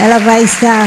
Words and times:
Ela 0.00 0.18
vai 0.18 0.44
estar 0.44 0.86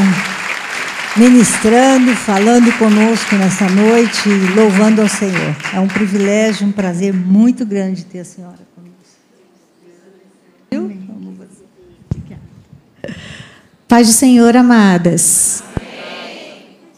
ministrando, 1.17 2.15
falando 2.15 2.71
conosco 2.77 3.35
nessa 3.35 3.67
noite, 3.69 4.29
louvando 4.55 5.01
ao 5.01 5.09
Senhor. 5.09 5.53
É 5.73 5.79
um 5.81 5.87
privilégio, 5.87 6.65
um 6.65 6.71
prazer 6.71 7.13
muito 7.13 7.65
grande 7.65 8.05
ter 8.05 8.19
a 8.19 8.25
senhora 8.25 8.59
conosco. 8.73 8.91
Paz 13.85 14.07
do 14.07 14.13
Senhor, 14.13 14.55
amadas. 14.55 15.61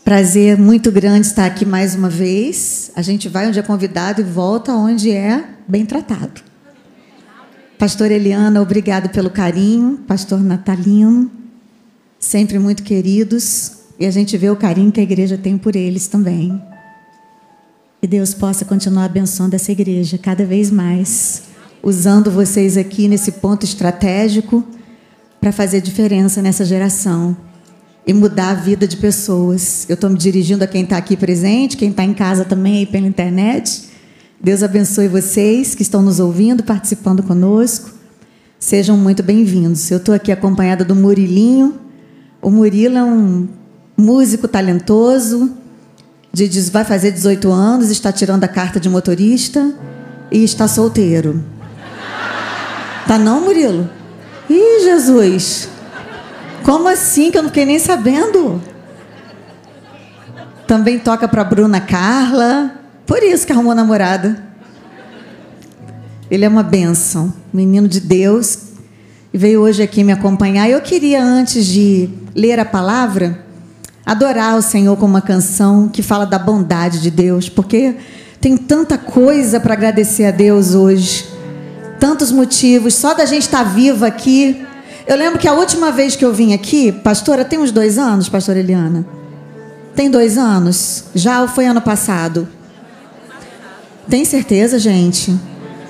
Prazer 0.06 0.56
muito 0.56 0.92
grande 0.92 1.26
estar 1.26 1.48
aqui 1.48 1.66
mais 1.66 1.96
uma 1.96 2.10
vez. 2.10 2.92
A 2.96 3.02
gente 3.02 3.28
vai 3.28 3.48
onde 3.48 3.58
é 3.58 3.64
convidado 3.64 4.22
e 4.22 4.24
volta 4.24 4.72
onde 4.74 5.10
é 5.12 5.44
bem 5.68 5.84
tratado. 5.84 6.42
Pastor 7.80 8.12
Eliana, 8.12 8.62
obrigado 8.62 9.10
pelo 9.10 9.32
carinho. 9.32 9.98
Pastor 10.08 10.44
Natalino, 10.44 11.43
sempre 12.24 12.58
muito 12.58 12.84
queridos. 12.84 13.74
E 14.00 14.06
a 14.06 14.12
gente 14.12 14.38
vê 14.38 14.50
o 14.50 14.56
carinho 14.56 14.92
que 14.92 15.00
a 15.00 15.04
igreja 15.04 15.38
tem 15.38 15.58
por 15.58 15.76
eles 15.76 16.08
também. 16.08 16.60
Que 18.02 18.08
Deus 18.08 18.34
possa 18.34 18.66
continuar 18.66 19.06
abençoando 19.06 19.56
essa 19.56 19.72
igreja 19.72 20.18
cada 20.18 20.46
vez 20.46 20.72
mais, 20.72 21.44
usando 21.82 22.32
vocês 22.32 22.78
aqui 22.78 23.08
nesse 23.08 23.34
ponto 23.34 23.66
estratégico 23.66 24.64
para 25.40 25.52
fazer 25.52 25.82
diferença 25.82 26.42
nessa 26.42 26.66
geração 26.66 27.36
e 28.08 28.14
mudar 28.14 28.52
a 28.52 28.56
vida 28.56 28.88
de 28.88 28.98
pessoas. 28.98 29.86
Eu 29.90 29.96
estou 29.96 30.10
me 30.10 30.18
dirigindo 30.18 30.64
a 30.64 30.68
quem 30.68 30.84
está 30.84 30.98
aqui 30.98 31.16
presente, 31.16 31.78
quem 31.78 31.90
está 31.90 32.04
em 32.04 32.14
casa 32.14 32.46
também 32.46 32.78
aí 32.80 32.86
pela 32.86 33.08
internet. 33.08 33.84
Deus 34.42 34.64
abençoe 34.64 35.08
vocês 35.08 35.76
que 35.76 35.82
estão 35.82 36.02
nos 36.02 36.20
ouvindo, 36.20 36.64
participando 36.64 37.22
conosco. 37.24 37.92
Sejam 38.60 38.98
muito 38.98 39.22
bem-vindos. 39.22 39.90
Eu 39.92 39.98
estou 39.98 40.16
aqui 40.16 40.32
acompanhada 40.32 40.84
do 40.84 40.96
Murilinho. 40.96 41.84
O 42.44 42.52
Murilo 42.52 42.98
é 42.98 43.04
um 43.04 43.48
músico 43.96 44.50
talentoso, 44.50 45.50
de, 46.34 46.48
vai 46.70 46.84
fazer 46.84 47.12
18 47.12 47.50
anos, 47.50 47.90
está 47.90 48.12
tirando 48.12 48.44
a 48.44 48.50
carta 48.50 48.82
de 48.82 48.90
motorista 48.90 49.74
e 50.30 50.44
está 50.44 50.68
solteiro. 50.68 51.42
Tá 53.08 53.18
não, 53.18 53.40
Murilo? 53.40 53.90
Ih, 54.50 54.84
Jesus! 54.84 55.70
Como 56.64 56.90
assim 56.90 57.32
que 57.32 57.38
eu 57.38 57.44
não 57.44 57.50
fiquei 57.50 57.66
nem 57.66 57.80
sabendo? 57.80 58.62
Também 60.68 61.00
toca 61.00 61.30
para 61.30 61.46
Bruna 61.46 61.80
Carla. 61.80 62.76
Por 63.06 63.24
isso 63.24 63.48
que 63.48 63.54
arrumou 63.54 63.74
namorada. 63.74 64.44
Ele 66.30 66.44
é 66.44 66.50
uma 66.50 66.64
bênção, 66.64 67.34
menino 67.54 67.88
de 67.88 68.02
Deus. 68.02 68.73
E 69.34 69.38
veio 69.38 69.62
hoje 69.62 69.82
aqui 69.82 70.04
me 70.04 70.12
acompanhar. 70.12 70.70
Eu 70.70 70.80
queria, 70.82 71.24
antes 71.24 71.66
de 71.66 72.10
ler 72.36 72.60
a 72.60 72.66
palavra, 72.66 73.44
adorar 74.06 74.56
o 74.58 74.62
Senhor 74.62 74.96
com 74.98 75.06
uma 75.06 75.22
canção 75.22 75.90
que 75.90 76.04
fala 76.04 76.26
da 76.26 76.38
bondade 76.38 77.02
de 77.02 77.10
Deus, 77.10 77.50
porque 77.50 77.96
tem 78.40 78.56
tanta 78.56 78.98
coisa 78.98 79.60
para 79.60 79.74
agradecer 79.74 80.26
a 80.26 80.32
Deus 80.32 80.76
hoje. 80.76 81.26
Tantos 82.00 82.32
motivos. 82.32 82.94
Só 82.94 83.14
da 83.14 83.26
gente 83.26 83.44
estar 83.44 83.64
tá 83.64 83.70
viva 83.70 84.08
aqui 84.08 84.64
eu 85.06 85.18
lembro 85.18 85.38
que 85.38 85.48
a 85.48 85.54
última 85.54 85.92
vez 85.92 86.16
que 86.16 86.24
eu 86.24 86.34
vim 86.34 86.54
aqui, 86.54 86.92
pastora, 86.92 87.44
tem 87.44 87.60
uns 87.60 87.72
dois 87.72 87.98
anos, 87.98 88.30
pastora 88.30 88.60
Eliana? 88.60 89.06
Tem 89.94 90.10
dois 90.10 90.38
anos? 90.38 91.06
Já 91.14 91.42
ou 91.42 91.48
foi 91.48 91.66
ano 91.66 91.82
passado? 91.82 92.48
Tem 94.10 94.24
certeza, 94.24 94.80
gente? 94.80 95.38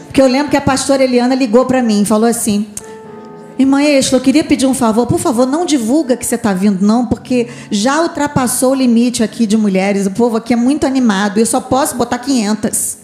Porque 0.05 0.19
eu 0.19 0.28
lembro 0.28 0.50
que 0.50 0.57
a 0.57 0.61
pastora 0.61 1.03
Eliana 1.03 1.35
ligou 1.35 1.66
para 1.66 1.83
mim 1.83 2.02
e 2.02 2.05
falou 2.05 2.28
assim: 2.28 2.67
Irmã 3.58 3.84
Exla, 3.84 4.18
eu 4.18 4.22
queria 4.22 4.44
pedir 4.44 4.66
um 4.66 4.73
favor. 4.73 5.06
Por 5.06 5.20
favor, 5.20 5.46
não 5.46 5.66
divulga 5.66 6.18
que 6.18 6.26
você 6.26 6.36
está 6.36 6.54
vindo, 6.54 6.86
não, 6.86 7.06
porque 7.06 7.48
já 7.70 8.02
ultrapassou 8.02 8.72
o 8.72 8.76
limite 8.76 9.23
aqui 9.23 9.46
de 9.46 9.56
mulheres. 9.56 10.08
O 10.08 10.12
povo 10.12 10.38
aqui 10.38 10.54
é 10.54 10.56
muito 10.56 10.86
animado. 10.86 11.38
Eu 11.38 11.46
só 11.46 11.62
posso 11.62 11.96
botar 11.96 12.18
500. 12.19 12.97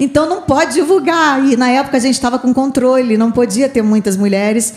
Então 0.00 0.28
não 0.28 0.42
pode 0.42 0.72
divulgar. 0.72 1.44
E 1.46 1.56
na 1.56 1.68
época 1.68 1.96
a 1.96 2.00
gente 2.00 2.14
estava 2.14 2.36
com 2.36 2.52
controle, 2.52 3.16
não 3.16 3.30
podia 3.30 3.68
ter 3.68 3.82
muitas 3.82 4.16
mulheres. 4.16 4.74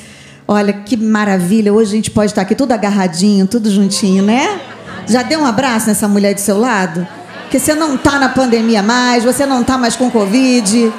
Olha 0.48 0.72
que 0.72 0.96
maravilha, 0.96 1.74
hoje 1.74 1.94
a 1.94 1.96
gente 1.96 2.12
pode 2.12 2.32
estar 2.32 2.44
aqui 2.44 2.54
tudo 2.54 2.74
agarradinho, 2.74 3.48
tudo 3.48 3.72
juntinho, 3.72 4.22
né? 4.24 4.60
Já 5.08 5.24
deu 5.24 5.40
um 5.40 5.46
abraço 5.46 5.88
nessa 5.88 6.08
mulher 6.08 6.36
do 6.36 6.42
seu 6.42 6.60
lado? 6.60 7.08
Que 7.50 7.58
você 7.58 7.74
não 7.74 7.96
está 7.96 8.20
na 8.20 8.30
pandemia 8.30 8.84
mais, 8.84 9.24
você 9.24 9.46
não 9.48 9.62
está 9.62 9.78
mais 9.78 9.96
com 9.96 10.12
Covid. 10.12 10.94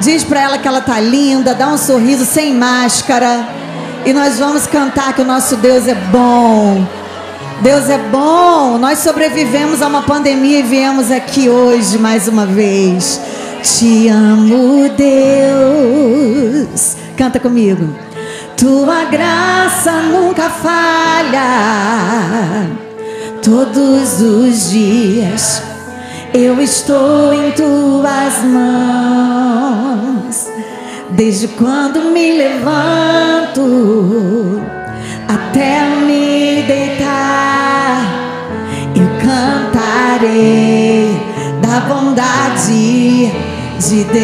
Diz 0.00 0.24
para 0.24 0.40
ela 0.40 0.58
que 0.58 0.68
ela 0.68 0.80
tá 0.80 1.00
linda, 1.00 1.54
dá 1.54 1.68
um 1.68 1.78
sorriso 1.78 2.24
sem 2.24 2.54
máscara. 2.54 3.48
E 4.04 4.12
nós 4.12 4.38
vamos 4.38 4.66
cantar 4.66 5.14
que 5.14 5.22
o 5.22 5.24
nosso 5.24 5.56
Deus 5.56 5.88
é 5.88 5.94
bom. 5.94 6.86
Deus 7.60 7.88
é 7.88 7.98
bom. 7.98 8.78
Nós 8.78 8.98
sobrevivemos 8.98 9.82
a 9.82 9.88
uma 9.88 10.02
pandemia 10.02 10.60
e 10.60 10.62
viemos 10.62 11.10
aqui 11.10 11.48
hoje 11.48 11.98
mais 11.98 12.28
uma 12.28 12.46
vez. 12.46 13.20
Te 13.62 14.08
amo, 14.08 14.88
Deus. 14.96 16.96
Canta 17.16 17.40
comigo. 17.40 17.88
Tua 18.56 19.06
graça 19.06 19.90
nunca 20.02 20.50
falha. 20.50 21.40
Todos 23.42 24.20
os 24.20 24.70
dias 24.70 25.75
eu 26.36 26.60
estou 26.60 27.32
em 27.32 27.50
tuas 27.52 28.44
mãos. 28.44 29.96
Desde 31.10 31.48
quando 31.48 32.12
me 32.12 32.36
levanto 32.36 33.62
até 35.26 35.88
me 35.88 36.62
deitar, 36.62 38.02
eu 38.94 39.08
cantarei 39.24 41.18
da 41.62 41.80
bondade 41.80 43.32
de 43.78 44.04
Deus. 44.04 44.16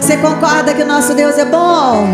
Você 0.00 0.16
concorda 0.16 0.72
que 0.72 0.82
o 0.82 0.86
nosso 0.86 1.12
Deus 1.14 1.36
é 1.36 1.44
bom? 1.44 2.06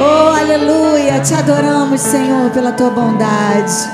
Oh, 0.00 0.34
aleluia! 0.36 1.20
Te 1.20 1.34
adoramos, 1.34 2.00
Senhor, 2.00 2.50
pela 2.50 2.72
tua 2.72 2.90
bondade. 2.90 3.88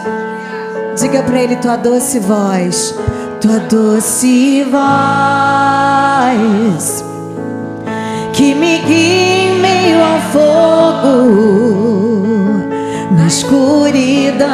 Diga 0.97 1.22
para 1.22 1.42
Ele 1.42 1.56
tua 1.56 1.76
doce 1.76 2.19
voz, 2.20 2.94
tua 3.41 3.58
doce 3.60 4.64
voz 4.64 4.82
que 8.32 8.54
me 8.54 8.78
guia 8.78 9.44
em 9.44 9.58
meio 9.60 10.03
ao 10.03 10.20
fogo, 10.32 11.12
na 13.12 13.26
escuridão. 13.26 14.48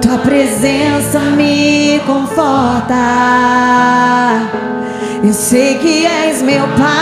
Tua 0.00 0.18
presença 0.18 1.18
me 1.36 2.00
conforta. 2.06 2.94
Eu 5.22 5.32
sei 5.32 5.78
que 5.78 6.06
és 6.06 6.42
meu 6.42 6.66
Pai, 6.68 6.97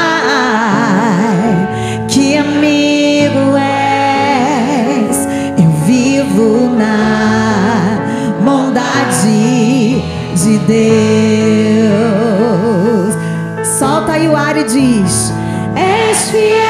Deus. 10.66 11.86
Solta 13.78 14.12
aí 14.12 14.28
o 14.28 14.36
ar 14.36 14.56
e 14.56 14.64
diz: 14.64 15.32
És 15.76 16.30
fiel 16.30 16.65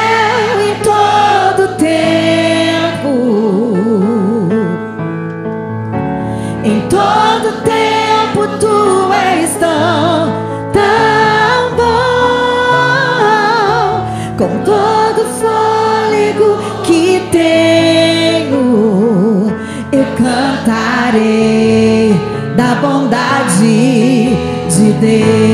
Deus. 25.01 25.46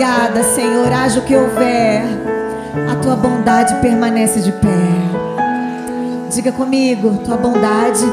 Nada, 0.00 0.42
Senhor, 0.42 0.90
haja 0.90 1.20
o 1.20 1.22
que 1.22 1.36
houver, 1.36 2.02
a 2.90 2.94
tua 2.96 3.14
bondade 3.16 3.74
permanece 3.82 4.40
de 4.40 4.50
pé. 4.50 4.66
Diga 6.34 6.52
comigo, 6.52 7.18
tua 7.22 7.36
bondade, 7.36 8.06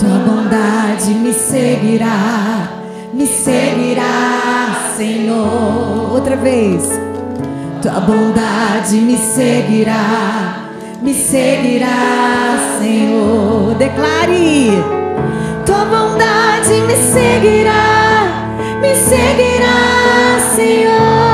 tua 0.00 0.18
bondade 0.26 1.14
me 1.14 1.32
seguirá, 1.32 2.68
me 3.14 3.24
seguirá, 3.24 4.92
Senhor. 4.96 6.12
Outra 6.12 6.34
vez, 6.34 6.82
tua 7.80 8.00
bondade 8.00 8.96
me 8.96 9.16
seguirá, 9.16 10.70
me 11.00 11.14
seguirá, 11.14 12.78
Senhor. 12.80 13.76
Declare, 13.76 14.82
tua 15.64 15.84
bondade 15.84 16.80
me 16.80 16.96
seguirá, 16.96 18.05
me 18.80 18.94
seguirá, 18.94 20.40
Senhor. 20.54 21.25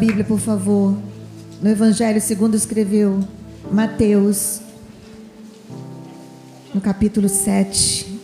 Bíblia, 0.00 0.24
por 0.24 0.40
favor. 0.40 0.96
No 1.60 1.68
Evangelho 1.68 2.22
segundo 2.22 2.56
escreveu 2.56 3.20
Mateus, 3.70 4.62
no 6.72 6.80
capítulo 6.80 7.28
7. 7.28 8.18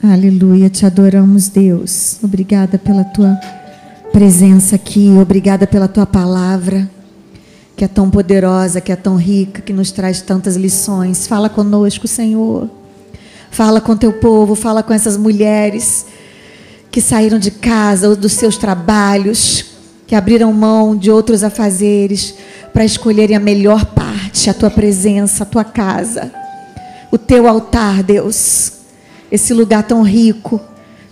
Aleluia, 0.00 0.70
te 0.70 0.86
adoramos, 0.86 1.48
Deus. 1.48 2.16
Obrigada 2.22 2.78
pela 2.78 3.02
tua 3.02 3.36
presença 4.12 4.76
aqui, 4.76 5.08
obrigada 5.20 5.66
pela 5.66 5.88
tua 5.88 6.06
palavra, 6.06 6.88
que 7.76 7.84
é 7.84 7.88
tão 7.88 8.08
poderosa, 8.08 8.80
que 8.80 8.92
é 8.92 8.96
tão 8.96 9.16
rica, 9.16 9.60
que 9.60 9.72
nos 9.72 9.90
traz 9.90 10.22
tantas 10.22 10.54
lições. 10.54 11.26
Fala 11.26 11.48
conosco, 11.48 12.06
Senhor. 12.06 12.70
Fala 13.50 13.80
com 13.80 13.96
teu 13.96 14.12
povo, 14.12 14.54
fala 14.54 14.80
com 14.80 14.92
essas 14.92 15.16
mulheres 15.16 16.06
que 16.92 17.00
saíram 17.00 17.38
de 17.38 17.50
casa 17.50 18.10
ou 18.10 18.14
dos 18.14 18.32
seus 18.32 18.58
trabalhos, 18.58 19.64
que 20.06 20.14
abriram 20.14 20.52
mão 20.52 20.94
de 20.94 21.10
outros 21.10 21.42
afazeres 21.42 22.34
para 22.70 22.84
escolherem 22.84 23.34
a 23.34 23.40
melhor 23.40 23.86
parte, 23.86 24.50
a 24.50 24.54
tua 24.54 24.70
presença, 24.70 25.42
a 25.42 25.46
tua 25.46 25.64
casa, 25.64 26.30
o 27.10 27.16
teu 27.16 27.48
altar, 27.48 28.02
Deus. 28.02 28.72
Esse 29.30 29.54
lugar 29.54 29.84
tão 29.84 30.02
rico, 30.02 30.60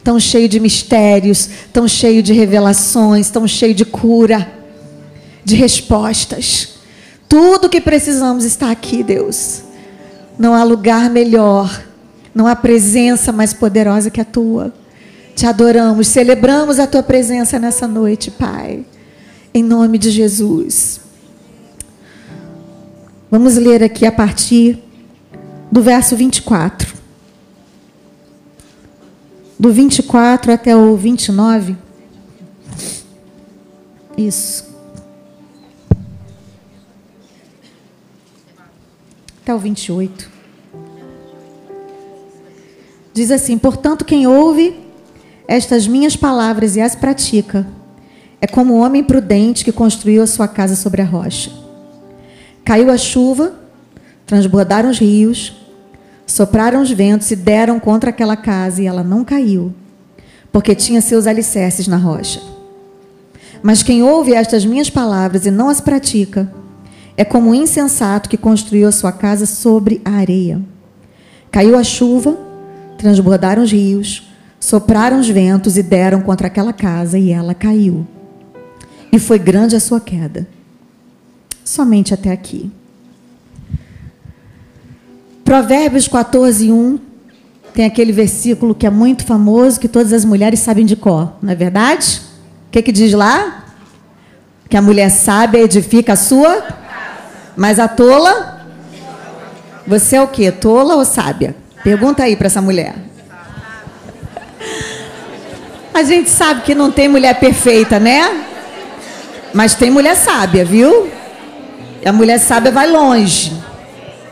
tão 0.05 0.21
cheio 0.21 0.51
de 0.51 0.61
mistérios, 0.61 1.49
tão 1.73 1.89
cheio 1.89 2.23
de 2.23 2.35
revelações, 2.35 3.31
tão 3.31 3.49
cheio 3.49 3.75
de 3.75 3.87
cura, 3.87 4.53
de 5.43 5.57
respostas. 5.57 6.75
Tudo 7.27 7.71
que 7.71 7.81
precisamos 7.81 8.45
está 8.45 8.71
aqui, 8.71 9.03
Deus. 9.03 9.63
Não 10.39 10.53
há 10.53 10.63
lugar 10.63 11.09
melhor, 11.09 11.83
não 12.35 12.47
há 12.47 12.55
presença 12.55 13.33
mais 13.33 13.55
poderosa 13.55 14.11
que 14.11 14.21
a 14.21 14.25
tua. 14.27 14.75
Te 15.41 15.47
adoramos, 15.47 16.07
celebramos 16.09 16.79
a 16.79 16.87
tua 16.87 17.03
presença 17.03 17.59
nessa 17.59 17.89
noite, 17.89 18.31
Pai. 18.31 18.85
Em 19.55 19.63
nome 19.63 19.97
de 19.97 20.11
Jesus. 20.11 21.01
Vamos 23.31 23.57
ler 23.57 23.83
aqui 23.83 24.05
a 24.05 24.13
partir 24.13 24.79
do 25.73 25.81
verso 25.81 26.15
24 26.15 26.95
do 29.59 29.73
24 29.73 30.53
até 30.53 30.77
o 30.77 30.95
29. 30.95 31.75
Isso. 34.19 34.69
Até 39.41 39.55
o 39.55 39.59
28. 39.59 40.31
Diz 43.15 43.31
assim: 43.31 43.57
Portanto, 43.57 44.05
quem 44.05 44.27
ouve 44.27 44.90
estas 45.51 45.89
minhas 45.89 46.15
palavras 46.15 46.77
e 46.77 46.81
as 46.81 46.95
pratica, 46.95 47.67
é 48.41 48.47
como 48.47 48.73
um 48.73 48.81
homem 48.85 49.03
prudente 49.03 49.65
que 49.65 49.73
construiu 49.73 50.23
a 50.23 50.27
sua 50.27 50.47
casa 50.47 50.77
sobre 50.77 51.03
a 51.03 51.05
rocha. 51.05 51.51
Caiu 52.65 52.89
a 52.89 52.97
chuva, 52.97 53.55
transbordaram 54.25 54.89
os 54.89 55.01
rios, 55.01 55.53
sopraram 56.25 56.81
os 56.81 56.93
ventos 56.93 57.33
e 57.33 57.37
deram 57.37 57.81
contra 57.81 58.11
aquela 58.11 58.37
casa 58.37 58.81
e 58.81 58.87
ela 58.87 59.03
não 59.03 59.25
caiu, 59.25 59.75
porque 60.53 60.73
tinha 60.73 61.01
seus 61.01 61.27
alicerces 61.27 61.89
na 61.89 61.97
rocha. 61.97 62.41
Mas 63.61 63.83
quem 63.83 64.05
ouve 64.05 64.33
estas 64.33 64.65
minhas 64.65 64.89
palavras 64.89 65.47
e 65.47 65.51
não 65.51 65.69
as 65.69 65.81
pratica, 65.81 66.49
é 67.17 67.25
como 67.25 67.51
um 67.51 67.55
insensato 67.57 68.29
que 68.29 68.37
construiu 68.37 68.87
a 68.87 68.93
sua 68.93 69.11
casa 69.11 69.47
sobre 69.47 70.01
a 70.05 70.11
areia. 70.11 70.63
Caiu 71.51 71.77
a 71.77 71.83
chuva, 71.83 72.39
transbordaram 72.97 73.65
os 73.65 73.73
rios, 73.73 74.30
sopraram 74.61 75.19
os 75.19 75.29
ventos 75.29 75.79
e 75.79 75.83
deram 75.83 76.21
contra 76.21 76.47
aquela 76.47 76.73
casa 76.73 77.19
e 77.19 77.33
ela 77.33 77.55
caiu. 77.55 78.07
E 79.11 79.19
foi 79.19 79.39
grande 79.39 79.75
a 79.75 79.81
sua 79.81 79.99
queda. 79.99 80.47
Somente 81.65 82.13
até 82.13 82.31
aqui. 82.31 82.71
Provérbios 85.43 86.07
14, 86.07 86.71
1 86.71 86.99
tem 87.75 87.85
aquele 87.85 88.13
versículo 88.13 88.75
que 88.75 88.87
é 88.87 88.91
muito 88.91 89.25
famoso, 89.25 89.81
que 89.81 89.89
todas 89.89 90.13
as 90.13 90.25
mulheres 90.25 90.61
sabem 90.61 90.85
de 90.85 90.97
cor, 90.97 91.33
não 91.41 91.53
é 91.53 91.55
verdade? 91.55 92.21
O 92.69 92.71
que, 92.71 92.83
que 92.83 92.93
diz 92.93 93.13
lá? 93.13 93.65
Que 94.69 94.77
a 94.77 94.83
mulher 94.83 95.09
sábia 95.09 95.61
edifica 95.61 96.13
a 96.13 96.17
sua, 96.17 96.65
mas 97.57 97.79
a 97.79 97.89
tola. 97.89 98.67
Você 99.87 100.17
é 100.17 100.23
o 100.23 100.29
quê? 100.29 100.53
Tola 100.53 100.97
ou 100.97 101.05
sábia? 101.05 101.57
Pergunta 101.83 102.23
aí 102.23 102.37
para 102.37 102.47
essa 102.47 102.61
mulher. 102.61 103.10
A 105.93 106.03
gente 106.03 106.31
sabe 106.31 106.63
que 106.63 106.75
não 106.75 106.91
tem 106.91 107.09
mulher 107.09 107.39
perfeita, 107.41 107.99
né? 107.99 108.47
Mas 109.53 109.75
tem 109.75 109.91
mulher 109.91 110.17
sábia, 110.17 110.65
viu? 110.65 111.11
E 112.03 112.09
a 112.09 112.13
mulher 112.13 112.39
sábia 112.39 112.71
vai 112.71 112.89
longe. 112.89 113.53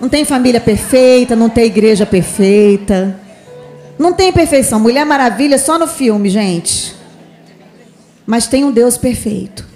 Não 0.00 0.08
tem 0.08 0.24
família 0.24 0.60
perfeita, 0.60 1.34
não 1.34 1.48
tem 1.48 1.64
igreja 1.64 2.06
perfeita. 2.06 3.18
Não 3.98 4.12
tem 4.12 4.32
perfeição. 4.32 4.78
Mulher 4.78 5.04
Maravilha 5.04 5.58
só 5.58 5.76
no 5.78 5.88
filme, 5.88 6.30
gente. 6.30 6.94
Mas 8.24 8.46
tem 8.46 8.64
um 8.64 8.70
Deus 8.70 8.96
perfeito. 8.96 9.66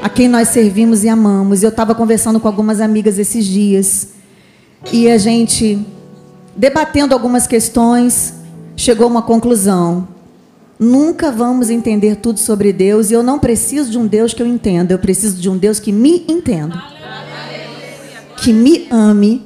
A 0.00 0.08
quem 0.08 0.28
nós 0.28 0.48
servimos 0.48 1.02
e 1.02 1.08
amamos. 1.08 1.62
Eu 1.62 1.70
estava 1.70 1.94
conversando 1.94 2.38
com 2.38 2.46
algumas 2.46 2.80
amigas 2.80 3.18
esses 3.18 3.44
dias. 3.44 4.10
E 4.92 5.10
a 5.10 5.18
gente, 5.18 5.84
debatendo 6.54 7.14
algumas 7.14 7.46
questões, 7.46 8.34
chegou 8.76 9.06
a 9.06 9.10
uma 9.10 9.22
conclusão. 9.22 10.13
Nunca 10.84 11.32
vamos 11.32 11.70
entender 11.70 12.16
tudo 12.16 12.38
sobre 12.38 12.70
Deus 12.70 13.10
e 13.10 13.14
eu 13.14 13.22
não 13.22 13.38
preciso 13.38 13.90
de 13.90 13.96
um 13.96 14.06
Deus 14.06 14.34
que 14.34 14.42
eu 14.42 14.46
entenda, 14.46 14.92
eu 14.92 14.98
preciso 14.98 15.40
de 15.40 15.48
um 15.48 15.56
Deus 15.56 15.80
que 15.80 15.90
me 15.90 16.26
entenda. 16.28 16.76
Que 18.36 18.52
me 18.52 18.86
ame, 18.90 19.42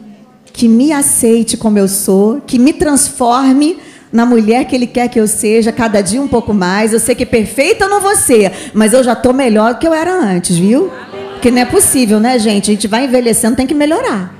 que 0.52 0.66
me 0.66 0.90
aceite 0.90 1.56
como 1.56 1.78
eu 1.78 1.86
sou, 1.86 2.40
que 2.44 2.58
me 2.58 2.72
transforme 2.72 3.78
na 4.12 4.26
mulher 4.26 4.64
que 4.64 4.74
Ele 4.74 4.86
quer 4.88 5.06
que 5.08 5.20
eu 5.20 5.28
seja, 5.28 5.70
cada 5.70 6.00
dia 6.00 6.20
um 6.20 6.26
pouco 6.26 6.52
mais. 6.52 6.92
Eu 6.92 6.98
sei 6.98 7.14
que 7.14 7.24
perfeita 7.24 7.84
eu 7.84 7.88
não 7.88 8.00
vou 8.00 8.16
ser, 8.16 8.50
mas 8.74 8.92
eu 8.92 9.04
já 9.04 9.12
estou 9.12 9.32
melhor 9.32 9.74
do 9.74 9.78
que 9.78 9.86
eu 9.86 9.94
era 9.94 10.12
antes, 10.12 10.56
viu? 10.56 10.90
Porque 11.34 11.52
não 11.52 11.62
é 11.62 11.64
possível, 11.64 12.18
né, 12.18 12.36
gente? 12.40 12.68
A 12.68 12.74
gente 12.74 12.88
vai 12.88 13.04
envelhecendo, 13.04 13.54
tem 13.54 13.66
que 13.66 13.74
melhorar. 13.74 14.34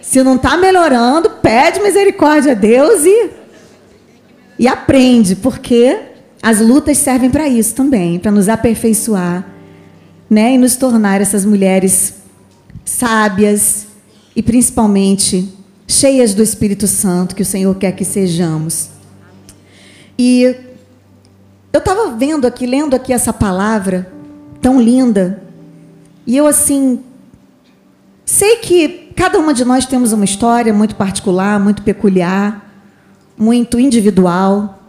Se 0.00 0.22
não 0.22 0.36
está 0.36 0.56
melhorando, 0.56 1.30
pede 1.30 1.80
misericórdia 1.80 2.52
a 2.52 2.54
Deus 2.54 3.04
e 3.04 3.41
e 4.58 4.68
aprende, 4.68 5.36
porque 5.36 5.98
as 6.42 6.60
lutas 6.60 6.98
servem 6.98 7.30
para 7.30 7.48
isso 7.48 7.74
também, 7.74 8.18
para 8.18 8.30
nos 8.30 8.48
aperfeiçoar, 8.48 9.46
né, 10.28 10.54
e 10.54 10.58
nos 10.58 10.76
tornar 10.76 11.20
essas 11.20 11.44
mulheres 11.44 12.14
sábias 12.84 13.86
e 14.34 14.42
principalmente 14.42 15.48
cheias 15.86 16.34
do 16.34 16.42
Espírito 16.42 16.86
Santo 16.86 17.34
que 17.34 17.42
o 17.42 17.46
Senhor 17.46 17.74
quer 17.76 17.92
que 17.92 18.04
sejamos. 18.04 18.88
E 20.18 20.56
eu 21.72 21.78
estava 21.78 22.10
vendo 22.16 22.46
aqui, 22.46 22.66
lendo 22.66 22.94
aqui 22.94 23.12
essa 23.12 23.32
palavra 23.32 24.10
tão 24.60 24.80
linda, 24.80 25.42
e 26.26 26.36
eu 26.36 26.46
assim 26.46 27.00
sei 28.24 28.56
que 28.56 29.12
cada 29.14 29.38
uma 29.38 29.52
de 29.52 29.64
nós 29.64 29.84
temos 29.84 30.12
uma 30.12 30.24
história 30.24 30.72
muito 30.72 30.94
particular, 30.96 31.60
muito 31.60 31.82
peculiar 31.82 32.71
muito 33.36 33.78
individual. 33.78 34.80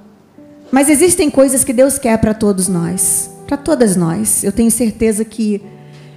Mas 0.71 0.89
existem 0.89 1.29
coisas 1.29 1.63
que 1.63 1.73
Deus 1.73 1.97
quer 1.97 2.17
para 2.17 2.33
todos 2.33 2.67
nós, 2.67 3.29
para 3.47 3.57
todas 3.57 3.95
nós. 3.95 4.43
Eu 4.43 4.51
tenho 4.51 4.71
certeza 4.71 5.23
que 5.23 5.62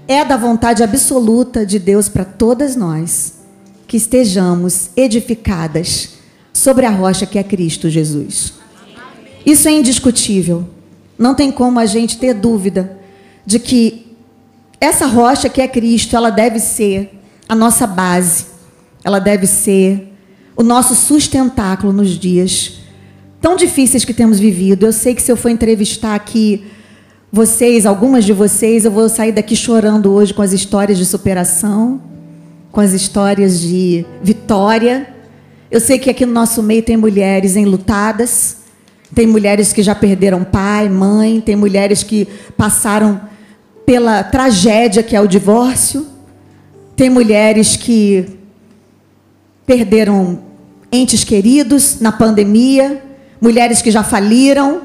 é 0.09 0.25
da 0.25 0.37
vontade 0.37 0.83
absoluta 0.83 1.66
de 1.66 1.78
Deus 1.78 2.09
para 2.09 2.25
todas 2.25 2.76
nós 2.76 3.35
que 3.87 3.97
estejamos 3.97 4.90
edificadas 4.97 6.11
sobre 6.52 6.87
a 6.87 6.90
rocha 6.90 7.26
que 7.26 7.38
é 7.38 7.45
Cristo 7.45 7.88
Jesus. 7.88 8.54
Isso 9.45 9.68
é 9.68 9.73
indiscutível. 9.73 10.68
Não 11.18 11.35
tem 11.35 11.52
como 11.52 11.78
a 11.78 11.87
gente 11.87 12.18
ter 12.18 12.35
dúvida 12.35 12.99
de 13.45 13.59
que 13.59 14.06
essa 14.80 15.06
rocha 15.06 15.49
que 15.49 15.61
é 15.61 15.68
Cristo, 15.68 16.16
ela 16.16 16.30
deve 16.30 16.59
ser 16.59 17.18
a 17.49 17.54
nossa 17.54 17.87
base. 17.87 18.47
Ela 19.04 19.18
deve 19.18 19.47
ser 19.47 20.12
o 20.57 20.63
nosso 20.63 20.95
sustentáculo 20.95 21.93
nos 21.93 22.19
dias 22.19 22.81
tão 23.41 23.55
difíceis 23.55 24.05
que 24.05 24.15
temos 24.15 24.41
vivido. 24.41 24.87
Eu 24.87 24.93
sei 24.93 25.15
que 25.15 25.23
se 25.23 25.31
eu 25.31 25.37
for 25.37 25.51
entrevistar 25.51 26.15
aqui 26.15 26.65
vocês, 27.31 27.85
algumas 27.85 28.25
de 28.25 28.33
vocês, 28.33 28.85
eu 28.85 28.91
vou 28.91 29.09
sair 29.09 29.33
daqui 29.33 29.55
chorando 29.55 30.11
hoje 30.13 30.33
com 30.33 30.41
as 30.41 30.53
histórias 30.53 30.97
de 30.97 31.05
superação, 31.05 32.01
com 32.73 32.81
as 32.81 32.93
histórias 32.93 33.61
de 33.61 34.07
vitória. 34.23 35.07
Eu 35.71 35.81
sei 35.81 35.99
que 35.99 36.09
aqui 36.09 36.25
no 36.25 36.33
nosso 36.33 36.63
meio 36.63 36.83
tem 36.83 36.97
mulheres 36.97 37.55
enlutadas, 37.55 38.59
tem 39.15 39.27
mulheres 39.27 39.73
que 39.73 39.83
já 39.83 39.95
perderam 39.95 40.43
pai, 40.43 40.89
mãe, 40.89 41.41
tem 41.41 41.55
mulheres 41.55 42.03
que 42.03 42.27
passaram 42.57 43.21
pela 43.85 44.25
tragédia 44.25 45.03
que 45.03 45.15
é 45.15 45.21
o 45.21 45.27
divórcio, 45.27 46.07
tem 46.97 47.11
mulheres 47.11 47.77
que 47.77 48.27
perderam 49.67 50.46
entes 50.97 51.25
queridos 51.25 52.00
na 52.00 52.11
pandemia, 52.11 53.03
mulheres 53.41 53.83
que 53.83 53.91
já 53.91 54.03
faliram, 54.03 54.83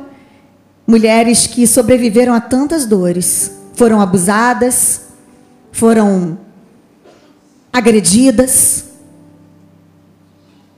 mulheres 0.86 1.48
que 1.48 1.66
sobreviveram 1.66 2.34
a 2.34 2.42
tantas 2.42 2.86
dores, 2.86 3.52
foram 3.74 4.02
abusadas, 4.02 5.04
foram 5.72 6.38
agredidas, 7.72 8.86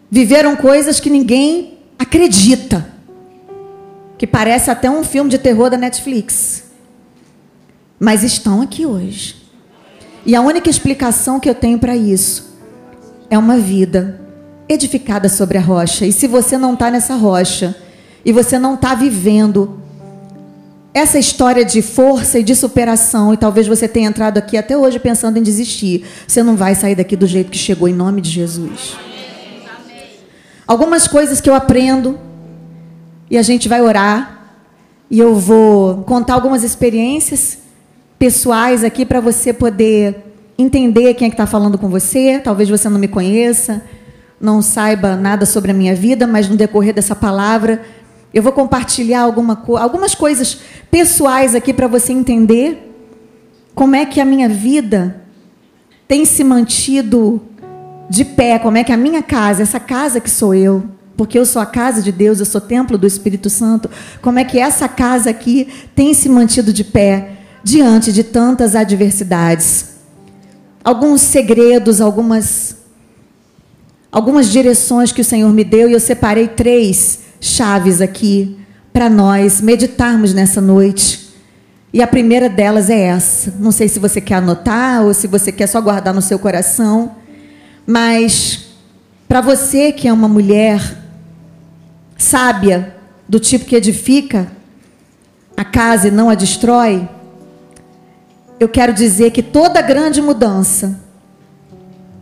viveram 0.10 0.56
coisas 0.56 1.00
que 1.00 1.10
ninguém 1.10 1.80
acredita, 1.98 2.88
que 4.18 4.28
parece 4.28 4.70
até 4.70 4.90
um 4.90 5.04
filme 5.04 5.30
de 5.30 5.38
terror 5.38 5.70
da 5.70 5.78
Netflix, 5.78 6.66
mas 8.00 8.24
estão 8.24 8.62
aqui 8.62 8.86
hoje. 8.86 9.44
E 10.25 10.36
a 10.36 10.42
única 10.42 10.70
explicação 10.70 11.40
que 11.40 11.50
eu 11.50 11.56
tenho 11.56 11.80
para 11.80 11.96
isso 11.96 12.54
é 13.30 13.38
uma 13.38 13.58
vida 13.58 14.23
edificada 14.67 15.29
sobre 15.29 15.58
a 15.58 15.62
rocha. 15.62 16.05
E 16.05 16.12
se 16.12 16.27
você 16.27 16.58
não 16.58 16.74
está 16.74 16.89
nessa 16.89 17.15
rocha, 17.15 17.75
e 18.25 18.32
você 18.32 18.58
não 18.58 18.75
está 18.75 18.96
vivendo 18.96 19.79
essa 20.93 21.17
história 21.17 21.65
de 21.65 21.82
força 21.82 22.39
e 22.39 22.43
de 22.43 22.55
superação, 22.55 23.34
e 23.34 23.38
talvez 23.38 23.67
você 23.67 23.88
tenha 23.88 24.08
entrado 24.08 24.38
aqui 24.38 24.55
até 24.58 24.77
hoje 24.77 25.00
pensando 25.00 25.38
em 25.38 25.43
desistir, 25.43 26.05
você 26.27 26.43
não 26.43 26.55
vai 26.55 26.75
sair 26.75 26.96
daqui 26.96 27.15
do 27.15 27.25
jeito 27.25 27.50
que 27.50 27.58
chegou, 27.58 27.88
em 27.88 27.93
nome 27.93 28.22
de 28.22 28.29
Jesus. 28.29 28.96
Algumas 30.67 31.08
coisas 31.08 31.41
que 31.41 31.50
eu 31.50 31.55
aprendo, 31.55 32.17
e 33.29 33.38
a 33.38 33.41
gente 33.41 33.67
vai 33.67 33.82
orar, 33.82 34.51
e 35.10 35.20
eu 35.20 35.36
vou 35.36 36.03
contar 36.03 36.36
algumas 36.36 36.63
experiências 36.63 37.58
pessoais 38.17 38.84
aqui 38.84 39.05
para 39.05 39.20
você 39.20 39.51
poder 39.51 40.15
entender 40.58 41.13
quem 41.15 41.25
é 41.25 41.29
que 41.29 41.34
está 41.34 41.46
falando 41.46 41.77
com 41.77 41.89
você. 41.89 42.39
Talvez 42.43 42.70
você 42.70 42.88
não 42.88 43.00
me 43.00 43.08
conheça, 43.08 43.84
não 44.44 44.62
saiba 44.62 45.16
nada 45.16 45.46
sobre 45.46 45.72
a 45.72 45.74
minha 45.74 45.96
vida, 45.96 46.28
mas 46.28 46.50
no 46.50 46.58
decorrer 46.58 46.94
dessa 46.94 47.16
palavra 47.16 47.82
eu 48.34 48.44
vou 48.44 48.52
compartilhar 48.52 49.22
alguma, 49.22 49.64
algumas 49.80 50.14
coisas 50.14 50.60
pessoais 50.92 51.56
aqui 51.56 51.72
para 51.72 51.88
você 51.88 52.12
entender 52.12 52.92
como 53.74 53.96
é 53.96 54.06
que 54.06 54.20
a 54.20 54.26
minha 54.26 54.50
vida 54.50 55.22
tem 56.10 56.26
se 56.26 56.44
mantido 56.44 57.42
de 58.10 58.26
pé, 58.26 58.60
como 58.60 58.76
é 58.76 58.84
que 58.84 58.92
a 58.92 58.98
minha 58.98 59.24
casa, 59.24 59.64
essa 59.64 59.80
casa 59.80 60.20
que 60.20 60.30
sou 60.30 60.54
eu, 60.54 60.84
porque 61.16 61.40
eu 61.40 61.46
sou 61.46 61.62
a 61.62 61.66
casa 61.66 62.02
de 62.02 62.12
Deus, 62.12 62.40
eu 62.40 62.46
sou 62.46 62.60
templo 62.60 62.98
do 62.98 63.08
Espírito 63.08 63.50
Santo, 63.50 63.90
como 64.22 64.40
é 64.40 64.44
que 64.44 64.60
essa 64.60 64.90
casa 64.90 65.30
aqui 65.30 65.70
tem 65.96 66.14
se 66.14 66.28
mantido 66.28 66.74
de 66.74 66.84
pé 66.84 67.38
diante 67.64 68.12
de 68.12 68.26
tantas 68.26 68.76
adversidades. 68.76 69.94
Alguns 70.84 71.22
segredos, 71.22 72.02
algumas 72.02 72.83
algumas 74.13 74.50
direções 74.50 75.12
que 75.12 75.22
o 75.22 75.25
Senhor 75.25 75.51
me 75.51 75.63
deu 75.63 75.89
e 75.89 75.93
eu 75.93 76.00
separei 76.00 76.48
três 76.48 77.22
chaves 77.41 78.00
aqui 78.00 78.60
para 78.93 79.10
nós 79.10 79.60
meditarmos 79.60 80.36
nessa 80.36 80.62
noite. 80.62 81.34
E 81.91 82.00
a 82.00 82.05
primeira 82.05 82.48
delas 82.48 82.91
é 82.91 83.00
essa. 83.00 83.51
Não 83.60 83.72
sei 83.72 83.89
se 83.89 83.98
você 83.98 84.22
quer 84.22 84.36
anotar 84.36 85.03
ou 85.03 85.15
se 85.15 85.25
você 85.25 85.51
quer 85.51 85.65
só 85.65 85.82
guardar 85.82 86.13
no 86.13 86.22
seu 86.22 86.38
coração, 86.38 87.15
mas 87.88 88.67
para 89.27 89.41
você 89.41 89.91
que 89.91 90.08
é 90.08 90.13
uma 90.13 90.27
mulher 90.27 90.96
sábia, 92.15 92.96
do 93.27 93.39
tipo 93.39 93.65
que 93.65 93.75
edifica 93.75 94.48
a 95.58 95.65
casa 95.65 96.10
e 96.10 96.12
não 96.12 96.29
a 96.29 96.36
destrói, 96.36 97.10
eu 98.60 98.70
quero 98.70 98.93
dizer 98.93 99.32
que 99.32 99.41
toda 99.41 99.82
grande 99.82 100.22
mudança 100.22 101.00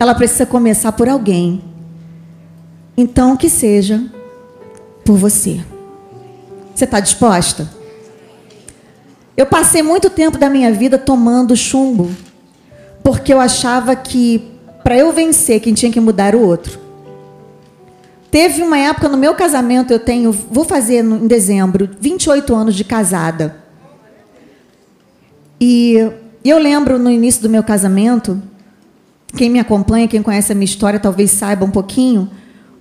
ela 0.00 0.14
precisa 0.14 0.46
começar 0.46 0.92
por 0.92 1.06
alguém. 1.06 1.71
Então 2.96 3.36
que 3.36 3.48
seja 3.48 4.04
por 5.04 5.16
você. 5.16 5.60
Você 6.74 6.84
está 6.84 7.00
disposta? 7.00 7.68
Eu 9.36 9.46
passei 9.46 9.82
muito 9.82 10.10
tempo 10.10 10.38
da 10.38 10.50
minha 10.50 10.70
vida 10.72 10.98
tomando 10.98 11.56
chumbo, 11.56 12.10
porque 13.02 13.32
eu 13.32 13.40
achava 13.40 13.96
que 13.96 14.50
para 14.84 14.96
eu 14.96 15.12
vencer 15.12 15.60
quem 15.60 15.72
tinha 15.74 15.90
que 15.90 16.00
mudar 16.00 16.34
o 16.34 16.42
outro. 16.42 16.78
Teve 18.30 18.62
uma 18.62 18.78
época 18.78 19.08
no 19.08 19.16
meu 19.16 19.34
casamento, 19.34 19.92
eu 19.92 19.98
tenho, 19.98 20.32
vou 20.32 20.64
fazer 20.64 21.04
em 21.04 21.26
dezembro, 21.26 21.88
28 22.00 22.54
anos 22.54 22.74
de 22.74 22.84
casada. 22.84 23.56
E 25.60 26.10
eu 26.44 26.58
lembro 26.58 26.98
no 26.98 27.10
início 27.10 27.42
do 27.42 27.48
meu 27.48 27.62
casamento, 27.62 28.42
quem 29.36 29.48
me 29.48 29.60
acompanha, 29.60 30.08
quem 30.08 30.22
conhece 30.22 30.50
a 30.50 30.54
minha 30.54 30.64
história, 30.64 30.98
talvez 30.98 31.30
saiba 31.30 31.64
um 31.64 31.70
pouquinho, 31.70 32.30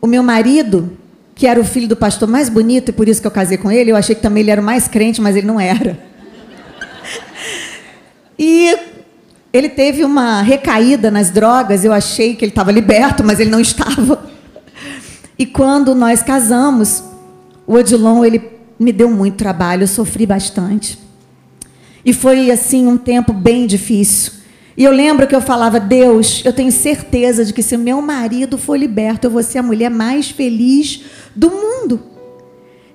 o 0.01 0.07
meu 0.07 0.23
marido, 0.23 0.97
que 1.35 1.45
era 1.45 1.59
o 1.59 1.63
filho 1.63 1.87
do 1.87 1.95
pastor 1.95 2.27
mais 2.27 2.49
bonito, 2.49 2.89
e 2.89 2.91
por 2.91 3.07
isso 3.07 3.21
que 3.21 3.27
eu 3.27 3.31
casei 3.31 3.57
com 3.57 3.71
ele, 3.71 3.91
eu 3.91 3.95
achei 3.95 4.15
que 4.15 4.21
também 4.21 4.41
ele 4.41 4.51
era 4.51 4.61
o 4.61 4.63
mais 4.63 4.87
crente, 4.87 5.21
mas 5.21 5.35
ele 5.35 5.47
não 5.47 5.59
era. 5.59 5.97
E 8.43 8.75
ele 9.53 9.69
teve 9.69 10.03
uma 10.03 10.41
recaída 10.41 11.11
nas 11.11 11.29
drogas. 11.29 11.83
Eu 11.83 11.93
achei 11.93 12.35
que 12.35 12.43
ele 12.43 12.51
estava 12.51 12.71
liberto, 12.71 13.23
mas 13.23 13.39
ele 13.39 13.51
não 13.51 13.59
estava. 13.59 14.31
E 15.37 15.45
quando 15.45 15.93
nós 15.93 16.23
casamos, 16.23 17.03
o 17.67 17.73
Odilon 17.75 18.23
ele 18.23 18.41
me 18.79 18.91
deu 18.91 19.09
muito 19.09 19.35
trabalho, 19.35 19.83
eu 19.83 19.87
sofri 19.87 20.25
bastante. 20.25 20.97
E 22.03 22.13
foi 22.13 22.49
assim 22.49 22.87
um 22.87 22.97
tempo 22.97 23.31
bem 23.31 23.67
difícil. 23.67 24.33
E 24.81 24.83
eu 24.83 24.91
lembro 24.91 25.27
que 25.27 25.35
eu 25.35 25.41
falava: 25.41 25.79
Deus, 25.79 26.41
eu 26.43 26.51
tenho 26.51 26.71
certeza 26.71 27.45
de 27.45 27.53
que 27.53 27.61
se 27.61 27.77
meu 27.77 28.01
marido 28.01 28.57
for 28.57 28.75
liberto, 28.75 29.27
eu 29.27 29.31
vou 29.31 29.43
ser 29.43 29.59
a 29.59 29.63
mulher 29.63 29.91
mais 29.91 30.31
feliz 30.31 31.03
do 31.35 31.51
mundo. 31.51 32.01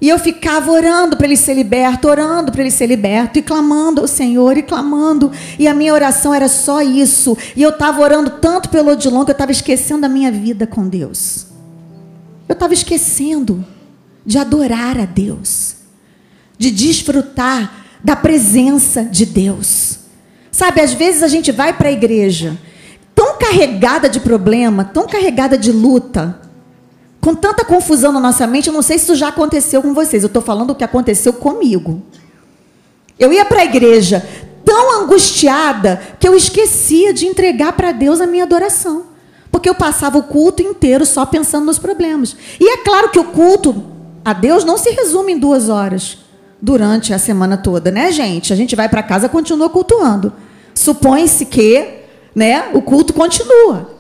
E 0.01 0.09
eu 0.09 0.19
ficava 0.19 0.73
orando 0.73 1.17
para 1.17 1.27
ele 1.29 1.37
ser 1.37 1.55
liberto, 1.55 2.09
orando 2.09 2.51
para 2.51 2.63
ele 2.63 2.73
ser 2.73 2.87
liberto, 2.87 3.39
e 3.39 3.43
clamando 3.43 4.01
ao 4.01 4.09
Senhor, 4.09 4.59
e 4.59 4.65
clamando. 4.65 5.31
E 5.61 5.69
a 5.69 5.75
minha 5.75 5.95
oração 5.95 6.35
era 6.35 6.49
só 6.49 6.83
isso. 6.83 7.39
E 7.55 7.63
eu 7.63 7.71
estava 7.71 8.03
orando 8.03 8.31
tanto 8.31 8.69
pelo 8.69 8.91
Odilon 8.91 9.25
que 9.25 9.31
eu 9.31 9.35
estava 9.35 9.53
esquecendo 9.53 10.07
a 10.07 10.09
minha 10.09 10.33
vida 10.33 10.67
com 10.67 10.89
Deus. 10.89 11.47
Eu 12.49 12.55
estava 12.55 12.75
esquecendo 12.75 13.65
de 14.27 14.39
adorar 14.39 14.99
a 14.99 15.05
Deus, 15.05 15.77
de 16.59 16.73
desfrutar 16.73 17.87
da 18.03 18.17
presença 18.17 19.05
de 19.05 19.25
Deus. 19.25 19.96
Sabe, 20.57 20.81
às 20.81 20.95
vezes 20.95 21.23
a 21.23 21.29
gente 21.29 21.53
vai 21.53 21.75
para 21.75 21.91
a 21.91 21.93
igreja 21.93 22.57
tão 23.15 23.37
carregada 23.37 24.09
de 24.09 24.21
problema, 24.21 24.87
tão 24.87 25.07
carregada 25.07 25.59
de 25.59 25.71
luta, 25.71 26.41
com 27.21 27.35
tanta 27.35 27.63
confusão 27.63 28.11
na 28.11 28.19
nossa 28.19 28.47
mente, 28.47 28.69
eu 28.69 28.73
não 28.73 28.81
sei 28.81 28.97
se 28.97 29.05
isso 29.05 29.17
já 29.17 29.29
aconteceu 29.29 29.83
com 29.83 29.93
vocês. 29.93 30.23
Eu 30.23 30.29
estou 30.29 30.41
falando 30.41 30.71
o 30.71 30.75
que 30.75 30.83
aconteceu 30.83 31.35
comigo. 31.35 32.01
Eu 33.19 33.31
ia 33.35 33.45
para 33.45 33.61
a 33.61 33.65
igreja 33.67 34.27
tão 34.65 35.03
angustiada 35.03 36.01
que 36.19 36.27
eu 36.27 36.35
esquecia 36.35 37.13
de 37.13 37.27
entregar 37.27 37.75
para 37.75 37.93
Deus 37.93 38.19
a 38.23 38.27
minha 38.27 38.45
adoração. 38.45 39.09
Porque 39.53 39.69
eu 39.69 39.75
passava 39.75 40.17
o 40.17 40.23
culto 40.23 40.63
inteiro 40.63 41.05
só 41.05 41.27
pensando 41.27 41.67
nos 41.67 41.79
problemas. 41.79 42.35
E 42.59 42.67
é 42.67 42.79
claro 42.79 43.11
que 43.11 43.19
o 43.19 43.25
culto 43.25 43.85
a 44.25 44.33
Deus 44.33 44.65
não 44.65 44.79
se 44.79 44.89
resume 44.89 45.35
em 45.35 45.39
duas 45.39 45.69
horas 45.69 46.17
durante 46.63 47.13
a 47.13 47.19
semana 47.19 47.59
toda, 47.59 47.91
né, 47.91 48.11
gente? 48.11 48.55
A 48.55 48.57
gente 48.57 48.75
vai 48.75 48.89
para 48.89 49.03
casa 49.03 49.27
e 49.27 49.29
continua 49.29 49.69
cultuando. 49.69 50.46
Supõe-se 50.77 51.47
que 51.47 52.03
né, 52.35 52.71
o 52.75 52.83
culto 52.83 53.15
continua. 53.15 53.96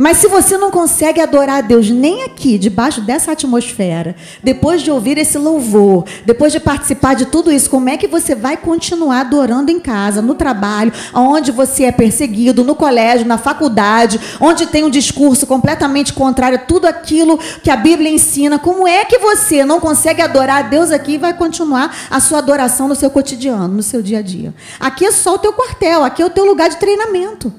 Mas 0.00 0.16
se 0.16 0.28
você 0.28 0.56
não 0.56 0.70
consegue 0.70 1.20
adorar 1.20 1.58
a 1.58 1.60
Deus 1.60 1.90
nem 1.90 2.22
aqui, 2.22 2.56
debaixo 2.56 3.02
dessa 3.02 3.32
atmosfera, 3.32 4.16
depois 4.42 4.80
de 4.80 4.90
ouvir 4.90 5.18
esse 5.18 5.36
louvor, 5.36 6.06
depois 6.24 6.54
de 6.54 6.58
participar 6.58 7.12
de 7.12 7.26
tudo 7.26 7.52
isso, 7.52 7.68
como 7.68 7.90
é 7.90 7.98
que 7.98 8.08
você 8.08 8.34
vai 8.34 8.56
continuar 8.56 9.20
adorando 9.20 9.70
em 9.70 9.78
casa, 9.78 10.22
no 10.22 10.34
trabalho, 10.34 10.90
onde 11.12 11.52
você 11.52 11.84
é 11.84 11.92
perseguido, 11.92 12.64
no 12.64 12.74
colégio, 12.74 13.26
na 13.26 13.36
faculdade, 13.36 14.18
onde 14.40 14.68
tem 14.68 14.84
um 14.84 14.88
discurso 14.88 15.46
completamente 15.46 16.14
contrário 16.14 16.56
a 16.56 16.62
tudo 16.62 16.86
aquilo 16.86 17.38
que 17.62 17.68
a 17.68 17.76
Bíblia 17.76 18.08
ensina? 18.08 18.58
Como 18.58 18.88
é 18.88 19.04
que 19.04 19.18
você 19.18 19.66
não 19.66 19.80
consegue 19.80 20.22
adorar 20.22 20.64
a 20.64 20.66
Deus 20.66 20.90
aqui 20.90 21.16
e 21.16 21.18
vai 21.18 21.34
continuar 21.34 21.94
a 22.08 22.20
sua 22.20 22.38
adoração 22.38 22.88
no 22.88 22.94
seu 22.94 23.10
cotidiano, 23.10 23.68
no 23.68 23.82
seu 23.82 24.00
dia 24.00 24.20
a 24.20 24.22
dia? 24.22 24.54
Aqui 24.80 25.04
é 25.04 25.12
só 25.12 25.34
o 25.34 25.38
teu 25.38 25.52
quartel, 25.52 26.02
aqui 26.02 26.22
é 26.22 26.24
o 26.24 26.30
teu 26.30 26.46
lugar 26.46 26.70
de 26.70 26.78
treinamento. 26.78 27.52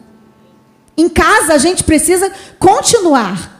Em 0.98 1.10
casa 1.10 1.53
a 1.53 1.57
gente 1.57 1.83
precisa 1.83 2.31
continuar. 2.60 3.60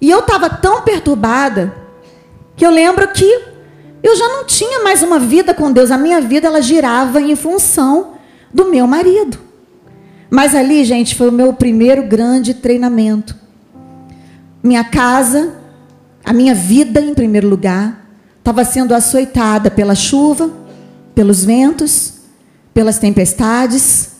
E 0.00 0.10
eu 0.10 0.20
estava 0.20 0.50
tão 0.50 0.82
perturbada 0.82 1.74
que 2.54 2.64
eu 2.64 2.70
lembro 2.70 3.08
que 3.08 3.44
eu 4.02 4.16
já 4.16 4.28
não 4.28 4.44
tinha 4.44 4.82
mais 4.84 5.02
uma 5.02 5.18
vida 5.18 5.54
com 5.54 5.72
Deus. 5.72 5.90
A 5.90 5.98
minha 5.98 6.20
vida 6.20 6.46
ela 6.46 6.60
girava 6.60 7.20
em 7.20 7.34
função 7.34 8.14
do 8.52 8.70
meu 8.70 8.86
marido. 8.86 9.38
Mas 10.30 10.54
ali, 10.54 10.84
gente, 10.84 11.14
foi 11.14 11.28
o 11.28 11.32
meu 11.32 11.52
primeiro 11.52 12.02
grande 12.02 12.54
treinamento. 12.54 13.34
Minha 14.62 14.84
casa, 14.84 15.54
a 16.24 16.32
minha 16.32 16.54
vida 16.54 17.00
em 17.00 17.14
primeiro 17.14 17.48
lugar, 17.48 18.06
estava 18.38 18.64
sendo 18.64 18.94
açoitada 18.94 19.70
pela 19.70 19.94
chuva, 19.94 20.50
pelos 21.14 21.44
ventos, 21.44 22.14
pelas 22.74 22.98
tempestades, 22.98 24.12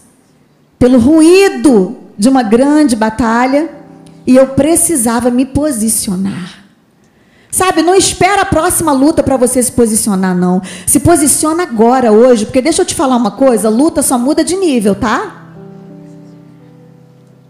pelo 0.78 0.98
ruído 0.98 2.05
de 2.18 2.29
uma 2.29 2.42
grande 2.42 2.96
batalha 2.96 3.68
e 4.26 4.37
eu 4.37 4.48
precisava 4.48 5.31
me 5.31 5.44
posicionar. 5.44 6.64
Sabe, 7.50 7.81
não 7.81 7.94
espera 7.94 8.42
a 8.42 8.46
próxima 8.46 8.92
luta 8.92 9.22
para 9.22 9.37
você 9.37 9.62
se 9.62 9.72
posicionar, 9.72 10.37
não. 10.37 10.61
Se 10.87 11.00
posiciona 11.00 11.62
agora, 11.62 12.12
hoje, 12.12 12.44
porque 12.44 12.61
deixa 12.61 12.83
eu 12.83 12.87
te 12.87 12.94
falar 12.94 13.16
uma 13.16 13.31
coisa: 13.31 13.70
luta 13.70 14.02
só 14.02 14.18
muda 14.18 14.44
de 14.44 14.57
nível, 14.57 14.94
tá? 14.94 15.44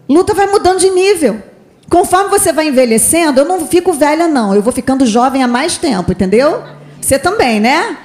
Luta 0.09 0.33
vai 0.33 0.47
mudando 0.47 0.79
de 0.79 0.91
nível. 0.91 1.43
Conforme 1.91 2.31
você 2.31 2.53
vai 2.53 2.69
envelhecendo, 2.69 3.41
eu 3.41 3.45
não 3.45 3.67
fico 3.67 3.93
velha, 3.93 4.29
não. 4.29 4.55
Eu 4.55 4.63
vou 4.63 4.73
ficando 4.73 5.05
jovem 5.07 5.43
há 5.43 5.49
mais 5.49 5.77
tempo, 5.77 6.13
entendeu? 6.13 6.63
Você 7.01 7.19
também, 7.19 7.59
né? 7.59 7.97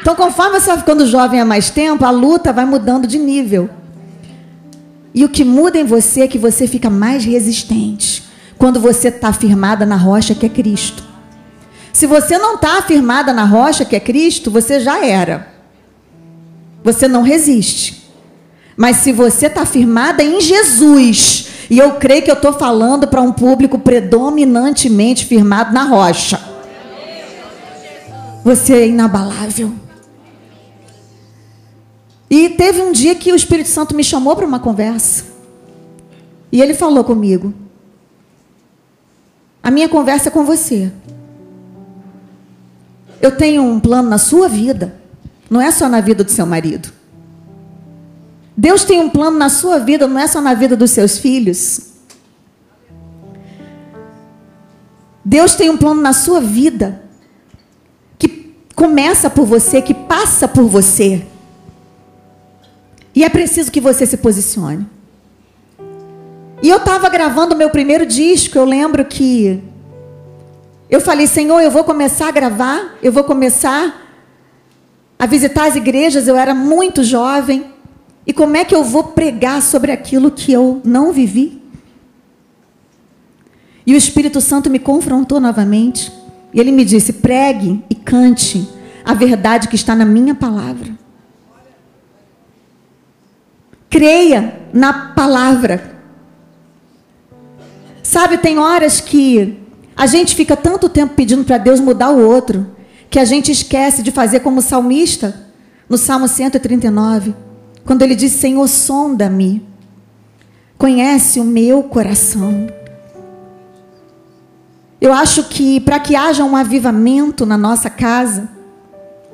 Então, 0.00 0.14
conforme 0.14 0.60
você 0.60 0.68
vai 0.68 0.78
ficando 0.78 1.06
jovem 1.06 1.40
há 1.40 1.44
mais 1.44 1.70
tempo, 1.70 2.04
a 2.04 2.10
luta 2.10 2.52
vai 2.52 2.64
mudando 2.64 3.06
de 3.06 3.18
nível. 3.18 3.68
E 5.14 5.24
o 5.24 5.28
que 5.28 5.44
muda 5.44 5.78
em 5.78 5.84
você 5.84 6.22
é 6.22 6.28
que 6.28 6.38
você 6.38 6.66
fica 6.66 6.90
mais 6.90 7.24
resistente 7.24 8.24
quando 8.58 8.80
você 8.80 9.08
está 9.08 9.32
firmada 9.32 9.86
na 9.86 9.96
rocha 9.96 10.34
que 10.34 10.44
é 10.44 10.48
Cristo. 10.48 11.04
Se 11.92 12.06
você 12.06 12.36
não 12.36 12.56
está 12.56 12.82
firmada 12.82 13.32
na 13.32 13.44
rocha 13.44 13.84
que 13.84 13.94
é 13.94 14.00
Cristo, 14.00 14.50
você 14.50 14.80
já 14.80 15.04
era. 15.04 15.48
Você 16.82 17.06
não 17.06 17.22
resiste. 17.22 18.10
Mas 18.76 18.96
se 18.96 19.12
você 19.12 19.46
está 19.46 19.64
firmada 19.64 20.22
em 20.24 20.40
Jesus, 20.40 21.46
e 21.70 21.78
eu 21.78 21.92
creio 21.92 22.22
que 22.22 22.30
eu 22.30 22.34
estou 22.34 22.52
falando 22.52 23.06
para 23.06 23.22
um 23.22 23.32
público 23.32 23.78
predominantemente 23.78 25.24
firmado 25.24 25.72
na 25.72 25.84
rocha, 25.84 26.40
você 28.44 28.74
é 28.74 28.88
inabalável. 28.88 29.72
E 32.34 32.48
teve 32.48 32.82
um 32.82 32.90
dia 32.90 33.14
que 33.14 33.30
o 33.30 33.36
Espírito 33.36 33.68
Santo 33.68 33.94
me 33.94 34.02
chamou 34.02 34.34
para 34.34 34.44
uma 34.44 34.58
conversa. 34.58 35.22
E 36.50 36.60
ele 36.60 36.74
falou 36.74 37.04
comigo: 37.04 37.54
A 39.62 39.70
minha 39.70 39.88
conversa 39.88 40.30
é 40.30 40.32
com 40.32 40.44
você. 40.44 40.90
Eu 43.22 43.36
tenho 43.36 43.62
um 43.62 43.78
plano 43.78 44.08
na 44.10 44.18
sua 44.18 44.48
vida, 44.48 44.96
não 45.48 45.60
é 45.60 45.70
só 45.70 45.88
na 45.88 46.00
vida 46.00 46.24
do 46.24 46.30
seu 46.32 46.44
marido. 46.44 46.92
Deus 48.56 48.82
tem 48.82 49.00
um 49.00 49.08
plano 49.08 49.38
na 49.38 49.48
sua 49.48 49.78
vida, 49.78 50.08
não 50.08 50.18
é 50.18 50.26
só 50.26 50.40
na 50.40 50.54
vida 50.54 50.76
dos 50.76 50.90
seus 50.90 51.16
filhos. 51.16 51.92
Deus 55.24 55.54
tem 55.54 55.70
um 55.70 55.76
plano 55.76 56.02
na 56.02 56.12
sua 56.12 56.40
vida 56.40 57.00
que 58.18 58.52
começa 58.74 59.30
por 59.30 59.46
você, 59.46 59.80
que 59.80 59.94
passa 59.94 60.48
por 60.48 60.64
você. 60.64 61.24
E 63.14 63.22
é 63.22 63.28
preciso 63.28 63.70
que 63.70 63.80
você 63.80 64.04
se 64.06 64.16
posicione. 64.16 64.86
E 66.62 66.68
eu 66.68 66.78
estava 66.78 67.08
gravando 67.08 67.54
o 67.54 67.58
meu 67.58 67.70
primeiro 67.70 68.06
disco, 68.06 68.56
eu 68.56 68.64
lembro 68.64 69.04
que 69.04 69.62
eu 70.88 71.00
falei, 71.00 71.26
Senhor, 71.26 71.60
eu 71.60 71.70
vou 71.70 71.84
começar 71.84 72.28
a 72.28 72.30
gravar, 72.30 72.96
eu 73.02 73.12
vou 73.12 73.24
começar 73.24 74.02
a 75.18 75.26
visitar 75.26 75.66
as 75.66 75.76
igrejas, 75.76 76.26
eu 76.26 76.36
era 76.36 76.54
muito 76.54 77.02
jovem. 77.02 77.66
E 78.26 78.32
como 78.32 78.56
é 78.56 78.64
que 78.64 78.74
eu 78.74 78.82
vou 78.82 79.04
pregar 79.04 79.60
sobre 79.60 79.92
aquilo 79.92 80.30
que 80.30 80.52
eu 80.52 80.80
não 80.84 81.12
vivi? 81.12 81.62
E 83.86 83.92
o 83.92 83.96
Espírito 83.96 84.40
Santo 84.40 84.70
me 84.70 84.78
confrontou 84.78 85.38
novamente. 85.38 86.10
E 86.52 86.60
ele 86.60 86.72
me 86.72 86.84
disse: 86.84 87.12
pregue 87.12 87.82
e 87.90 87.94
cante 87.94 88.66
a 89.04 89.12
verdade 89.12 89.68
que 89.68 89.76
está 89.76 89.94
na 89.94 90.04
minha 90.04 90.34
palavra. 90.34 91.03
Creia 93.94 94.58
na 94.72 95.14
palavra. 95.14 95.94
Sabe, 98.02 98.38
tem 98.38 98.58
horas 98.58 99.00
que 99.00 99.56
a 99.96 100.04
gente 100.04 100.34
fica 100.34 100.56
tanto 100.56 100.88
tempo 100.88 101.14
pedindo 101.14 101.44
para 101.44 101.58
Deus 101.58 101.78
mudar 101.78 102.10
o 102.10 102.18
outro, 102.18 102.66
que 103.08 103.20
a 103.20 103.24
gente 103.24 103.52
esquece 103.52 104.02
de 104.02 104.10
fazer 104.10 104.40
como 104.40 104.58
o 104.58 104.62
salmista, 104.62 105.46
no 105.88 105.96
Salmo 105.96 106.26
139, 106.26 107.36
quando 107.84 108.02
ele 108.02 108.16
diz: 108.16 108.32
Senhor, 108.32 108.66
sonda-me, 108.66 109.64
conhece 110.76 111.38
o 111.38 111.44
meu 111.44 111.84
coração. 111.84 112.66
Eu 115.00 115.12
acho 115.12 115.44
que 115.44 115.78
para 115.78 116.00
que 116.00 116.16
haja 116.16 116.42
um 116.42 116.56
avivamento 116.56 117.46
na 117.46 117.56
nossa 117.56 117.88
casa, 117.88 118.48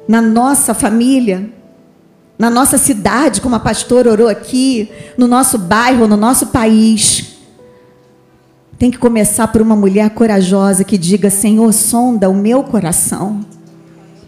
na 0.07 0.21
nossa 0.21 0.75
família, 0.75 1.51
na 2.41 2.49
nossa 2.49 2.79
cidade, 2.79 3.43
como 3.43 3.55
a 3.55 3.61
pastora 3.61 4.11
orou 4.11 4.27
aqui, 4.27 4.91
no 5.19 5.29
nosso 5.29 5.59
bairro, 5.59 6.09
no 6.09 6.17
nosso 6.17 6.47
país. 6.47 7.37
Tem 8.79 8.91
que 8.91 8.97
começar 8.97 9.49
por 9.49 9.61
uma 9.61 9.77
mulher 9.77 10.09
corajosa 10.09 10.83
que 10.83 10.97
diga: 10.97 11.29
Senhor, 11.29 11.71
sonda 11.75 12.31
o 12.31 12.35
meu 12.35 12.63
coração. 12.63 13.41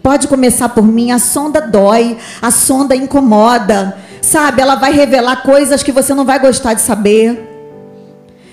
Pode 0.03 0.27
começar 0.27 0.69
por 0.69 0.85
mim, 0.85 1.09
a 1.09 1.17
sonda 1.17 1.59
dói, 1.59 2.15
a 2.39 2.51
sonda 2.51 2.95
incomoda. 2.95 3.97
Sabe, 4.21 4.61
ela 4.61 4.75
vai 4.75 4.93
revelar 4.93 5.41
coisas 5.41 5.81
que 5.81 5.91
você 5.91 6.13
não 6.13 6.23
vai 6.23 6.37
gostar 6.37 6.75
de 6.75 6.81
saber. 6.81 7.49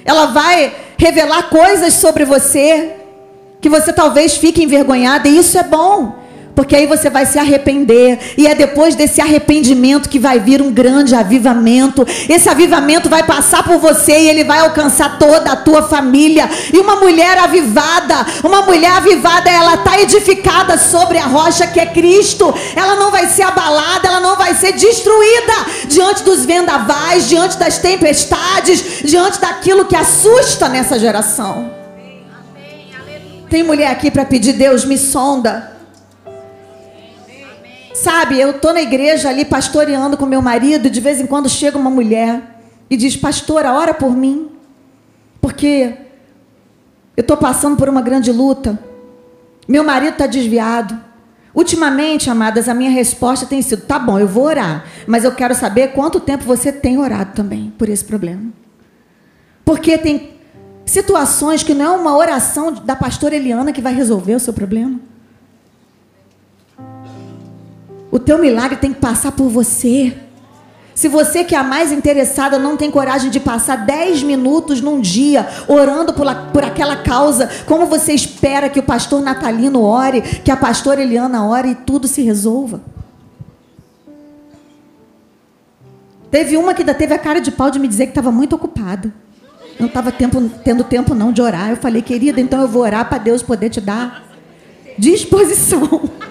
Ela 0.06 0.24
vai 0.26 0.74
revelar 0.96 1.50
coisas 1.50 1.92
sobre 1.92 2.24
você 2.24 2.94
que 3.60 3.68
você 3.68 3.92
talvez 3.92 4.38
fique 4.38 4.64
envergonhada, 4.64 5.28
e 5.28 5.36
isso 5.36 5.58
é 5.58 5.62
bom. 5.62 6.19
Porque 6.54 6.76
aí 6.76 6.86
você 6.86 7.08
vai 7.08 7.26
se 7.26 7.38
arrepender. 7.38 8.34
E 8.36 8.46
é 8.46 8.54
depois 8.54 8.94
desse 8.94 9.20
arrependimento 9.20 10.08
que 10.08 10.18
vai 10.18 10.38
vir 10.40 10.60
um 10.60 10.70
grande 10.70 11.14
avivamento. 11.14 12.06
Esse 12.28 12.48
avivamento 12.48 13.08
vai 13.08 13.22
passar 13.22 13.62
por 13.62 13.78
você 13.78 14.12
e 14.12 14.28
ele 14.28 14.44
vai 14.44 14.60
alcançar 14.60 15.18
toda 15.18 15.52
a 15.52 15.56
tua 15.56 15.82
família. 15.82 16.48
E 16.72 16.78
uma 16.78 16.96
mulher 16.96 17.38
avivada, 17.38 18.26
uma 18.44 18.62
mulher 18.62 18.92
avivada, 18.92 19.50
ela 19.50 19.74
está 19.74 20.00
edificada 20.00 20.76
sobre 20.76 21.18
a 21.18 21.26
rocha 21.26 21.66
que 21.66 21.80
é 21.80 21.86
Cristo. 21.86 22.52
Ela 22.74 22.96
não 22.96 23.10
vai 23.10 23.26
ser 23.26 23.42
abalada, 23.42 24.08
ela 24.08 24.20
não 24.20 24.36
vai 24.36 24.54
ser 24.54 24.72
destruída 24.72 25.52
diante 25.86 26.22
dos 26.22 26.44
vendavais, 26.44 27.28
diante 27.28 27.56
das 27.56 27.78
tempestades, 27.78 29.02
diante 29.04 29.40
daquilo 29.40 29.84
que 29.84 29.96
assusta 29.96 30.68
nessa 30.68 30.98
geração. 30.98 31.70
Tem 33.48 33.64
mulher 33.64 33.90
aqui 33.90 34.10
para 34.10 34.24
pedir, 34.24 34.52
Deus 34.52 34.84
me 34.84 34.96
sonda. 34.96 35.79
Sabe, 38.02 38.40
eu 38.40 38.54
tô 38.54 38.72
na 38.72 38.80
igreja 38.80 39.28
ali 39.28 39.44
pastoreando 39.44 40.16
com 40.16 40.24
meu 40.24 40.40
marido, 40.40 40.86
e 40.86 40.90
de 40.90 41.00
vez 41.02 41.20
em 41.20 41.26
quando 41.26 41.50
chega 41.50 41.76
uma 41.76 41.90
mulher 41.90 42.62
e 42.88 42.96
diz: 42.96 43.14
"Pastora, 43.14 43.74
ora 43.74 43.92
por 43.92 44.16
mim". 44.16 44.48
Porque 45.38 45.92
eu 47.14 47.20
estou 47.20 47.36
passando 47.36 47.76
por 47.76 47.90
uma 47.90 48.00
grande 48.00 48.32
luta. 48.32 48.78
Meu 49.68 49.84
marido 49.84 50.12
está 50.12 50.26
desviado. 50.26 50.98
Ultimamente, 51.54 52.30
amadas, 52.30 52.70
a 52.70 52.74
minha 52.74 52.90
resposta 52.90 53.44
tem 53.44 53.60
sido: 53.60 53.82
tá 53.82 53.98
bom, 53.98 54.18
eu 54.18 54.26
vou 54.26 54.44
orar, 54.44 54.86
mas 55.06 55.22
eu 55.22 55.32
quero 55.32 55.54
saber 55.54 55.88
quanto 55.88 56.20
tempo 56.20 56.44
você 56.44 56.72
tem 56.72 56.96
orado 56.96 57.32
também 57.34 57.70
por 57.76 57.86
esse 57.86 58.02
problema. 58.02 58.50
Porque 59.62 59.98
tem 59.98 60.38
situações 60.86 61.62
que 61.62 61.74
não 61.74 61.84
é 61.84 61.98
uma 61.98 62.16
oração 62.16 62.72
da 62.72 62.96
pastora 62.96 63.36
Eliana 63.36 63.74
que 63.74 63.82
vai 63.82 63.92
resolver 63.92 64.36
o 64.36 64.40
seu 64.40 64.54
problema. 64.54 65.09
O 68.10 68.18
teu 68.18 68.38
milagre 68.38 68.76
tem 68.76 68.92
que 68.92 69.00
passar 69.00 69.32
por 69.32 69.48
você. 69.48 70.16
Se 70.94 71.08
você 71.08 71.44
que 71.44 71.54
é 71.54 71.58
a 71.58 71.64
mais 71.64 71.92
interessada 71.92 72.58
não 72.58 72.76
tem 72.76 72.90
coragem 72.90 73.30
de 73.30 73.40
passar 73.40 73.86
10 73.86 74.22
minutos 74.22 74.80
num 74.80 75.00
dia 75.00 75.48
orando 75.66 76.12
por, 76.12 76.26
por 76.52 76.64
aquela 76.64 76.96
causa, 76.96 77.48
como 77.66 77.86
você 77.86 78.12
espera 78.12 78.68
que 78.68 78.80
o 78.80 78.82
pastor 78.82 79.22
Natalino 79.22 79.82
ore, 79.82 80.20
que 80.20 80.50
a 80.50 80.56
pastora 80.56 81.00
Eliana 81.00 81.46
ore 81.46 81.70
e 81.70 81.74
tudo 81.74 82.06
se 82.06 82.20
resolva? 82.20 82.82
Teve 86.30 86.56
uma 86.56 86.74
que 86.74 86.82
ainda 86.82 86.94
teve 86.94 87.14
a 87.14 87.18
cara 87.18 87.40
de 87.40 87.50
pau 87.50 87.70
de 87.70 87.78
me 87.78 87.88
dizer 87.88 88.06
que 88.06 88.10
estava 88.10 88.30
muito 88.30 88.54
ocupada. 88.54 89.12
Não 89.78 89.86
estava 89.86 90.12
tendo 90.12 90.84
tempo 90.84 91.14
não 91.14 91.32
de 91.32 91.40
orar. 91.40 91.70
Eu 91.70 91.76
falei, 91.76 92.02
querida, 92.02 92.40
então 92.40 92.60
eu 92.60 92.68
vou 92.68 92.82
orar 92.82 93.08
para 93.08 93.18
Deus 93.18 93.42
poder 93.42 93.70
te 93.70 93.80
dar 93.80 94.24
disposição. 94.98 96.02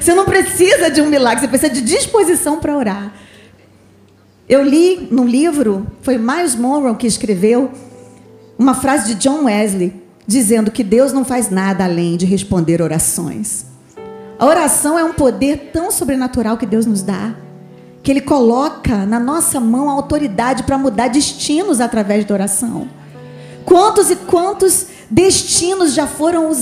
Você 0.00 0.14
não 0.14 0.24
precisa 0.24 0.90
de 0.90 1.00
um 1.00 1.06
milagre, 1.06 1.40
você 1.40 1.48
precisa 1.48 1.72
de 1.72 1.80
disposição 1.80 2.58
para 2.58 2.76
orar. 2.76 3.12
Eu 4.48 4.62
li 4.62 5.08
num 5.10 5.26
livro, 5.26 5.86
foi 6.02 6.18
Miles 6.18 6.54
Monroe 6.54 6.96
que 6.96 7.06
escreveu, 7.06 7.70
uma 8.58 8.74
frase 8.74 9.14
de 9.14 9.20
John 9.20 9.44
Wesley, 9.44 9.92
dizendo 10.26 10.70
que 10.70 10.84
Deus 10.84 11.12
não 11.12 11.24
faz 11.24 11.50
nada 11.50 11.84
além 11.84 12.16
de 12.16 12.26
responder 12.26 12.82
orações. 12.82 13.64
A 14.38 14.46
oração 14.46 14.98
é 14.98 15.04
um 15.04 15.12
poder 15.12 15.70
tão 15.72 15.90
sobrenatural 15.90 16.56
que 16.56 16.66
Deus 16.66 16.86
nos 16.86 17.02
dá, 17.02 17.34
que 18.02 18.10
Ele 18.10 18.20
coloca 18.20 19.04
na 19.06 19.20
nossa 19.20 19.60
mão 19.60 19.88
a 19.88 19.92
autoridade 19.92 20.62
para 20.62 20.78
mudar 20.78 21.08
destinos 21.08 21.80
através 21.80 22.24
da 22.24 22.34
oração. 22.34 22.88
Quantos 23.64 24.10
e 24.10 24.16
quantos 24.16 24.86
Destinos 25.10 25.92
já 25.92 26.06
foram 26.06 26.52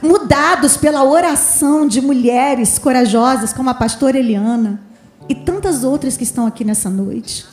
mudados 0.00 0.78
pela 0.78 1.04
oração 1.04 1.86
de 1.86 2.00
mulheres 2.00 2.78
corajosas, 2.78 3.52
como 3.52 3.68
a 3.68 3.74
pastora 3.74 4.18
Eliana 4.18 4.80
e 5.28 5.34
tantas 5.34 5.84
outras 5.84 6.16
que 6.16 6.22
estão 6.22 6.46
aqui 6.46 6.64
nessa 6.64 6.88
noite. 6.88 7.44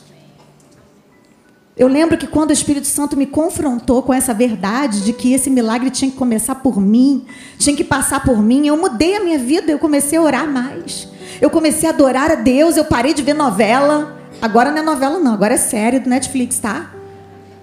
Eu 1.76 1.88
lembro 1.88 2.16
que 2.16 2.26
quando 2.26 2.48
o 2.48 2.52
Espírito 2.54 2.86
Santo 2.86 3.18
me 3.18 3.26
confrontou 3.26 4.02
com 4.02 4.14
essa 4.14 4.32
verdade 4.32 5.02
de 5.02 5.12
que 5.12 5.34
esse 5.34 5.50
milagre 5.50 5.90
tinha 5.90 6.10
que 6.10 6.16
começar 6.16 6.54
por 6.54 6.80
mim, 6.80 7.26
tinha 7.58 7.76
que 7.76 7.84
passar 7.84 8.24
por 8.24 8.42
mim, 8.42 8.66
eu 8.66 8.78
mudei 8.78 9.14
a 9.14 9.22
minha 9.22 9.38
vida, 9.38 9.70
eu 9.70 9.78
comecei 9.78 10.18
a 10.18 10.22
orar 10.22 10.48
mais. 10.48 11.06
Eu 11.38 11.50
comecei 11.50 11.86
a 11.86 11.92
adorar 11.92 12.30
a 12.30 12.34
Deus, 12.34 12.78
eu 12.78 12.86
parei 12.86 13.12
de 13.12 13.20
ver 13.20 13.34
novela. 13.34 14.16
Agora 14.40 14.70
não 14.70 14.78
é 14.78 14.82
novela 14.82 15.18
não, 15.18 15.34
agora 15.34 15.52
é 15.52 15.58
série 15.58 15.98
do 15.98 16.08
Netflix, 16.08 16.58
tá? 16.58 16.90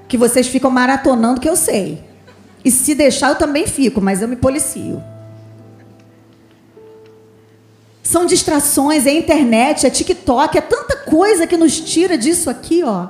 Que 0.07 0.15
vocês 0.15 0.47
ficam 0.47 0.69
maratonando 0.69 1.41
que 1.41 1.49
eu 1.49 1.55
sei. 1.55 2.12
E 2.63 2.71
se 2.71 2.95
deixar, 2.95 3.29
eu 3.29 3.35
também 3.35 3.67
fico, 3.67 3.99
mas 4.01 4.21
eu 4.21 4.27
me 4.27 4.35
policio. 4.35 5.03
São 8.01 8.25
distrações, 8.25 9.05
é 9.05 9.13
internet, 9.13 9.85
é 9.85 9.89
TikTok, 9.89 10.57
é 10.57 10.61
tanta 10.61 10.97
coisa 10.97 11.47
que 11.47 11.57
nos 11.57 11.79
tira 11.79 12.17
disso 12.17 12.49
aqui, 12.49 12.83
ó, 12.83 13.07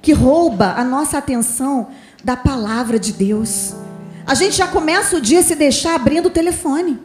que 0.00 0.12
rouba 0.12 0.74
a 0.76 0.84
nossa 0.84 1.18
atenção 1.18 1.88
da 2.22 2.36
palavra 2.36 2.98
de 2.98 3.12
Deus. 3.12 3.74
A 4.26 4.34
gente 4.34 4.56
já 4.56 4.68
começa 4.68 5.16
o 5.16 5.20
dia 5.20 5.42
se 5.42 5.54
deixar 5.54 5.94
abrindo 5.94 6.26
o 6.26 6.30
telefone. 6.30 6.98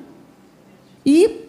E 1.06 1.42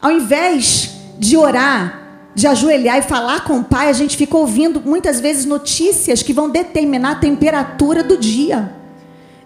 ao 0.00 0.10
invés 0.10 0.90
de 1.18 1.36
orar, 1.36 2.02
de 2.34 2.46
ajoelhar 2.46 2.98
e 2.98 3.02
falar 3.02 3.44
com 3.44 3.58
o 3.58 3.64
Pai, 3.64 3.88
a 3.88 3.92
gente 3.92 4.16
fica 4.16 4.36
ouvindo 4.36 4.80
muitas 4.80 5.20
vezes 5.20 5.44
notícias 5.44 6.22
que 6.22 6.32
vão 6.32 6.50
determinar 6.50 7.12
a 7.12 7.16
temperatura 7.16 8.02
do 8.02 8.16
dia. 8.16 8.81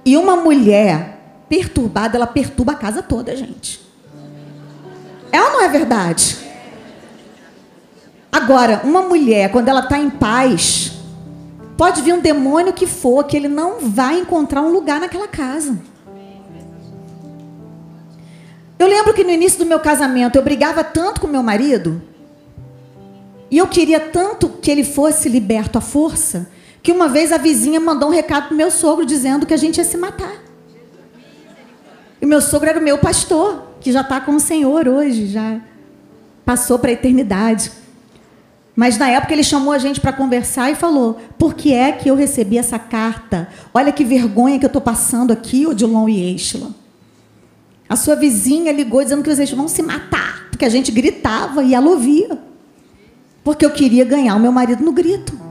E 0.06 0.16
uma 0.16 0.36
mulher 0.36 1.18
perturbada, 1.48 2.16
ela 2.16 2.28
perturba 2.28 2.72
a 2.72 2.76
casa 2.76 3.02
toda, 3.02 3.34
gente. 3.34 3.84
É 5.32 5.42
ou 5.42 5.50
não 5.50 5.62
é 5.62 5.68
verdade? 5.68 6.38
Agora, 8.30 8.82
uma 8.84 9.02
mulher, 9.02 9.50
quando 9.50 9.68
ela 9.68 9.80
está 9.80 9.98
em 9.98 10.08
paz, 10.08 10.92
pode 11.76 12.02
vir 12.02 12.14
um 12.14 12.20
demônio 12.20 12.72
que 12.72 12.86
for, 12.86 13.24
que 13.24 13.36
ele 13.36 13.48
não 13.48 13.80
vai 13.80 14.20
encontrar 14.20 14.62
um 14.62 14.70
lugar 14.70 15.00
naquela 15.00 15.26
casa. 15.26 15.76
Eu 18.78 18.86
lembro 18.86 19.12
que 19.12 19.24
no 19.24 19.30
início 19.30 19.58
do 19.58 19.66
meu 19.66 19.80
casamento 19.80 20.36
eu 20.36 20.42
brigava 20.42 20.84
tanto 20.84 21.20
com 21.20 21.26
meu 21.26 21.42
marido, 21.42 22.00
e 23.50 23.58
eu 23.58 23.66
queria 23.66 23.98
tanto 23.98 24.50
que 24.50 24.70
ele 24.70 24.84
fosse 24.84 25.28
liberto 25.28 25.78
à 25.78 25.80
força, 25.80 26.48
que 26.82 26.92
uma 26.92 27.08
vez 27.08 27.32
a 27.32 27.38
vizinha 27.38 27.80
mandou 27.80 28.08
um 28.08 28.12
recado 28.12 28.48
pro 28.48 28.56
meu 28.56 28.70
sogro 28.70 29.04
dizendo 29.04 29.46
que 29.46 29.54
a 29.54 29.56
gente 29.56 29.78
ia 29.78 29.84
se 29.84 29.96
matar. 29.96 30.34
E 32.20 32.26
meu 32.26 32.40
sogro 32.40 32.68
era 32.68 32.78
o 32.78 32.82
meu 32.82 32.98
pastor, 32.98 33.62
que 33.80 33.92
já 33.92 34.00
está 34.00 34.20
com 34.20 34.36
o 34.36 34.40
Senhor 34.40 34.88
hoje, 34.88 35.26
já 35.26 35.60
passou 36.44 36.78
para 36.78 36.90
a 36.90 36.92
eternidade. 36.92 37.70
Mas 38.74 38.98
na 38.98 39.08
época 39.08 39.32
ele 39.32 39.42
chamou 39.42 39.72
a 39.72 39.78
gente 39.78 40.00
para 40.00 40.12
conversar 40.12 40.70
e 40.70 40.74
falou: 40.74 41.18
por 41.38 41.54
que 41.54 41.72
é 41.72 41.92
que 41.92 42.10
eu 42.10 42.14
recebi 42.14 42.58
essa 42.58 42.78
carta? 42.78 43.48
Olha 43.72 43.90
que 43.90 44.04
vergonha 44.04 44.58
que 44.58 44.64
eu 44.64 44.68
estou 44.68 44.82
passando 44.82 45.32
aqui, 45.32 45.66
Odilon 45.66 46.08
e 46.08 46.20
Eichla. 46.20 46.70
A 47.88 47.96
sua 47.96 48.16
vizinha 48.16 48.72
ligou 48.72 49.02
dizendo 49.02 49.22
que 49.22 49.34
vocês 49.34 49.50
vão 49.52 49.68
se 49.68 49.82
matar, 49.82 50.48
porque 50.50 50.64
a 50.64 50.68
gente 50.68 50.90
gritava 50.90 51.62
e 51.62 51.74
ela 51.74 51.88
ouvia. 51.88 52.38
Porque 53.42 53.64
eu 53.64 53.70
queria 53.70 54.04
ganhar 54.04 54.34
o 54.34 54.40
meu 54.40 54.50
marido 54.50 54.84
no 54.84 54.92
grito. 54.92 55.45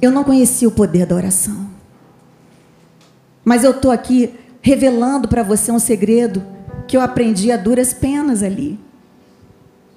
Eu 0.00 0.10
não 0.10 0.24
conhecia 0.24 0.68
o 0.68 0.72
poder 0.72 1.06
da 1.06 1.16
oração. 1.16 1.68
Mas 3.44 3.64
eu 3.64 3.72
estou 3.72 3.90
aqui 3.90 4.34
revelando 4.60 5.26
para 5.26 5.42
você 5.42 5.72
um 5.72 5.78
segredo 5.78 6.44
que 6.86 6.96
eu 6.96 7.00
aprendi 7.00 7.50
a 7.50 7.56
duras 7.56 7.92
penas 7.92 8.42
ali. 8.42 8.78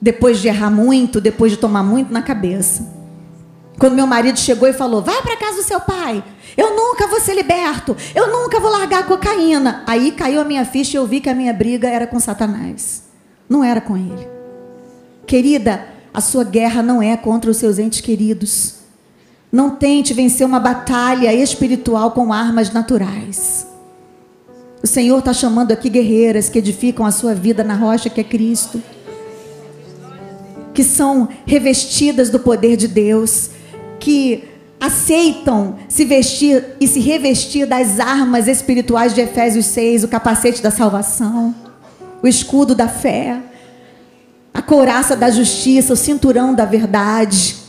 Depois 0.02 0.40
de 0.40 0.48
errar 0.48 0.72
muito, 0.72 1.22
depois 1.22 1.52
de 1.52 1.58
tomar 1.58 1.84
muito 1.84 2.12
na 2.12 2.22
cabeça. 2.22 3.02
Quando 3.78 3.96
meu 3.96 4.08
marido 4.08 4.40
chegou 4.40 4.68
e 4.68 4.74
falou: 4.74 5.02
Vai 5.02 5.22
para 5.22 5.38
casa 5.38 5.58
do 5.58 5.64
seu 5.64 5.80
pai. 5.80 6.24
Eu 6.58 6.76
nunca 6.76 7.08
vou 7.08 7.20
ser 7.20 7.36
liberto. 7.36 7.96
Eu 8.16 8.32
nunca 8.32 8.60
vou 8.60 8.72
largar 8.72 9.02
a 9.02 9.04
cocaína. 9.04 9.84
Aí 9.86 10.12
caiu 10.12 10.42
a 10.42 10.46
minha 10.46 10.66
ficha 10.66 10.96
e 10.96 10.98
eu 10.98 11.06
vi 11.06 11.20
que 11.20 11.30
a 11.30 11.36
minha 11.36 11.54
briga 11.54 11.88
era 11.88 12.08
com 12.08 12.20
Satanás. 12.20 13.04
Não 13.48 13.64
era 13.64 13.82
com 13.82 13.96
ele. 13.96 14.28
Querida, 15.26 15.88
a 16.14 16.20
sua 16.20 16.44
guerra 16.44 16.82
não 16.82 17.02
é 17.02 17.16
contra 17.16 17.50
os 17.50 17.58
seus 17.58 17.80
entes 17.80 18.02
queridos. 18.02 18.81
Não 19.52 19.72
tente 19.72 20.14
vencer 20.14 20.48
uma 20.48 20.60
batalha 20.60 21.34
espiritual 21.34 22.12
com 22.12 22.32
armas 22.32 22.72
naturais. 22.72 23.68
O 24.82 24.88
Senhor 24.88 25.20
está 25.20 25.34
chamando 25.34 25.72
aqui 25.72 25.90
guerreiras 25.90 26.50
que 26.50 26.58
edificam 26.58 27.06
a 27.06 27.12
sua 27.12 27.36
vida 27.36 27.64
na 27.64 27.76
rocha 27.76 28.10
que 28.10 28.22
é 28.22 28.24
Cristo, 28.24 28.82
que 30.74 30.84
são 30.84 31.28
revestidas 31.46 32.30
do 32.30 32.40
poder 32.40 32.78
de 32.78 32.88
Deus, 32.88 33.52
que 34.00 34.46
aceitam 34.80 35.76
se 35.88 36.06
vestir 36.06 36.66
e 36.80 36.88
se 36.88 37.00
revestir 37.00 37.68
das 37.68 38.00
armas 38.00 38.48
espirituais 38.48 39.14
de 39.14 39.22
Efésios 39.22 39.68
6, 39.68 40.06
o 40.06 40.08
capacete 40.08 40.64
da 40.64 40.72
salvação, 40.72 41.54
o 42.24 42.28
escudo 42.28 42.74
da 42.74 42.88
fé, 42.88 43.40
a 44.52 44.62
couraça 44.62 45.16
da 45.16 45.30
justiça, 45.30 45.94
o 45.94 45.98
cinturão 45.98 46.56
da 46.56 46.66
verdade, 46.66 47.61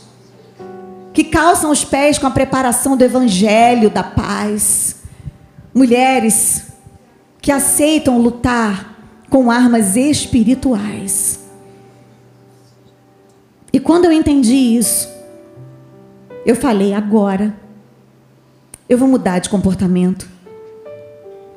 que 1.13 1.23
calçam 1.23 1.69
os 1.69 1.85
pés 1.85 2.17
com 2.17 2.25
a 2.25 2.31
preparação 2.31 2.97
do 2.97 3.03
evangelho 3.03 3.89
da 3.89 4.03
paz. 4.03 4.95
Mulheres 5.73 6.67
que 7.41 7.51
aceitam 7.51 8.17
lutar 8.19 8.93
com 9.29 9.51
armas 9.51 9.95
espirituais. 9.95 11.39
E 13.71 13.79
quando 13.79 14.05
eu 14.05 14.11
entendi 14.11 14.53
isso, 14.53 15.09
eu 16.45 16.55
falei: 16.55 16.93
agora 16.93 17.55
eu 18.89 18.97
vou 18.97 19.07
mudar 19.07 19.39
de 19.39 19.49
comportamento. 19.49 20.32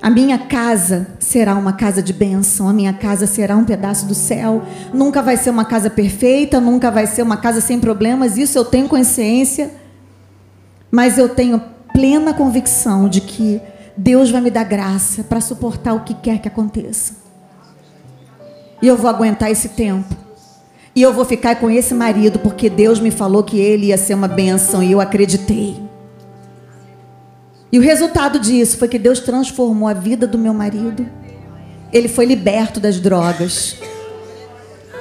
A 0.00 0.10
minha 0.10 0.38
casa 0.38 1.06
será 1.18 1.54
uma 1.54 1.72
casa 1.72 2.02
de 2.02 2.12
bênção, 2.12 2.68
a 2.68 2.72
minha 2.72 2.92
casa 2.92 3.26
será 3.26 3.56
um 3.56 3.64
pedaço 3.64 4.06
do 4.06 4.14
céu. 4.14 4.62
Nunca 4.92 5.22
vai 5.22 5.36
ser 5.36 5.50
uma 5.50 5.64
casa 5.64 5.88
perfeita, 5.88 6.60
nunca 6.60 6.90
vai 6.90 7.06
ser 7.06 7.22
uma 7.22 7.36
casa 7.36 7.60
sem 7.60 7.80
problemas, 7.80 8.36
isso 8.36 8.58
eu 8.58 8.64
tenho 8.64 8.88
consciência. 8.88 9.70
Mas 10.90 11.18
eu 11.18 11.28
tenho 11.28 11.60
plena 11.92 12.34
convicção 12.34 13.08
de 13.08 13.20
que 13.20 13.60
Deus 13.96 14.30
vai 14.30 14.40
me 14.40 14.50
dar 14.50 14.64
graça 14.64 15.24
para 15.24 15.40
suportar 15.40 15.94
o 15.94 16.00
que 16.00 16.14
quer 16.14 16.38
que 16.38 16.48
aconteça. 16.48 17.14
E 18.82 18.86
eu 18.86 18.96
vou 18.96 19.08
aguentar 19.08 19.50
esse 19.50 19.70
tempo. 19.70 20.14
E 20.94 21.00
eu 21.00 21.12
vou 21.12 21.24
ficar 21.24 21.56
com 21.56 21.70
esse 21.70 21.94
marido 21.94 22.38
porque 22.38 22.68
Deus 22.68 23.00
me 23.00 23.10
falou 23.10 23.42
que 23.42 23.58
ele 23.58 23.86
ia 23.86 23.98
ser 23.98 24.14
uma 24.14 24.28
bênção 24.28 24.82
e 24.82 24.92
eu 24.92 25.00
acreditei. 25.00 25.85
E 27.76 27.78
o 27.78 27.82
resultado 27.82 28.38
disso 28.38 28.78
foi 28.78 28.88
que 28.88 28.98
Deus 28.98 29.20
transformou 29.20 29.86
a 29.86 29.92
vida 29.92 30.26
do 30.26 30.38
meu 30.38 30.54
marido. 30.54 31.06
Ele 31.92 32.08
foi 32.08 32.24
liberto 32.24 32.80
das 32.80 32.98
drogas. 32.98 33.76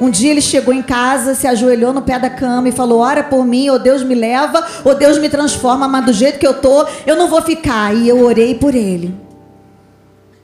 Um 0.01 0.09
dia 0.09 0.31
ele 0.31 0.41
chegou 0.41 0.73
em 0.73 0.81
casa, 0.81 1.35
se 1.35 1.47
ajoelhou 1.47 1.93
no 1.93 2.01
pé 2.01 2.19
da 2.19 2.29
cama 2.29 2.67
e 2.67 2.73
falou: 2.73 2.99
Ora 2.99 3.23
por 3.23 3.45
mim, 3.45 3.69
ou 3.69 3.79
Deus 3.79 4.03
me 4.03 4.13
leva, 4.13 4.61
ou 4.83 4.93
Deus 4.93 5.17
me 5.19 5.29
transforma, 5.29 5.87
mas 5.87 6.05
do 6.05 6.11
jeito 6.11 6.37
que 6.37 6.45
eu 6.45 6.55
tô, 6.55 6.85
eu 7.07 7.15
não 7.15 7.29
vou 7.29 7.41
ficar. 7.41 7.95
E 7.95 8.09
eu 8.09 8.21
orei 8.21 8.55
por 8.55 8.75
ele. 8.75 9.15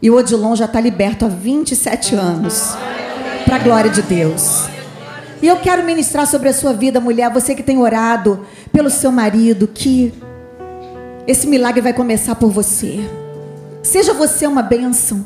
E 0.02 0.10
o 0.10 0.16
Odilon 0.16 0.56
já 0.56 0.64
está 0.64 0.80
liberto 0.80 1.26
há 1.26 1.28
27 1.28 2.16
anos. 2.16 2.78
Para 3.44 3.58
a 3.58 3.60
glória 3.60 3.92
de 3.92 4.02
Deus. 4.04 4.70
E 5.42 5.48
eu 5.48 5.58
quero 5.58 5.84
ministrar 5.84 6.26
sobre 6.26 6.48
a 6.48 6.54
sua 6.54 6.72
vida, 6.72 7.02
mulher, 7.02 7.30
você 7.30 7.54
que 7.54 7.62
tem 7.62 7.78
orado 7.78 8.46
pelo 8.72 8.90
seu 8.90 9.12
marido, 9.12 9.68
que 9.68 10.14
esse 11.28 11.48
milagre 11.48 11.82
vai 11.82 11.94
começar 11.94 12.36
por 12.36 12.50
você. 12.50 13.00
Seja 13.84 14.14
você 14.14 14.48
uma 14.48 14.62
bênção. 14.62 15.24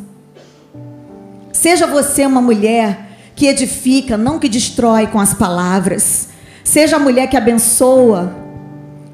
Seja 1.52 1.88
você 1.88 2.26
uma 2.26 2.42
mulher 2.42 3.06
que 3.36 3.48
edifica, 3.48 4.18
não 4.18 4.40
que 4.40 4.50
destrói 4.50 5.08
com 5.08 5.20
as 5.20 5.34
palavras. 5.34 6.30
Seja 6.64 6.98
a 6.98 7.00
mulher 7.00 7.28
que 7.28 7.38
abençoa. 7.38 8.34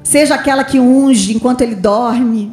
Seja 0.02 0.34
aquela 0.34 0.64
que 0.64 0.80
unge 0.80 1.34
enquanto 1.34 1.62
ele 1.62 1.74
dorme. 1.74 2.52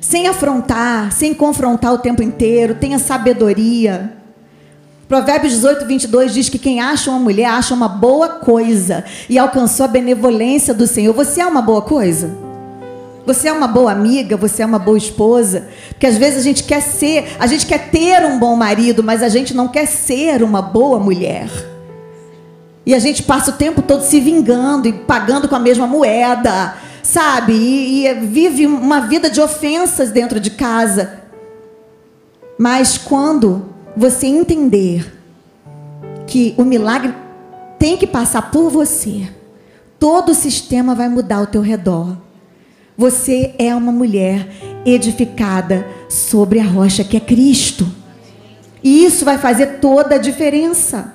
Sem 0.00 0.28
afrontar, 0.28 1.12
sem 1.12 1.34
confrontar 1.34 1.92
o 1.92 1.98
tempo 1.98 2.22
inteiro. 2.22 2.74
Tenha 2.74 2.98
sabedoria. 2.98 4.16
Provérbios 5.08 5.54
18, 5.54 5.86
22 5.86 6.34
diz 6.34 6.48
que 6.48 6.58
quem 6.58 6.80
acha 6.80 7.10
uma 7.10 7.18
mulher 7.18 7.46
acha 7.46 7.74
uma 7.74 7.88
boa 7.88 8.28
coisa 8.28 9.04
e 9.28 9.38
alcançou 9.38 9.84
a 9.84 9.88
benevolência 9.88 10.72
do 10.72 10.86
Senhor. 10.86 11.12
Você 11.14 11.40
é 11.40 11.46
uma 11.46 11.60
boa 11.60 11.82
coisa? 11.82 12.49
Você 13.30 13.46
é 13.46 13.52
uma 13.52 13.68
boa 13.68 13.92
amiga, 13.92 14.36
você 14.36 14.60
é 14.60 14.66
uma 14.66 14.80
boa 14.80 14.98
esposa. 14.98 15.68
Porque 15.90 16.04
às 16.04 16.16
vezes 16.16 16.40
a 16.40 16.42
gente 16.42 16.64
quer 16.64 16.82
ser, 16.82 17.36
a 17.38 17.46
gente 17.46 17.64
quer 17.64 17.88
ter 17.88 18.24
um 18.24 18.40
bom 18.40 18.56
marido, 18.56 19.04
mas 19.04 19.22
a 19.22 19.28
gente 19.28 19.54
não 19.54 19.68
quer 19.68 19.86
ser 19.86 20.42
uma 20.42 20.60
boa 20.60 20.98
mulher. 20.98 21.48
E 22.84 22.92
a 22.92 22.98
gente 22.98 23.22
passa 23.22 23.52
o 23.52 23.54
tempo 23.54 23.82
todo 23.82 24.02
se 24.02 24.18
vingando 24.18 24.88
e 24.88 24.92
pagando 24.92 25.48
com 25.48 25.54
a 25.54 25.60
mesma 25.60 25.86
moeda, 25.86 26.74
sabe? 27.04 27.52
E, 27.52 28.08
e 28.08 28.14
vive 28.14 28.66
uma 28.66 29.02
vida 29.02 29.30
de 29.30 29.40
ofensas 29.40 30.10
dentro 30.10 30.40
de 30.40 30.50
casa. 30.50 31.20
Mas 32.58 32.98
quando 32.98 33.64
você 33.96 34.26
entender 34.26 35.06
que 36.26 36.52
o 36.58 36.64
milagre 36.64 37.14
tem 37.78 37.96
que 37.96 38.08
passar 38.08 38.50
por 38.50 38.70
você, 38.70 39.28
todo 40.00 40.30
o 40.30 40.34
sistema 40.34 40.96
vai 40.96 41.08
mudar 41.08 41.36
ao 41.36 41.46
teu 41.46 41.62
redor. 41.62 42.16
Você 42.96 43.54
é 43.58 43.74
uma 43.74 43.92
mulher 43.92 44.46
edificada 44.84 45.86
sobre 46.08 46.60
a 46.60 46.64
rocha 46.64 47.04
que 47.04 47.16
é 47.16 47.20
Cristo. 47.20 47.86
E 48.82 49.04
isso 49.04 49.24
vai 49.24 49.38
fazer 49.38 49.78
toda 49.80 50.16
a 50.16 50.18
diferença. 50.18 51.14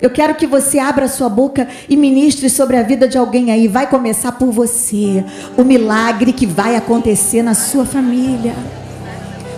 Eu 0.00 0.10
quero 0.10 0.34
que 0.36 0.46
você 0.46 0.78
abra 0.78 1.08
sua 1.08 1.28
boca 1.28 1.66
e 1.88 1.96
ministre 1.96 2.48
sobre 2.48 2.76
a 2.76 2.82
vida 2.82 3.08
de 3.08 3.18
alguém 3.18 3.50
aí. 3.50 3.66
Vai 3.66 3.88
começar 3.88 4.32
por 4.32 4.50
você. 4.52 5.24
O 5.56 5.64
milagre 5.64 6.32
que 6.32 6.46
vai 6.46 6.76
acontecer 6.76 7.42
na 7.42 7.54
sua 7.54 7.84
família. 7.84 8.54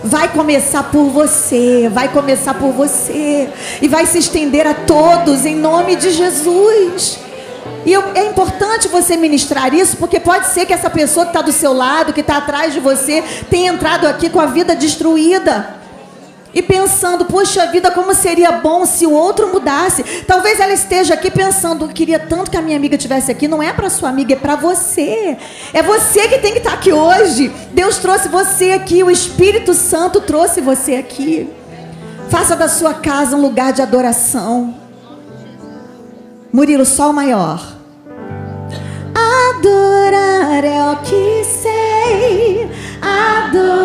Vai 0.03 0.33
começar 0.33 0.83
por 0.91 1.09
você, 1.09 1.87
vai 1.93 2.11
começar 2.11 2.55
por 2.55 2.71
você 2.71 3.49
e 3.79 3.87
vai 3.87 4.07
se 4.07 4.17
estender 4.17 4.65
a 4.65 4.73
todos 4.73 5.45
em 5.45 5.55
nome 5.55 5.95
de 5.95 6.09
Jesus. 6.09 7.19
E 7.85 7.91
eu, 7.91 8.03
é 8.13 8.25
importante 8.25 8.87
você 8.87 9.17
ministrar 9.17 9.73
isso, 9.73 9.97
porque 9.97 10.19
pode 10.19 10.47
ser 10.47 10.65
que 10.65 10.73
essa 10.73 10.89
pessoa 10.89 11.25
que 11.25 11.31
está 11.31 11.41
do 11.41 11.51
seu 11.51 11.73
lado, 11.73 12.13
que 12.13 12.21
está 12.21 12.37
atrás 12.37 12.73
de 12.73 12.79
você, 12.79 13.23
tenha 13.49 13.71
entrado 13.71 14.05
aqui 14.07 14.29
com 14.29 14.39
a 14.39 14.45
vida 14.45 14.75
destruída. 14.75 15.81
E 16.53 16.61
pensando, 16.61 17.25
poxa 17.25 17.65
vida, 17.67 17.89
como 17.91 18.13
seria 18.13 18.51
bom 18.51 18.85
se 18.85 19.05
o 19.07 19.11
outro 19.11 19.51
mudasse. 19.51 20.03
Talvez 20.27 20.59
ela 20.59 20.73
esteja 20.73 21.13
aqui 21.13 21.31
pensando, 21.31 21.87
queria 21.87 22.19
tanto 22.19 22.51
que 22.51 22.57
a 22.57 22.61
minha 22.61 22.75
amiga 22.75 22.95
estivesse 22.95 23.31
aqui. 23.31 23.47
Não 23.47 23.63
é 23.63 23.71
para 23.71 23.89
sua 23.89 24.09
amiga, 24.09 24.33
é 24.33 24.35
para 24.35 24.57
você. 24.57 25.37
É 25.73 25.81
você 25.81 26.27
que 26.27 26.39
tem 26.39 26.51
que 26.51 26.57
estar 26.57 26.71
tá 26.71 26.75
aqui 26.75 26.91
hoje. 26.91 27.49
Deus 27.71 27.97
trouxe 27.99 28.27
você 28.27 28.71
aqui, 28.71 29.01
o 29.01 29.09
Espírito 29.09 29.73
Santo 29.73 30.19
trouxe 30.19 30.59
você 30.59 30.95
aqui. 30.95 31.49
Faça 32.29 32.55
da 32.55 32.67
sua 32.67 32.93
casa 32.93 33.35
um 33.35 33.41
lugar 33.41 33.71
de 33.71 33.81
adoração. 33.81 34.80
Murilo, 36.53 36.85
sol 36.85 37.13
maior. 37.13 37.61
Adorar 39.15 40.63
é 40.65 40.91
o 40.91 40.97
que 40.97 41.43
sei, 41.45 42.69
adorar 43.01 43.80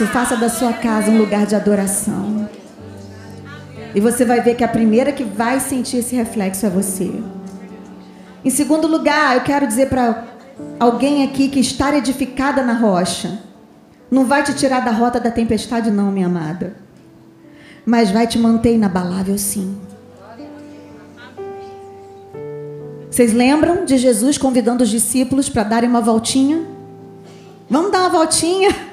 Isso, 0.00 0.10
faça 0.12 0.34
da 0.34 0.48
sua 0.48 0.72
casa 0.72 1.10
um 1.10 1.18
lugar 1.18 1.44
de 1.44 1.54
adoração. 1.54 2.48
E 3.94 4.00
você 4.00 4.24
vai 4.24 4.40
ver 4.40 4.54
que 4.54 4.64
a 4.64 4.68
primeira 4.68 5.12
que 5.12 5.22
vai 5.22 5.60
sentir 5.60 5.98
esse 5.98 6.16
reflexo 6.16 6.64
é 6.64 6.70
você. 6.70 7.12
Em 8.42 8.48
segundo 8.48 8.86
lugar, 8.86 9.36
eu 9.36 9.42
quero 9.42 9.66
dizer 9.66 9.90
para 9.90 10.24
alguém 10.78 11.22
aqui 11.22 11.50
que 11.50 11.60
estar 11.60 11.92
edificada 11.92 12.62
na 12.62 12.72
rocha 12.72 13.40
não 14.10 14.24
vai 14.24 14.42
te 14.42 14.54
tirar 14.54 14.80
da 14.80 14.90
rota 14.90 15.20
da 15.20 15.30
tempestade, 15.30 15.90
não, 15.90 16.10
minha 16.10 16.28
amada. 16.28 16.76
Mas 17.84 18.10
vai 18.10 18.26
te 18.26 18.38
manter 18.38 18.76
inabalável, 18.76 19.36
sim. 19.36 19.78
Vocês 23.10 23.34
lembram 23.34 23.84
de 23.84 23.98
Jesus 23.98 24.38
convidando 24.38 24.82
os 24.82 24.88
discípulos 24.88 25.50
para 25.50 25.62
darem 25.62 25.90
uma 25.90 26.00
voltinha? 26.00 26.62
Vamos 27.68 27.92
dar 27.92 28.00
uma 28.00 28.08
voltinha? 28.08 28.88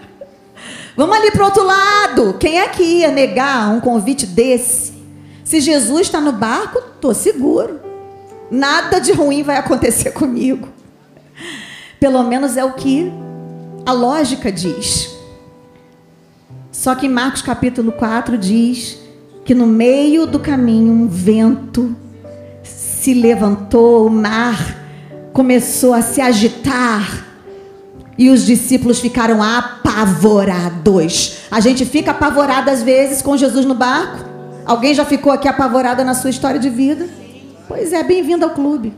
Vamos 0.97 1.15
ali 1.15 1.29
para 1.29 1.45
outro 1.45 1.63
lado. 1.63 2.33
Quem 2.39 2.59
é 2.59 2.67
que 2.67 2.81
ia 2.81 3.11
negar 3.11 3.69
um 3.69 3.79
convite 3.79 4.25
desse? 4.25 4.93
Se 5.43 5.61
Jesus 5.61 6.01
está 6.01 6.19
no 6.19 6.31
barco, 6.31 6.79
estou 6.95 7.13
seguro. 7.13 7.79
Nada 8.49 8.99
de 8.99 9.11
ruim 9.11 9.43
vai 9.43 9.57
acontecer 9.57 10.09
comigo. 10.17 10.67
Pelo 11.99 12.23
menos 12.23 12.57
é 12.57 12.65
o 12.65 12.73
que 12.73 13.11
a 13.85 13.91
lógica 13.91 14.51
diz. 14.51 15.15
Só 16.71 16.95
que 16.95 17.07
Marcos 17.07 17.43
capítulo 17.43 17.91
4 17.91 18.35
diz 18.35 18.97
que 19.45 19.53
no 19.53 19.67
meio 19.67 20.25
do 20.25 20.39
caminho 20.39 20.91
um 20.91 21.07
vento 21.07 21.95
se 22.63 23.13
levantou, 23.13 24.07
o 24.07 24.09
mar 24.09 24.75
começou 25.31 25.93
a 25.93 26.01
se 26.01 26.19
agitar 26.19 27.25
e 28.17 28.29
os 28.29 28.45
discípulos 28.45 28.99
ficaram 28.99 29.41
apavorados. 29.43 31.37
A 31.51 31.59
gente 31.59 31.85
fica 31.85 32.11
apavorado 32.11 32.69
às 32.69 32.81
vezes 32.81 33.21
com 33.21 33.37
Jesus 33.37 33.65
no 33.65 33.75
barco. 33.75 34.25
Alguém 34.65 34.93
já 34.93 35.05
ficou 35.05 35.31
aqui 35.31 35.47
apavorada 35.47 36.03
na 36.03 36.13
sua 36.13 36.29
história 36.29 36.59
de 36.59 36.69
vida? 36.69 37.07
Pois 37.67 37.93
é, 37.93 38.03
bem-vindo 38.03 38.43
ao 38.43 38.51
clube. 38.51 38.93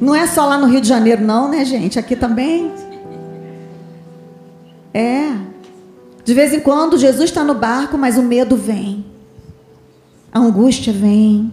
Não 0.00 0.14
é 0.14 0.26
só 0.26 0.46
lá 0.46 0.58
no 0.58 0.66
Rio 0.66 0.80
de 0.80 0.88
Janeiro, 0.88 1.22
não, 1.22 1.48
né, 1.48 1.64
gente? 1.64 1.98
Aqui 1.98 2.14
também. 2.14 2.72
É. 4.92 5.32
De 6.24 6.32
vez 6.32 6.54
em 6.54 6.60
quando 6.60 6.96
Jesus 6.96 7.30
está 7.30 7.42
no 7.42 7.54
barco, 7.54 7.98
mas 7.98 8.16
o 8.16 8.22
medo 8.22 8.56
vem. 8.56 9.04
A 10.32 10.38
angústia 10.38 10.92
vem. 10.92 11.52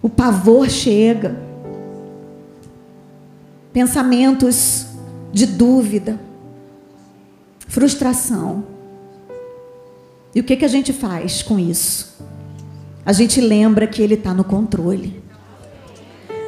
O 0.00 0.08
pavor 0.08 0.68
chega. 0.68 1.51
Pensamentos 3.72 4.86
de 5.32 5.46
dúvida, 5.46 6.20
frustração. 7.66 8.64
E 10.34 10.40
o 10.40 10.44
que, 10.44 10.56
que 10.56 10.64
a 10.64 10.68
gente 10.68 10.92
faz 10.92 11.42
com 11.42 11.58
isso? 11.58 12.18
A 13.04 13.12
gente 13.12 13.40
lembra 13.40 13.86
que 13.86 14.02
Ele 14.02 14.14
está 14.14 14.34
no 14.34 14.44
controle. 14.44 15.22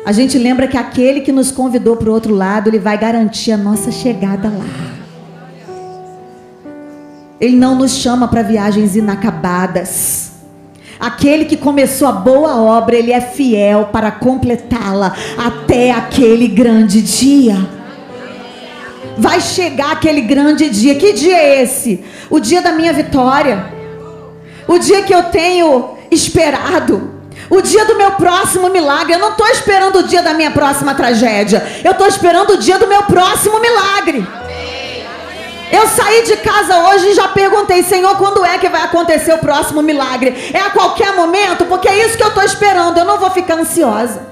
A 0.04 0.12
gente 0.12 0.38
lembra 0.38 0.68
que 0.68 0.76
aquele 0.76 1.22
que 1.22 1.32
nos 1.32 1.50
convidou 1.50 1.96
para 1.96 2.10
o 2.10 2.12
outro 2.12 2.34
lado, 2.34 2.68
Ele 2.68 2.78
vai 2.78 2.98
garantir 2.98 3.52
a 3.52 3.56
nossa 3.56 3.90
chegada 3.90 4.48
lá. 4.48 4.94
Ele 7.40 7.56
não 7.56 7.74
nos 7.74 7.92
chama 7.92 8.28
para 8.28 8.42
viagens 8.42 8.96
inacabadas. 8.96 10.34
Aquele 11.04 11.44
que 11.44 11.58
começou 11.58 12.08
a 12.08 12.12
boa 12.12 12.56
obra, 12.56 12.96
Ele 12.96 13.12
é 13.12 13.20
fiel 13.20 13.90
para 13.92 14.10
completá-la 14.10 15.14
até 15.36 15.90
aquele 15.90 16.48
grande 16.48 17.02
dia. 17.02 17.56
Vai 19.18 19.38
chegar 19.38 19.92
aquele 19.92 20.22
grande 20.22 20.70
dia. 20.70 20.94
Que 20.94 21.12
dia 21.12 21.36
é 21.36 21.62
esse? 21.62 22.02
O 22.30 22.40
dia 22.40 22.62
da 22.62 22.72
minha 22.72 22.90
vitória. 22.94 23.66
O 24.66 24.78
dia 24.78 25.02
que 25.02 25.14
eu 25.14 25.24
tenho 25.24 25.90
esperado. 26.10 27.10
O 27.50 27.60
dia 27.60 27.84
do 27.84 27.96
meu 27.96 28.12
próximo 28.12 28.70
milagre. 28.70 29.12
Eu 29.12 29.18
não 29.18 29.32
estou 29.32 29.46
esperando 29.48 29.98
o 29.98 30.04
dia 30.04 30.22
da 30.22 30.32
minha 30.32 30.52
próxima 30.52 30.94
tragédia. 30.94 31.62
Eu 31.84 31.92
estou 31.92 32.06
esperando 32.06 32.54
o 32.54 32.56
dia 32.56 32.78
do 32.78 32.86
meu 32.86 33.02
próximo 33.02 33.60
milagre. 33.60 34.26
Eu 35.74 35.88
saí 35.88 36.22
de 36.22 36.37
casa 36.37 36.78
hoje 36.87 37.08
e 37.08 37.14
já 37.14 37.26
perguntei, 37.26 37.82
Senhor, 37.82 38.16
quando 38.16 38.44
é 38.44 38.56
que 38.58 38.68
vai 38.68 38.82
acontecer 38.82 39.34
o 39.34 39.38
próximo 39.38 39.82
milagre? 39.82 40.32
É 40.52 40.60
a 40.60 40.70
qualquer 40.70 41.16
momento? 41.16 41.64
Porque 41.64 41.88
é 41.88 42.06
isso 42.06 42.16
que 42.16 42.22
eu 42.22 42.28
estou 42.28 42.44
esperando. 42.44 42.96
Eu 42.96 43.04
não 43.04 43.18
vou 43.18 43.28
ficar 43.30 43.58
ansiosa. 43.58 44.24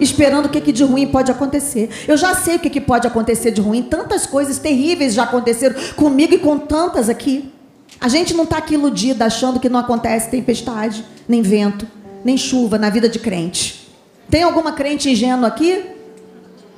Esperando 0.00 0.46
o 0.46 0.48
que, 0.48 0.62
que 0.62 0.72
de 0.72 0.82
ruim 0.82 1.08
pode 1.08 1.30
acontecer. 1.30 1.90
Eu 2.08 2.16
já 2.16 2.34
sei 2.34 2.56
o 2.56 2.58
que, 2.58 2.70
que 2.70 2.80
pode 2.80 3.06
acontecer 3.06 3.50
de 3.50 3.60
ruim. 3.60 3.82
Tantas 3.82 4.24
coisas 4.24 4.58
terríveis 4.58 5.12
já 5.12 5.24
aconteceram 5.24 5.76
comigo 5.94 6.32
e 6.32 6.38
com 6.38 6.58
tantas 6.58 7.10
aqui. 7.10 7.52
A 8.00 8.08
gente 8.08 8.32
não 8.32 8.44
está 8.44 8.56
aqui 8.56 8.74
iludida 8.74 9.26
achando 9.26 9.60
que 9.60 9.68
não 9.68 9.80
acontece 9.80 10.30
tempestade, 10.30 11.04
nem 11.28 11.42
vento, 11.42 11.86
nem 12.24 12.38
chuva 12.38 12.78
na 12.78 12.88
vida 12.88 13.10
de 13.10 13.18
crente. 13.18 13.90
Tem 14.30 14.42
alguma 14.42 14.72
crente 14.72 15.10
ingênua 15.10 15.48
aqui? 15.48 15.84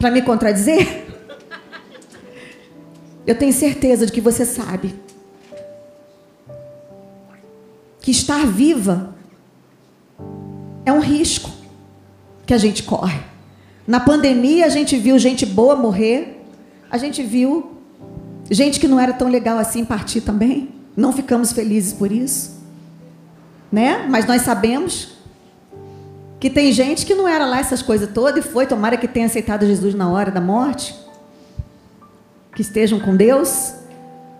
Para 0.01 0.11
me 0.11 0.21
contradizer? 0.23 1.07
Eu 3.29 3.35
tenho 3.35 3.53
certeza 3.53 4.07
de 4.07 4.13
que 4.13 4.23
você 4.23 4.47
sabe 4.47 4.95
que 8.01 8.11
estar 8.11 8.47
viva 8.47 9.15
é 10.87 10.91
um 10.91 10.99
risco 10.99 11.51
que 12.47 12.55
a 12.55 12.57
gente 12.57 12.85
corre. 12.85 13.21
Na 13.87 14.01
pandemia 14.01 14.65
a 14.65 14.71
gente 14.71 14.97
viu 14.97 15.19
gente 15.19 15.45
boa 15.45 15.77
morrer, 15.77 16.43
a 16.91 16.97
gente 16.97 17.23
viu 17.23 17.73
gente 18.51 18.81
que 18.81 18.89
não 18.89 18.99
era 18.99 19.13
tão 19.13 19.29
legal 19.29 19.59
assim 19.59 19.85
partir 19.85 20.23
também. 20.23 20.71
Não 20.97 21.13
ficamos 21.13 21.53
felizes 21.53 21.93
por 21.93 22.11
isso, 22.11 22.59
né? 23.71 24.07
Mas 24.09 24.25
nós 24.25 24.41
sabemos 24.41 25.19
que 26.41 26.49
tem 26.49 26.73
gente 26.73 27.05
que 27.05 27.15
não 27.15 27.29
era 27.29 27.45
lá 27.45 27.61
essas 27.61 27.83
coisas 27.83 28.09
todas 28.11 28.43
e 28.43 28.49
foi, 28.49 28.67
tomara 28.67 28.97
que 28.97 29.07
tenha 29.07 29.27
aceitado 29.27 29.67
Jesus 29.67 29.95
na 29.95 30.11
hora 30.11 30.31
da 30.31 30.41
morte, 30.41 30.95
que 32.59 32.63
estejam 32.63 32.99
com 32.99 33.15
Deus. 33.15 33.73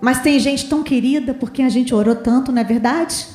Mas 0.01 0.21
tem 0.21 0.41
gente 0.41 0.69
tão 0.69 0.83
querida 0.83 1.33
por 1.33 1.53
quem 1.53 1.65
a 1.65 1.69
gente 1.69 1.95
orou 1.95 2.17
tanto, 2.17 2.51
não 2.51 2.61
é 2.61 2.65
verdade? 2.65 3.29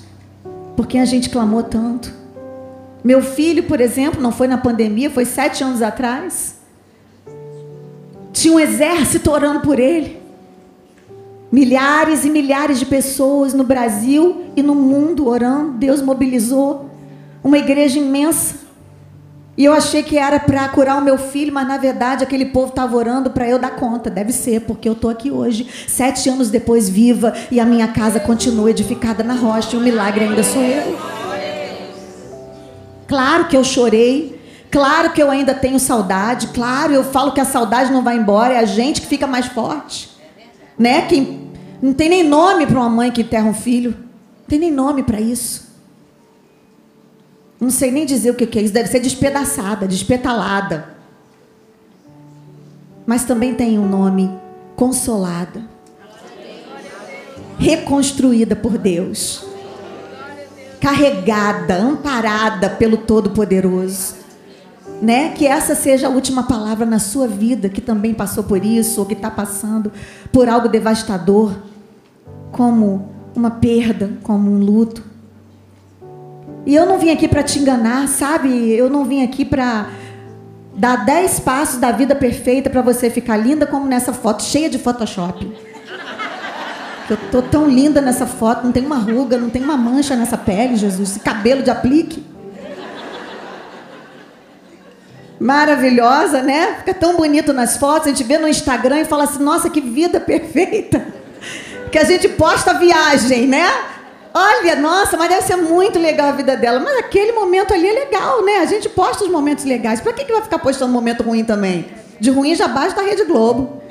Por 0.76 0.86
quem 0.88 1.00
a 1.00 1.06
gente 1.06 1.30
clamou 1.30 1.64
tanto. 1.64 2.14
Meu 3.02 3.22
filho, 3.22 3.64
por 3.64 3.80
exemplo, 3.80 4.22
não 4.22 4.34
foi 4.34 4.46
na 4.46 4.58
pandemia, 4.58 5.10
foi 5.10 5.24
sete 5.24 5.64
anos 5.64 5.82
atrás. 5.82 6.56
Tinha 8.34 8.54
um 8.54 8.60
exército 8.60 9.32
orando 9.32 9.62
por 9.62 9.80
ele. 9.80 10.22
Milhares 11.50 12.26
e 12.26 12.30
milhares 12.30 12.78
de 12.78 12.86
pessoas 12.86 13.54
no 13.54 13.64
Brasil 13.64 14.48
e 14.54 14.62
no 14.62 14.76
mundo 14.76 15.30
orando. 15.30 15.78
Deus 15.78 16.02
mobilizou 16.02 16.90
uma 17.42 17.58
igreja 17.58 18.00
imensa. 18.00 18.56
E 19.56 19.66
eu 19.66 19.74
achei 19.74 20.02
que 20.02 20.18
era 20.18 20.40
para 20.40 20.68
curar 20.70 20.98
o 20.98 21.04
meu 21.04 21.18
filho, 21.18 21.54
mas 21.54 21.68
na 21.68 21.78
verdade 21.78 22.24
aquele 22.24 22.46
povo 22.46 22.70
estava 22.70 22.96
orando 22.96 23.30
para 23.30 23.48
eu 23.48 23.60
dar 23.60 23.76
conta. 23.76 24.10
Deve 24.10 24.32
ser, 24.32 24.62
porque 24.62 24.90
eu 24.90 24.94
estou 24.94 25.12
aqui 25.12 25.30
hoje, 25.30 25.68
sete 25.88 26.28
anos 26.28 26.50
depois, 26.50 26.90
viva, 26.90 27.34
e 27.52 27.60
a 27.60 27.66
minha 27.66 27.88
casa 27.88 28.20
continua 28.20 28.72
edificada 28.72 29.24
na 29.24 29.36
rocha, 29.36 29.76
e 29.76 29.80
o 29.80 29.82
milagre 29.82 30.26
ainda 30.26 30.44
sou 30.44 30.62
eu. 30.62 30.98
Claro 33.08 33.46
que 33.48 33.56
eu 33.56 33.64
chorei. 33.64 34.42
Claro 34.72 35.12
que 35.12 35.22
eu 35.22 35.30
ainda 35.30 35.54
tenho 35.54 35.80
saudade. 35.80 36.48
Claro, 36.48 36.94
eu 36.94 37.04
falo 37.04 37.32
que 37.32 37.40
a 37.40 37.46
saudade 37.46 37.92
não 37.92 38.04
vai 38.04 38.18
embora. 38.18 38.56
É 38.56 38.58
a 38.58 38.66
gente 38.66 39.02
que 39.02 39.06
fica 39.08 39.28
mais 39.28 39.46
forte. 39.46 40.10
Né? 40.80 41.04
Quem, 41.04 41.52
não 41.80 41.94
tem 41.94 42.10
nem 42.10 42.24
nome 42.24 42.66
para 42.66 42.80
uma 42.80 42.90
mãe 42.90 43.12
que 43.12 43.22
enterra 43.22 43.46
um 43.46 43.54
filho. 43.54 43.92
Não 43.92 44.48
tem 44.48 44.58
nem 44.58 44.72
nome 44.72 45.04
para 45.04 45.22
isso. 45.22 45.73
Não 47.64 47.72
sei 47.72 47.92
nem 47.92 48.06
dizer 48.06 48.32
o 48.32 48.36
que 48.36 48.60
é 48.60 48.62
isso. 48.62 48.74
Deve 48.74 48.90
ser 48.90 49.00
despedaçada, 49.00 49.88
despetalada. 49.88 50.90
Mas 53.06 53.24
também 53.24 53.56
tem 53.56 53.80
um 53.80 53.88
nome: 53.88 54.30
consolada. 54.76 55.64
Reconstruída 57.58 58.56
por 58.56 58.78
Deus 58.78 59.46
carregada, 60.84 61.78
amparada 61.78 62.70
pelo 62.70 62.98
Todo-Poderoso. 62.98 64.16
Né? 65.02 65.30
Que 65.30 65.48
essa 65.48 65.76
seja 65.76 66.08
a 66.08 66.10
última 66.10 66.44
palavra 66.44 66.86
na 66.86 67.00
sua 67.00 67.26
vida, 67.26 67.70
que 67.70 67.80
também 67.80 68.14
passou 68.14 68.44
por 68.44 68.66
isso, 68.66 69.00
ou 69.00 69.06
que 69.06 69.14
está 69.14 69.32
passando 69.32 69.94
por 70.30 70.50
algo 70.50 70.68
devastador, 70.68 71.54
como 72.52 73.08
uma 73.34 73.50
perda, 73.50 74.12
como 74.24 74.52
um 74.52 74.60
luto. 74.60 75.13
E 76.66 76.74
eu 76.74 76.86
não 76.86 76.98
vim 76.98 77.12
aqui 77.12 77.28
para 77.28 77.44
te 77.44 77.60
enganar, 77.60 78.08
sabe? 78.08 78.72
Eu 78.72 78.90
não 78.90 79.04
vim 79.04 79.24
aqui 79.24 79.44
para 79.44 79.88
dar 80.76 81.06
dez 81.06 81.40
passos 81.40 81.80
da 81.80 81.92
vida 81.92 82.16
perfeita 82.16 82.70
para 82.70 82.82
você 82.82 83.10
ficar 83.10 83.38
linda 83.38 83.66
como 83.68 83.86
nessa 83.86 84.14
foto, 84.14 84.44
cheia 84.44 84.70
de 84.70 84.80
Photoshop. 84.80 85.52
Eu 87.10 87.18
tô 87.32 87.42
tão 87.42 87.68
linda 87.68 88.00
nessa 88.00 88.26
foto, 88.26 88.64
não 88.64 88.72
tem 88.72 88.86
uma 88.86 88.98
ruga, 88.98 89.38
não 89.38 89.50
tem 89.50 89.62
uma 89.62 89.76
mancha 89.76 90.16
nessa 90.16 90.38
pele, 90.38 90.78
Jesus, 90.78 91.12
esse 91.12 91.20
cabelo 91.20 91.62
de 91.62 91.70
aplique. 91.70 92.26
Maravilhosa, 95.40 96.42
né? 96.42 96.76
Fica 96.78 96.94
tão 96.94 97.18
bonito 97.18 97.52
nas 97.52 97.76
fotos, 97.76 98.08
a 98.08 98.10
gente 98.12 98.24
vê 98.24 98.38
no 98.38 98.48
Instagram 98.48 99.02
e 99.02 99.06
fala 99.06 99.26
assim: 99.26 99.44
"Nossa, 99.44 99.70
que 99.70 99.82
vida 99.82 100.20
perfeita". 100.20 101.06
Que 101.92 101.98
a 102.00 102.06
gente 102.06 102.30
posta 102.30 102.72
a 102.72 102.76
viagem, 102.76 103.46
né? 103.48 103.68
Olha, 104.34 104.76
nossa, 104.76 105.16
mas 105.16 105.30
deve 105.30 105.44
ser 105.44 105.58
muito 105.58 106.00
legal 106.00 106.30
a 106.30 106.32
vida 106.32 106.58
dela. 106.58 106.80
Mas 106.80 106.98
aquele 106.98 107.32
momento 107.34 107.74
ali 107.74 107.88
é 107.88 107.94
legal, 107.94 108.44
né? 108.44 108.58
A 108.58 108.66
gente 108.66 108.90
posta 108.90 109.24
os 109.24 109.30
momentos 109.30 109.64
legais. 109.64 110.02
Para 110.02 110.14
que, 110.14 110.26
que 110.26 110.32
vai 110.32 110.42
ficar 110.42 110.60
postando 110.60 110.92
momento 110.92 111.24
ruim 111.24 111.44
também? 111.44 111.86
De 112.20 112.32
ruim 112.32 112.56
já 112.56 112.68
basta 112.68 113.02
da 113.02 113.08
Rede 113.08 113.26
Globo 113.26 113.84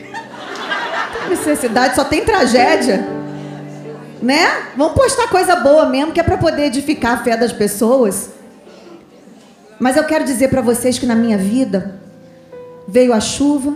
necessidade, 1.28 1.94
só 1.94 2.04
tem 2.04 2.24
tragédia. 2.24 3.06
Né? 4.20 4.46
Vamos 4.76 4.94
postar 4.94 5.28
coisa 5.28 5.56
boa 5.56 5.86
mesmo, 5.86 6.12
que 6.12 6.20
é 6.20 6.22
para 6.22 6.38
poder 6.38 6.66
edificar 6.66 7.14
a 7.14 7.24
fé 7.24 7.36
das 7.36 7.52
pessoas. 7.52 8.30
Mas 9.80 9.96
eu 9.96 10.04
quero 10.04 10.24
dizer 10.24 10.48
para 10.48 10.60
vocês 10.60 10.98
que 10.98 11.06
na 11.06 11.14
minha 11.14 11.36
vida 11.36 12.00
veio 12.86 13.12
a 13.12 13.20
chuva, 13.20 13.74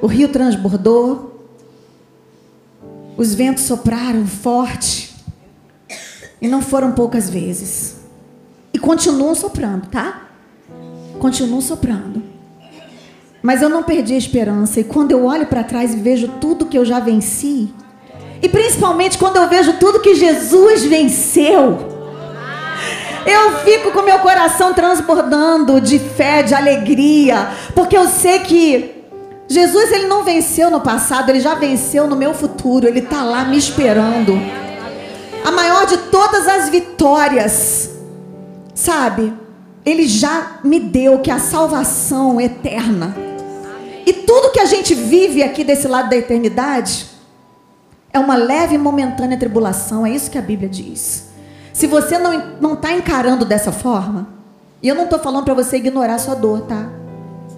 o 0.00 0.06
rio 0.06 0.28
transbordou, 0.28 1.31
os 3.16 3.34
ventos 3.34 3.64
sopraram 3.64 4.26
forte, 4.26 5.12
e 6.40 6.48
não 6.48 6.60
foram 6.60 6.90
poucas 6.92 7.30
vezes. 7.30 7.98
E 8.74 8.78
continuam 8.78 9.34
soprando, 9.34 9.86
tá? 9.86 10.28
Continuam 11.20 11.60
soprando. 11.60 12.22
Mas 13.40 13.62
eu 13.62 13.68
não 13.68 13.82
perdi 13.82 14.14
a 14.14 14.18
esperança. 14.18 14.80
E 14.80 14.84
quando 14.84 15.12
eu 15.12 15.24
olho 15.24 15.46
para 15.46 15.62
trás 15.62 15.94
e 15.94 15.96
vejo 15.96 16.26
tudo 16.40 16.66
que 16.66 16.76
eu 16.76 16.84
já 16.84 16.98
venci, 16.98 17.72
e 18.42 18.48
principalmente 18.48 19.18
quando 19.18 19.36
eu 19.36 19.48
vejo 19.48 19.74
tudo 19.74 20.00
que 20.00 20.16
Jesus 20.16 20.84
venceu, 20.84 21.78
eu 23.24 23.58
fico 23.64 23.92
com 23.92 24.02
meu 24.02 24.18
coração 24.18 24.74
transbordando 24.74 25.80
de 25.80 26.00
fé, 26.00 26.42
de 26.42 26.54
alegria, 26.54 27.50
porque 27.74 27.96
eu 27.96 28.08
sei 28.08 28.40
que 28.40 29.01
Jesus 29.48 29.92
ele 29.92 30.06
não 30.06 30.24
venceu 30.24 30.70
no 30.70 30.80
passado, 30.80 31.30
ele 31.30 31.40
já 31.40 31.54
venceu 31.54 32.06
no 32.06 32.16
meu 32.16 32.32
futuro, 32.32 32.86
ele 32.86 33.00
está 33.00 33.22
lá 33.22 33.44
me 33.44 33.56
esperando. 33.56 34.32
a 35.44 35.50
maior 35.50 35.86
de 35.86 35.96
todas 35.96 36.46
as 36.46 36.68
vitórias, 36.68 37.90
sabe? 38.74 39.32
Ele 39.84 40.06
já 40.06 40.60
me 40.62 40.78
deu 40.78 41.18
que 41.18 41.30
é 41.30 41.34
a 41.34 41.38
salvação 41.38 42.40
eterna. 42.40 43.14
E 44.06 44.12
tudo 44.12 44.52
que 44.52 44.60
a 44.60 44.64
gente 44.64 44.94
vive 44.94 45.42
aqui 45.42 45.64
desse 45.64 45.88
lado 45.88 46.08
da 46.10 46.16
eternidade 46.16 47.06
é 48.12 48.18
uma 48.18 48.36
leve 48.36 48.74
e 48.74 48.78
momentânea 48.78 49.38
tribulação, 49.38 50.06
é 50.06 50.10
isso 50.10 50.30
que 50.30 50.38
a 50.38 50.42
Bíblia 50.42 50.68
diz. 50.68 51.28
Se 51.72 51.86
você 51.86 52.18
não 52.18 52.74
está 52.74 52.92
encarando 52.92 53.44
dessa 53.44 53.72
forma, 53.72 54.28
e 54.82 54.88
eu 54.88 54.94
não 54.94 55.04
estou 55.04 55.18
falando 55.18 55.44
para 55.44 55.54
você 55.54 55.78
ignorar 55.78 56.18
sua 56.18 56.34
dor, 56.34 56.62
tá? 56.62 56.88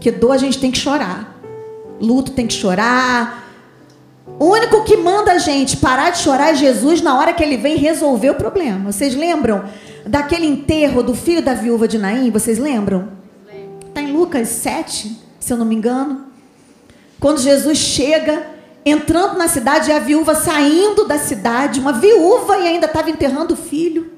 Que 0.01 0.11
dor 0.11 0.33
a 0.33 0.39
gente 0.39 0.59
tem 0.59 0.71
que 0.71 0.79
chorar, 0.79 1.34
luto 2.05 2.33
tem 2.33 2.47
que 2.47 2.55
chorar. 2.55 3.45
O 4.39 4.47
único 4.47 4.85
que 4.85 4.97
manda 4.97 5.33
a 5.33 5.39
gente 5.39 5.77
parar 5.77 6.11
de 6.11 6.19
chorar 6.19 6.51
é 6.51 6.55
Jesus 6.55 7.01
na 7.01 7.19
hora 7.19 7.33
que 7.33 7.43
ele 7.43 7.57
vem 7.57 7.77
resolver 7.77 8.31
o 8.31 8.35
problema. 8.35 8.93
Vocês 8.93 9.15
lembram 9.15 9.65
daquele 10.07 10.47
enterro 10.47 11.03
do 11.03 11.15
filho 11.15 11.43
da 11.43 11.55
viúva 11.55 11.87
de 11.87 11.99
Naim? 11.99 12.31
Vocês 12.31 12.59
lembram? 12.59 13.09
Está 13.87 14.01
em 14.01 14.13
Lucas 14.13 14.49
7, 14.49 15.17
se 15.39 15.53
eu 15.53 15.57
não 15.57 15.67
me 15.67 15.75
engano. 15.75 16.27
Quando 17.21 17.41
Jesus 17.41 17.79
chega, 17.79 18.47
entrando 18.85 19.39
na 19.39 19.49
cidade, 19.49 19.91
e 19.91 19.93
a 19.93 19.99
viúva 19.99 20.35
saindo 20.35 21.07
da 21.07 21.19
cidade, 21.19 21.81
uma 21.81 21.93
viúva 21.93 22.59
e 22.59 22.67
ainda 22.67 22.87
estava 22.87 23.11
enterrando 23.11 23.55
o 23.55 23.57
filho. 23.57 24.13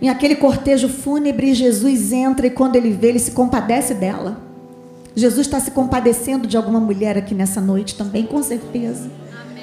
Em 0.00 0.08
aquele 0.08 0.36
cortejo 0.36 0.88
fúnebre, 0.88 1.54
Jesus 1.54 2.12
entra 2.12 2.46
e 2.46 2.50
quando 2.50 2.76
ele 2.76 2.90
vê, 2.90 3.08
ele 3.08 3.18
se 3.18 3.30
compadece 3.30 3.94
dela. 3.94 4.45
Jesus 5.16 5.46
está 5.46 5.58
se 5.58 5.70
compadecendo 5.70 6.46
de 6.46 6.58
alguma 6.58 6.78
mulher 6.78 7.16
aqui 7.16 7.34
nessa 7.34 7.58
noite 7.58 7.94
também, 7.94 8.26
com 8.26 8.42
certeza. 8.42 9.10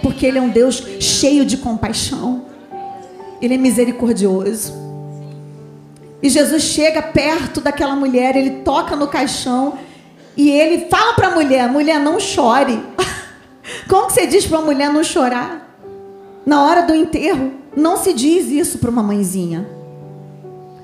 Porque 0.02 0.26
Ele 0.26 0.40
é 0.40 0.42
um 0.42 0.50
Deus 0.50 0.84
cheio 1.00 1.46
de 1.46 1.58
compaixão. 1.58 2.46
Ele 3.40 3.54
é 3.54 3.58
misericordioso. 3.58 4.74
E 6.24 6.30
Jesus 6.30 6.64
chega 6.64 7.04
perto 7.04 7.62
daquela 7.62 7.96
mulher, 7.96 8.36
ele 8.36 8.62
toca 8.62 8.96
no 8.96 9.08
caixão 9.08 9.78
e 10.38 10.50
ele 10.50 10.88
fala 10.90 11.14
para 11.14 11.28
a 11.28 11.32
mulher: 11.32 11.70
mulher, 11.70 12.00
não 12.00 12.18
chore. 12.18 12.82
Como 13.88 14.08
que 14.08 14.14
você 14.14 14.26
diz 14.26 14.46
para 14.46 14.60
uma 14.60 14.66
mulher 14.66 14.90
não 14.90 15.04
chorar? 15.04 15.78
Na 16.46 16.64
hora 16.64 16.84
do 16.84 16.96
enterro, 16.96 17.52
não 17.76 17.98
se 17.98 18.14
diz 18.14 18.48
isso 18.48 18.78
para 18.78 18.90
uma 18.90 19.04
mãezinha. 19.04 19.68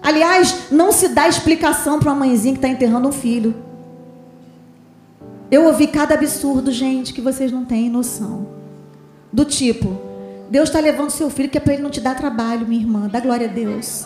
Aliás, 0.02 0.70
não 0.70 0.92
se 0.92 1.08
dá 1.08 1.28
explicação 1.28 2.00
para 2.00 2.12
uma 2.12 2.26
mãezinha 2.26 2.54
que 2.54 2.60
está 2.60 2.68
enterrando 2.68 3.08
um 3.08 3.12
filho. 3.12 3.69
Eu 5.52 5.66
ouvi 5.66 5.88
cada 5.88 6.14
absurdo, 6.14 6.72
gente, 6.72 7.14
que 7.14 7.22
vocês 7.22 7.52
não 7.52 7.66
têm 7.66 7.90
noção. 7.90 8.48
Do 9.34 9.46
tipo, 9.46 10.00
Deus 10.50 10.70
está 10.70 10.80
levando 10.80 11.10
seu 11.10 11.30
filho 11.30 11.50
que 11.50 11.58
é 11.58 11.62
para 11.62 11.74
ele 11.74 11.84
não 11.84 11.90
te 11.90 12.02
dar 12.02 12.16
trabalho, 12.16 12.68
minha 12.68 12.82
irmã. 12.82 13.08
Dá 13.08 13.20
glória 13.20 13.48
a 13.48 13.52
Deus. 13.52 14.06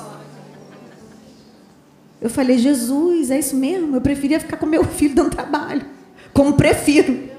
Eu 2.21 2.29
falei, 2.29 2.57
Jesus, 2.57 3.31
é 3.31 3.39
isso 3.39 3.55
mesmo? 3.55 3.95
Eu 3.95 4.01
preferia 4.01 4.39
ficar 4.39 4.55
com 4.57 4.65
meu 4.65 4.83
filho 4.87 5.15
dando 5.15 5.31
trabalho. 5.31 5.85
Como 6.33 6.53
prefiro. 6.53 7.29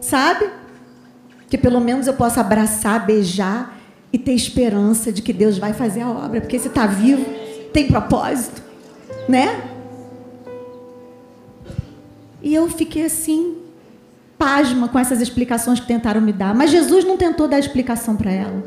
Sabe? 0.00 0.50
Que 1.48 1.56
pelo 1.56 1.80
menos 1.80 2.06
eu 2.06 2.14
possa 2.14 2.42
abraçar, 2.42 3.06
beijar 3.06 3.78
e 4.12 4.18
ter 4.18 4.32
esperança 4.32 5.10
de 5.10 5.22
que 5.22 5.32
Deus 5.32 5.56
vai 5.56 5.72
fazer 5.72 6.02
a 6.02 6.10
obra. 6.10 6.42
Porque 6.42 6.58
se 6.58 6.68
está 6.68 6.86
vivo, 6.86 7.24
tem 7.72 7.88
propósito. 7.88 8.62
Né? 9.26 9.73
E 12.44 12.54
eu 12.54 12.68
fiquei 12.68 13.06
assim, 13.06 13.54
pasma 14.38 14.86
com 14.86 14.98
essas 14.98 15.22
explicações 15.22 15.80
que 15.80 15.86
tentaram 15.86 16.20
me 16.20 16.30
dar. 16.30 16.54
Mas 16.54 16.70
Jesus 16.70 17.02
não 17.02 17.16
tentou 17.16 17.48
dar 17.48 17.58
explicação 17.58 18.14
para 18.14 18.30
ela. 18.30 18.62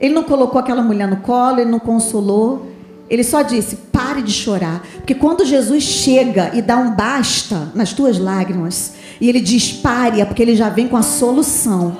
Ele 0.00 0.12
não 0.12 0.24
colocou 0.24 0.58
aquela 0.58 0.82
mulher 0.82 1.06
no 1.06 1.18
colo, 1.18 1.60
ele 1.60 1.70
não 1.70 1.78
consolou. 1.78 2.66
Ele 3.08 3.22
só 3.22 3.42
disse: 3.42 3.76
pare 3.92 4.22
de 4.22 4.32
chorar. 4.32 4.84
Porque 4.96 5.14
quando 5.14 5.44
Jesus 5.44 5.84
chega 5.84 6.50
e 6.52 6.60
dá 6.60 6.76
um 6.76 6.90
basta 6.90 7.70
nas 7.76 7.92
tuas 7.92 8.18
lágrimas, 8.18 8.94
e 9.20 9.28
ele 9.28 9.40
diz: 9.40 9.72
pare, 9.72 10.20
é 10.20 10.24
porque 10.24 10.42
ele 10.42 10.56
já 10.56 10.68
vem 10.68 10.88
com 10.88 10.96
a 10.96 11.02
solução. 11.02 11.96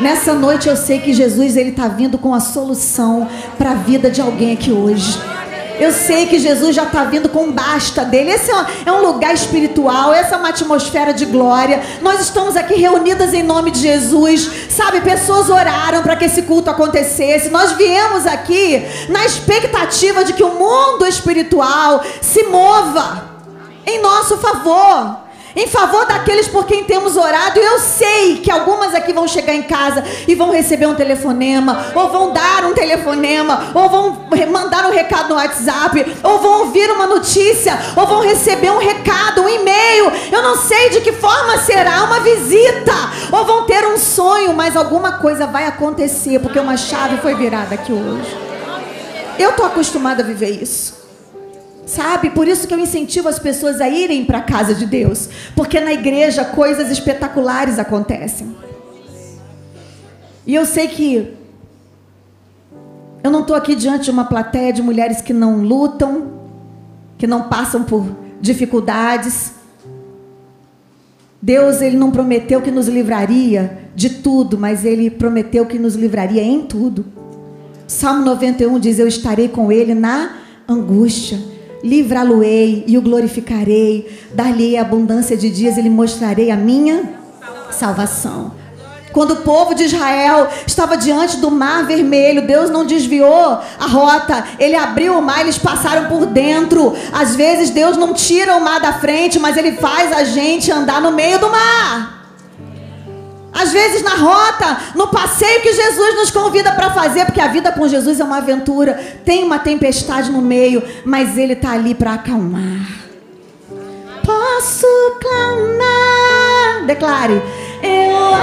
Nessa 0.00 0.34
noite 0.34 0.68
eu 0.68 0.76
sei 0.76 0.98
que 0.98 1.12
Jesus 1.12 1.56
ele 1.56 1.70
está 1.70 1.86
vindo 1.86 2.18
com 2.18 2.34
a 2.34 2.40
solução 2.40 3.28
para 3.56 3.70
a 3.70 3.74
vida 3.74 4.10
de 4.10 4.20
alguém 4.20 4.52
aqui 4.52 4.72
hoje. 4.72 5.16
Eu 5.78 5.92
sei 5.92 6.26
que 6.26 6.38
Jesus 6.38 6.74
já 6.74 6.84
está 6.84 7.04
vindo 7.04 7.28
com 7.28 7.50
basta 7.50 8.04
dele. 8.04 8.30
Esse 8.30 8.50
é 8.50 8.54
um, 8.54 8.64
é 8.86 8.92
um, 8.92 9.02
lugar 9.02 9.34
espiritual, 9.34 10.12
essa 10.12 10.36
é 10.36 10.38
uma 10.38 10.50
atmosfera 10.50 11.12
de 11.12 11.26
glória. 11.26 11.82
Nós 12.00 12.20
estamos 12.20 12.56
aqui 12.56 12.74
reunidas 12.74 13.34
em 13.34 13.42
nome 13.42 13.70
de 13.70 13.80
Jesus. 13.80 14.68
Sabe, 14.70 15.00
pessoas 15.00 15.50
oraram 15.50 16.02
para 16.02 16.16
que 16.16 16.26
esse 16.26 16.42
culto 16.42 16.70
acontecesse. 16.70 17.50
Nós 17.50 17.72
viemos 17.72 18.26
aqui 18.26 18.84
na 19.08 19.24
expectativa 19.24 20.24
de 20.24 20.32
que 20.32 20.44
o 20.44 20.54
mundo 20.54 21.06
espiritual 21.06 22.02
se 22.20 22.44
mova 22.44 23.34
em 23.86 24.00
nosso 24.00 24.38
favor 24.38 25.23
em 25.56 25.66
favor 25.66 26.06
daqueles 26.06 26.48
por 26.48 26.66
quem 26.66 26.84
temos 26.84 27.16
orado. 27.16 27.58
Eu 27.58 27.78
sei 27.78 28.38
que 28.38 28.50
algumas 28.50 28.94
aqui 28.94 29.12
vão 29.12 29.28
chegar 29.28 29.54
em 29.54 29.62
casa 29.62 30.04
e 30.26 30.34
vão 30.34 30.50
receber 30.50 30.86
um 30.86 30.94
telefonema, 30.94 31.86
ou 31.94 32.08
vão 32.10 32.32
dar 32.32 32.64
um 32.64 32.74
telefonema, 32.74 33.70
ou 33.74 33.88
vão 33.88 34.26
mandar 34.50 34.86
um 34.86 34.92
recado 34.92 35.28
no 35.28 35.36
WhatsApp, 35.36 36.16
ou 36.22 36.38
vão 36.38 36.60
ouvir 36.60 36.90
uma 36.90 37.06
notícia, 37.06 37.78
ou 37.96 38.06
vão 38.06 38.20
receber 38.20 38.70
um 38.70 38.78
recado, 38.78 39.42
um 39.42 39.48
e-mail. 39.48 40.12
Eu 40.32 40.42
não 40.42 40.56
sei 40.56 40.90
de 40.90 41.00
que 41.00 41.12
forma 41.12 41.58
será 41.58 42.04
uma 42.04 42.20
visita, 42.20 42.92
ou 43.32 43.44
vão 43.44 43.64
ter 43.64 43.86
um 43.86 43.98
sonho, 43.98 44.54
mas 44.54 44.76
alguma 44.76 45.12
coisa 45.18 45.46
vai 45.46 45.66
acontecer, 45.66 46.38
porque 46.40 46.58
uma 46.58 46.76
chave 46.76 47.18
foi 47.18 47.34
virada 47.34 47.74
aqui 47.74 47.92
hoje. 47.92 48.36
Eu 49.38 49.50
estou 49.50 49.66
acostumada 49.66 50.22
a 50.22 50.26
viver 50.26 50.50
isso. 50.62 51.03
Sabe? 51.86 52.30
Por 52.30 52.48
isso 52.48 52.66
que 52.66 52.72
eu 52.72 52.78
incentivo 52.78 53.28
as 53.28 53.38
pessoas 53.38 53.80
a 53.80 53.88
irem 53.88 54.24
para 54.24 54.38
a 54.38 54.42
casa 54.42 54.74
de 54.74 54.86
Deus. 54.86 55.28
Porque 55.54 55.80
na 55.80 55.92
igreja 55.92 56.44
coisas 56.44 56.90
espetaculares 56.90 57.78
acontecem. 57.78 58.54
E 60.46 60.54
eu 60.54 60.64
sei 60.64 60.88
que 60.88 61.34
eu 63.22 63.30
não 63.30 63.40
estou 63.40 63.56
aqui 63.56 63.74
diante 63.74 64.04
de 64.04 64.10
uma 64.10 64.24
plateia 64.24 64.72
de 64.72 64.82
mulheres 64.82 65.20
que 65.20 65.32
não 65.32 65.62
lutam, 65.62 66.32
que 67.16 67.26
não 67.26 67.44
passam 67.44 67.82
por 67.84 68.06
dificuldades. 68.40 69.52
Deus 71.40 71.80
ele 71.82 71.96
não 71.96 72.10
prometeu 72.10 72.60
que 72.62 72.70
nos 72.70 72.88
livraria 72.88 73.88
de 73.94 74.10
tudo, 74.10 74.58
mas 74.58 74.84
ele 74.84 75.10
prometeu 75.10 75.64
que 75.66 75.78
nos 75.78 75.94
livraria 75.94 76.42
em 76.42 76.62
tudo. 76.62 77.04
Salmo 77.86 78.24
91 78.24 78.78
diz: 78.78 78.98
Eu 78.98 79.06
estarei 79.06 79.48
com 79.48 79.70
ele 79.70 79.94
na 79.94 80.36
angústia 80.66 81.53
livrá-lo-ei 81.84 82.82
e 82.86 82.96
o 82.96 83.02
glorificarei, 83.02 84.10
dar-lhe 84.32 84.78
abundância 84.78 85.36
de 85.36 85.50
dias 85.50 85.76
e 85.76 85.82
lhe 85.82 85.90
mostrarei 85.90 86.50
a 86.50 86.56
minha 86.56 87.02
salvação. 87.70 88.52
Quando 89.12 89.32
o 89.32 89.36
povo 89.42 89.74
de 89.74 89.84
Israel 89.84 90.48
estava 90.66 90.96
diante 90.96 91.36
do 91.36 91.48
mar 91.50 91.84
vermelho, 91.84 92.46
Deus 92.46 92.68
não 92.70 92.84
desviou 92.84 93.60
a 93.78 93.86
rota, 93.86 94.44
ele 94.58 94.74
abriu 94.74 95.16
o 95.16 95.22
mar, 95.22 95.42
eles 95.42 95.58
passaram 95.58 96.08
por 96.08 96.26
dentro. 96.26 96.96
Às 97.12 97.36
vezes 97.36 97.70
Deus 97.70 97.96
não 97.96 98.12
tira 98.12 98.56
o 98.56 98.64
mar 98.64 98.80
da 98.80 98.94
frente, 98.94 99.38
mas 99.38 99.56
ele 99.56 99.72
faz 99.72 100.10
a 100.10 100.24
gente 100.24 100.72
andar 100.72 101.00
no 101.00 101.12
meio 101.12 101.38
do 101.38 101.48
mar. 101.48 102.23
Às 103.54 103.72
vezes 103.72 104.02
na 104.02 104.16
rota, 104.16 104.78
no 104.96 105.06
passeio 105.06 105.62
que 105.62 105.72
Jesus 105.72 106.16
nos 106.16 106.30
convida 106.32 106.72
para 106.72 106.90
fazer, 106.90 107.24
porque 107.24 107.40
a 107.40 107.46
vida 107.46 107.70
com 107.70 107.86
Jesus 107.86 108.18
é 108.18 108.24
uma 108.24 108.38
aventura, 108.38 108.94
tem 109.24 109.44
uma 109.44 109.60
tempestade 109.60 110.28
no 110.30 110.42
meio, 110.42 110.82
mas 111.04 111.38
Ele 111.38 111.52
está 111.52 111.70
ali 111.70 111.94
para 111.94 112.14
acalmar. 112.14 113.04
Posso 114.24 114.86
clamar, 115.20 116.86
declare, 116.86 117.40
eu 117.82 118.34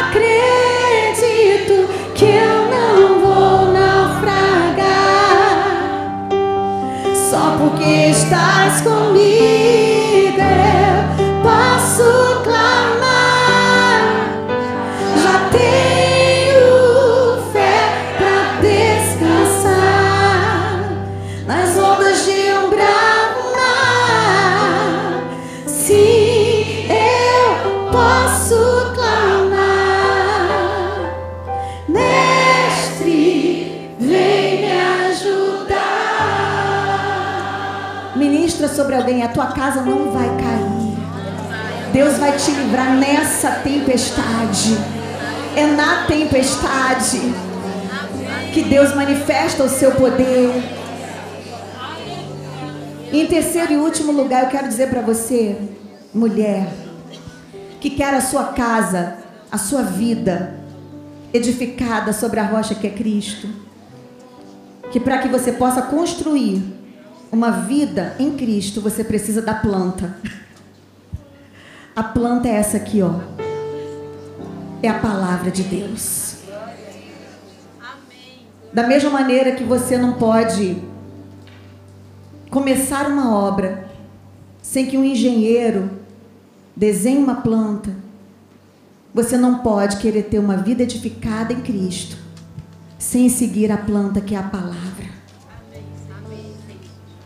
acredito 0.00 1.88
que 2.14 2.24
eu 2.24 2.70
não 2.70 3.20
vou 3.20 3.72
naufragar, 3.72 4.88
só 7.30 7.56
porque 7.58 8.08
estás 8.10 8.80
comigo, 8.80 9.93
alguém, 38.94 39.22
a 39.22 39.28
tua 39.28 39.48
casa 39.48 39.82
não 39.82 40.10
vai 40.10 40.28
cair. 40.28 40.84
Deus 41.92 42.16
vai 42.18 42.36
te 42.36 42.50
livrar 42.50 42.94
nessa 42.96 43.50
tempestade. 43.50 44.76
É 45.54 45.66
na 45.66 46.06
tempestade 46.06 47.20
que 48.52 48.62
Deus 48.62 48.94
manifesta 48.94 49.62
o 49.62 49.68
seu 49.68 49.92
poder. 49.92 50.50
Em 53.12 53.26
terceiro 53.26 53.72
e 53.72 53.76
último 53.76 54.10
lugar, 54.10 54.44
eu 54.44 54.50
quero 54.50 54.66
dizer 54.66 54.88
para 54.88 55.00
você, 55.00 55.56
mulher, 56.12 56.66
que 57.80 57.90
quer 57.90 58.14
a 58.14 58.20
sua 58.20 58.46
casa, 58.46 59.18
a 59.52 59.58
sua 59.58 59.82
vida 59.82 60.58
edificada 61.32 62.12
sobre 62.12 62.40
a 62.40 62.44
rocha 62.44 62.74
que 62.74 62.86
é 62.86 62.90
Cristo, 62.90 63.48
que 64.90 64.98
para 64.98 65.18
que 65.18 65.28
você 65.28 65.52
possa 65.52 65.82
construir 65.82 66.83
uma 67.34 67.50
vida 67.50 68.14
em 68.18 68.36
Cristo, 68.36 68.80
você 68.80 69.02
precisa 69.02 69.42
da 69.42 69.54
planta. 69.54 70.16
A 71.94 72.02
planta 72.02 72.48
é 72.48 72.52
essa 72.52 72.76
aqui, 72.76 73.02
ó. 73.02 73.20
É 74.80 74.88
a 74.88 75.00
palavra 75.00 75.50
de 75.50 75.64
Deus. 75.64 76.36
Da 78.72 78.86
mesma 78.86 79.10
maneira 79.10 79.52
que 79.52 79.64
você 79.64 79.98
não 79.98 80.14
pode 80.14 80.80
começar 82.50 83.08
uma 83.08 83.34
obra 83.36 83.90
sem 84.62 84.86
que 84.86 84.96
um 84.96 85.04
engenheiro 85.04 85.90
desenhe 86.76 87.18
uma 87.18 87.36
planta, 87.36 87.94
você 89.12 89.36
não 89.36 89.58
pode 89.58 89.96
querer 89.96 90.24
ter 90.24 90.38
uma 90.38 90.56
vida 90.56 90.84
edificada 90.84 91.52
em 91.52 91.60
Cristo 91.60 92.16
sem 92.98 93.28
seguir 93.28 93.70
a 93.70 93.76
planta 93.76 94.20
que 94.20 94.34
é 94.34 94.38
a 94.38 94.42
palavra. 94.42 94.93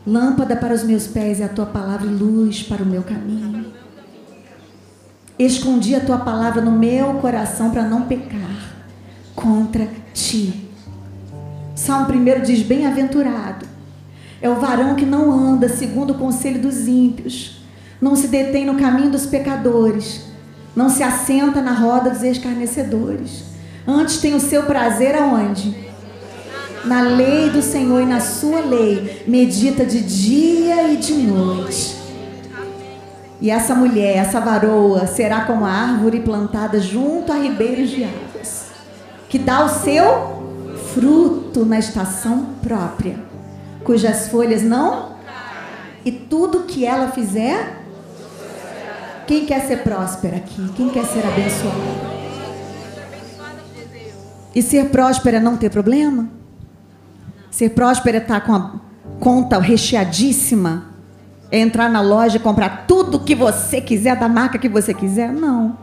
Lâmpada 0.08 0.56
para 0.56 0.72
os 0.72 0.84
meus 0.84 1.06
pés 1.06 1.38
é 1.38 1.44
a 1.44 1.50
tua 1.50 1.66
palavra 1.66 2.06
e 2.06 2.14
luz 2.14 2.62
para 2.62 2.82
o 2.82 2.86
meu 2.86 3.02
caminho. 3.02 3.66
Escondi 5.38 5.94
a 5.94 6.00
tua 6.00 6.16
palavra 6.16 6.62
no 6.62 6.72
meu 6.72 7.12
coração 7.16 7.70
para 7.70 7.82
não 7.82 8.06
pecar 8.06 8.72
contra 9.36 9.86
ti. 10.14 10.70
Salmo 11.74 12.06
1 12.10 12.42
diz: 12.42 12.62
Bem-aventurado 12.62 13.66
é 14.40 14.48
o 14.48 14.54
varão 14.54 14.94
que 14.94 15.04
não 15.04 15.30
anda 15.30 15.68
segundo 15.68 16.12
o 16.12 16.18
conselho 16.18 16.62
dos 16.62 16.88
ímpios, 16.88 17.60
não 18.00 18.16
se 18.16 18.28
detém 18.28 18.64
no 18.64 18.78
caminho 18.78 19.10
dos 19.10 19.26
pecadores, 19.26 20.22
não 20.74 20.88
se 20.88 21.02
assenta 21.02 21.60
na 21.60 21.74
roda 21.74 22.08
dos 22.08 22.22
escarnecedores. 22.22 23.44
Antes 23.86 24.22
tem 24.22 24.34
o 24.34 24.40
seu 24.40 24.62
prazer 24.62 25.14
aonde? 25.14 25.87
Na 26.88 27.02
lei 27.02 27.50
do 27.50 27.60
Senhor 27.60 28.00
e 28.00 28.06
na 28.06 28.18
sua 28.18 28.60
lei, 28.60 29.22
medita 29.26 29.84
de 29.84 30.00
dia 30.00 30.90
e 30.90 30.96
de 30.96 31.12
noite. 31.12 31.96
E 33.40 33.50
essa 33.50 33.74
mulher, 33.74 34.16
essa 34.16 34.40
varoa, 34.40 35.06
será 35.06 35.42
como 35.42 35.64
a 35.64 35.70
árvore 35.70 36.20
plantada 36.20 36.80
junto 36.80 37.30
a 37.30 37.36
ribeiros 37.36 37.90
de 37.90 38.04
águas, 38.04 38.70
que 39.28 39.38
dá 39.38 39.64
o 39.64 39.68
seu 39.68 40.76
fruto 40.94 41.64
na 41.64 41.78
estação 41.78 42.54
própria, 42.62 43.16
cujas 43.84 44.28
folhas 44.28 44.62
não 44.62 45.12
e 46.04 46.10
tudo 46.10 46.64
que 46.64 46.84
ela 46.84 47.12
fizer. 47.12 47.76
Quem 49.26 49.44
quer 49.44 49.66
ser 49.66 49.82
próspera 49.82 50.38
aqui? 50.38 50.72
Quem 50.74 50.88
quer 50.88 51.04
ser 51.04 51.20
abençoado? 51.20 52.18
E 54.54 54.62
ser 54.62 54.88
próspera 54.88 55.36
é 55.36 55.40
não 55.40 55.56
ter 55.56 55.70
problema? 55.70 56.37
Ser 57.50 57.70
próspera 57.70 58.18
é 58.18 58.20
estar 58.20 58.40
com 58.40 58.52
a 58.52 58.80
conta 59.20 59.58
recheadíssima. 59.58 60.86
É 61.50 61.58
entrar 61.58 61.88
na 61.88 62.00
loja 62.00 62.36
e 62.36 62.40
comprar 62.40 62.86
tudo 62.86 63.20
que 63.20 63.34
você 63.34 63.80
quiser, 63.80 64.16
da 64.16 64.28
marca 64.28 64.58
que 64.58 64.68
você 64.68 64.92
quiser? 64.92 65.32
Não. 65.32 65.78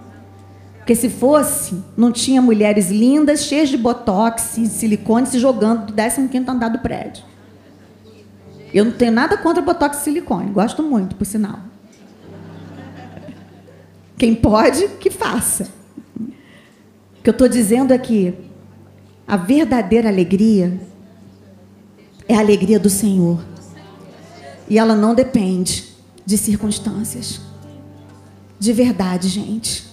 Porque 0.77 0.93
se 0.93 1.09
fosse, 1.09 1.83
não 1.97 2.11
tinha 2.11 2.39
mulheres 2.39 2.91
lindas, 2.91 3.45
cheias 3.45 3.69
de 3.69 3.77
botox 3.77 4.55
e 4.59 4.67
silicone 4.67 5.25
se 5.25 5.39
jogando 5.39 5.87
do 5.87 5.93
15 5.93 6.45
andar 6.47 6.69
do 6.69 6.77
prédio. 6.77 7.23
Eu 8.71 8.85
não 8.85 8.91
tenho 8.91 9.11
nada 9.11 9.35
contra 9.35 9.63
botox 9.63 9.97
e 9.97 10.03
silicone, 10.03 10.51
gosto 10.51 10.83
muito, 10.83 11.15
por 11.15 11.25
sinal. 11.25 11.57
Quem 14.15 14.35
pode, 14.35 14.87
que 14.99 15.09
faça. 15.09 15.67
O 16.19 17.23
que 17.23 17.29
eu 17.29 17.31
estou 17.31 17.47
dizendo 17.47 17.91
é 17.91 17.97
que 17.97 18.35
a 19.27 19.37
verdadeira 19.37 20.07
alegria 20.07 20.79
é 22.27 22.35
a 22.35 22.39
alegria 22.39 22.79
do 22.79 22.89
Senhor. 22.89 23.43
E 24.69 24.79
ela 24.79 24.95
não 24.95 25.13
depende 25.13 25.95
de 26.25 26.37
circunstâncias. 26.37 27.39
De 28.59 28.73
verdade, 28.73 29.27
gente. 29.27 29.85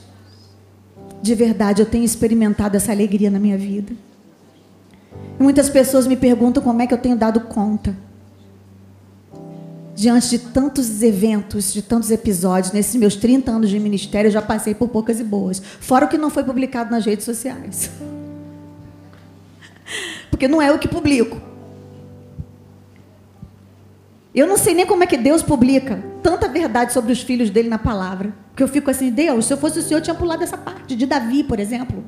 De 1.21 1.35
verdade, 1.35 1.83
eu 1.83 1.87
tenho 1.87 2.05
experimentado 2.05 2.77
essa 2.77 2.91
alegria 2.91 3.31
na 3.31 3.39
minha 3.39 3.59
vida. 3.59 3.93
E 5.39 5.43
muitas 5.43 5.69
pessoas 5.69 6.07
me 6.07 6.17
perguntam 6.17 6.63
como 6.63 6.81
é 6.81 6.87
que 6.87 6.95
eu 6.95 6.99
tenho 6.99 7.17
dado 7.17 7.41
conta. 7.43 7.97
Diante 9.95 10.31
de 10.31 10.39
tantos 10.39 11.03
eventos, 11.03 11.73
de 11.73 11.83
tantos 11.83 12.11
episódios, 12.11 12.73
nesses 12.73 12.97
meus 12.97 13.15
30 13.15 13.51
anos 13.51 13.69
de 13.69 13.79
ministério, 13.79 14.29
eu 14.29 14.33
já 14.33 14.41
passei 14.41 14.75
por 14.75 14.89
poucas 14.89 15.21
e 15.21 15.25
boas. 15.25 15.61
Fora 15.81 16.07
o 16.07 16.09
que 16.09 16.17
não 16.17 16.31
foi 16.31 16.45
publicado 16.45 16.91
nas 16.91 17.05
redes 17.05 17.27
sociais. 17.27 17.91
Porque 20.31 20.49
não 20.49 20.63
é 20.63 20.73
o 20.73 20.79
que 20.79 20.89
publico. 20.89 21.52
Eu 24.35 24.47
não 24.47 24.57
sei 24.57 24.75
nem 24.75 24.87
como 24.87 25.05
é 25.05 25.07
que 25.07 25.17
Deus 25.17 25.43
publica 25.43 26.03
tanta 26.23 26.49
verdade 26.49 26.93
sobre 26.93 27.13
os 27.13 27.21
filhos 27.21 27.51
dele 27.51 27.69
na 27.69 27.79
palavra. 27.79 28.33
Porque 28.51 28.63
eu 28.63 28.69
fico 28.69 28.91
assim, 28.91 29.11
Deus, 29.11 29.47
se 29.47 29.53
eu 29.53 29.59
fosse 29.59 29.79
o 29.79 29.83
Senhor, 29.83 29.99
eu 29.99 30.03
tinha 30.03 30.15
pulado 30.15 30.43
essa 30.43 30.57
parte 30.57 30.97
de 30.97 31.05
Davi, 31.05 31.45
por 31.45 31.61
exemplo. 31.61 32.03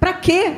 Para 0.00 0.14
quê? 0.14 0.52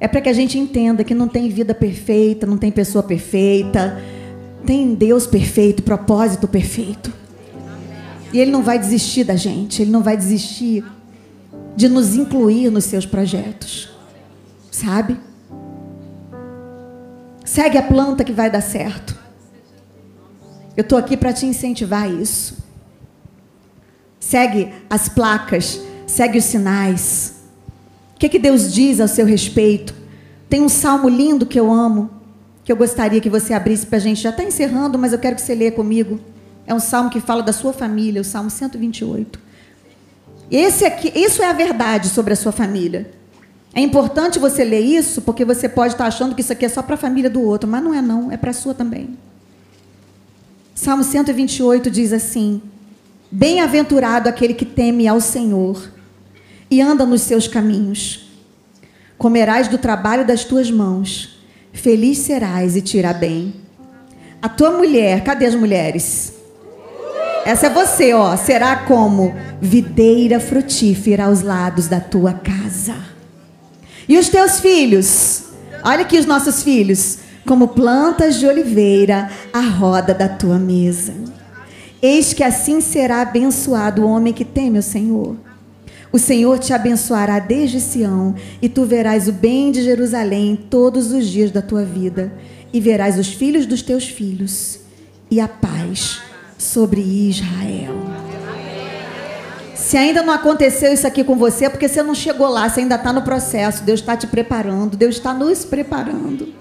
É 0.00 0.06
para 0.06 0.20
que 0.20 0.28
a 0.28 0.32
gente 0.32 0.56
entenda 0.56 1.02
que 1.02 1.14
não 1.14 1.26
tem 1.26 1.48
vida 1.48 1.74
perfeita, 1.74 2.46
não 2.46 2.56
tem 2.56 2.70
pessoa 2.70 3.02
perfeita, 3.02 4.00
tem 4.64 4.94
Deus 4.94 5.26
perfeito, 5.26 5.82
propósito 5.82 6.46
perfeito. 6.46 7.12
E 8.32 8.38
Ele 8.38 8.50
não 8.50 8.62
vai 8.62 8.78
desistir 8.78 9.24
da 9.24 9.34
gente, 9.34 9.82
Ele 9.82 9.90
não 9.90 10.02
vai 10.02 10.16
desistir 10.16 10.84
de 11.74 11.88
nos 11.88 12.14
incluir 12.14 12.70
nos 12.70 12.84
seus 12.84 13.04
projetos. 13.04 13.88
Sabe? 14.70 15.16
Segue 17.48 17.78
a 17.78 17.82
planta 17.82 18.24
que 18.24 18.30
vai 18.30 18.50
dar 18.50 18.60
certo. 18.60 19.16
Eu 20.76 20.82
estou 20.82 20.98
aqui 20.98 21.16
para 21.16 21.32
te 21.32 21.46
incentivar 21.46 22.02
a 22.02 22.08
isso. 22.08 22.58
Segue 24.20 24.70
as 24.90 25.08
placas, 25.08 25.80
segue 26.06 26.36
os 26.36 26.44
sinais. 26.44 27.36
O 28.14 28.18
que, 28.18 28.28
que 28.28 28.38
Deus 28.38 28.70
diz 28.70 29.00
ao 29.00 29.08
seu 29.08 29.24
respeito? 29.24 29.94
Tem 30.46 30.60
um 30.60 30.68
salmo 30.68 31.08
lindo 31.08 31.46
que 31.46 31.58
eu 31.58 31.72
amo, 31.72 32.10
que 32.62 32.70
eu 32.70 32.76
gostaria 32.76 33.18
que 33.18 33.30
você 33.30 33.54
abrisse 33.54 33.86
para 33.86 33.96
a 33.96 34.00
gente. 34.00 34.20
Já 34.20 34.28
está 34.28 34.44
encerrando, 34.44 34.98
mas 34.98 35.14
eu 35.14 35.18
quero 35.18 35.34
que 35.34 35.40
você 35.40 35.54
leia 35.54 35.72
comigo. 35.72 36.20
É 36.66 36.74
um 36.74 36.80
salmo 36.80 37.08
que 37.08 37.18
fala 37.18 37.42
da 37.42 37.54
sua 37.54 37.72
família, 37.72 38.20
o 38.20 38.24
salmo 38.24 38.50
128. 38.50 39.40
Esse 40.50 40.84
aqui, 40.84 41.10
isso 41.18 41.42
é 41.42 41.48
a 41.48 41.54
verdade 41.54 42.10
sobre 42.10 42.34
a 42.34 42.36
sua 42.36 42.52
família. 42.52 43.10
É 43.78 43.80
importante 43.80 44.40
você 44.40 44.64
ler 44.64 44.80
isso, 44.80 45.22
porque 45.22 45.44
você 45.44 45.68
pode 45.68 45.94
estar 45.94 46.06
achando 46.06 46.34
que 46.34 46.40
isso 46.40 46.52
aqui 46.52 46.64
é 46.64 46.68
só 46.68 46.82
para 46.82 46.96
a 46.96 46.98
família 46.98 47.30
do 47.30 47.40
outro, 47.40 47.70
mas 47.70 47.80
não 47.80 47.94
é 47.94 48.02
não, 48.02 48.32
é 48.32 48.36
para 48.36 48.50
a 48.50 48.52
sua 48.52 48.74
também. 48.74 49.16
Salmo 50.74 51.04
128 51.04 51.88
diz 51.88 52.12
assim: 52.12 52.60
Bem-aventurado 53.30 54.28
aquele 54.28 54.52
que 54.52 54.64
teme 54.64 55.06
ao 55.06 55.20
Senhor 55.20 55.92
e 56.68 56.80
anda 56.80 57.06
nos 57.06 57.22
seus 57.22 57.46
caminhos. 57.46 58.28
Comerás 59.16 59.68
do 59.68 59.78
trabalho 59.78 60.26
das 60.26 60.42
tuas 60.42 60.68
mãos, 60.72 61.38
feliz 61.72 62.18
serás 62.18 62.74
e 62.74 62.82
te 62.82 62.98
irá 62.98 63.12
bem. 63.12 63.54
A 64.42 64.48
tua 64.48 64.72
mulher, 64.72 65.22
cadê 65.22 65.46
as 65.46 65.54
mulheres? 65.54 66.32
Essa 67.46 67.66
é 67.66 67.70
você, 67.70 68.12
ó, 68.12 68.36
será 68.36 68.74
como 68.74 69.32
videira 69.60 70.40
frutífera 70.40 71.26
aos 71.26 71.42
lados 71.42 71.86
da 71.86 72.00
tua 72.00 72.32
casa. 72.32 73.16
E 74.08 74.16
os 74.16 74.28
teus 74.28 74.60
filhos? 74.60 75.44
Olha 75.84 76.00
aqui 76.00 76.18
os 76.18 76.26
nossos 76.26 76.62
filhos. 76.62 77.18
Como 77.46 77.68
plantas 77.68 78.36
de 78.36 78.46
oliveira 78.46 79.30
à 79.52 79.60
roda 79.60 80.14
da 80.14 80.28
tua 80.28 80.58
mesa. 80.58 81.14
Eis 82.00 82.32
que 82.32 82.44
assim 82.44 82.80
será 82.80 83.22
abençoado 83.22 84.02
o 84.02 84.08
homem 84.08 84.32
que 84.32 84.44
teme 84.44 84.78
o 84.78 84.82
Senhor. 84.82 85.36
O 86.12 86.18
Senhor 86.18 86.58
te 86.58 86.72
abençoará 86.72 87.38
desde 87.38 87.80
Sião, 87.80 88.34
e 88.62 88.68
tu 88.68 88.84
verás 88.84 89.28
o 89.28 89.32
bem 89.32 89.70
de 89.70 89.82
Jerusalém 89.82 90.58
todos 90.70 91.12
os 91.12 91.26
dias 91.26 91.50
da 91.50 91.60
tua 91.60 91.84
vida, 91.84 92.32
e 92.72 92.80
verás 92.80 93.18
os 93.18 93.28
filhos 93.28 93.66
dos 93.66 93.82
teus 93.82 94.08
filhos, 94.08 94.78
e 95.30 95.38
a 95.40 95.48
paz 95.48 96.20
sobre 96.56 97.00
Israel. 97.00 98.17
Se 99.88 99.96
ainda 99.96 100.22
não 100.22 100.34
aconteceu 100.34 100.92
isso 100.92 101.06
aqui 101.06 101.24
com 101.24 101.34
você, 101.34 101.64
é 101.64 101.68
porque 101.70 101.88
você 101.88 102.02
não 102.02 102.14
chegou 102.14 102.46
lá, 102.46 102.68
você 102.68 102.80
ainda 102.80 102.96
está 102.96 103.10
no 103.10 103.22
processo. 103.22 103.82
Deus 103.82 104.00
está 104.00 104.14
te 104.14 104.26
preparando, 104.26 104.98
Deus 104.98 105.14
está 105.14 105.32
nos 105.32 105.64
preparando. 105.64 106.52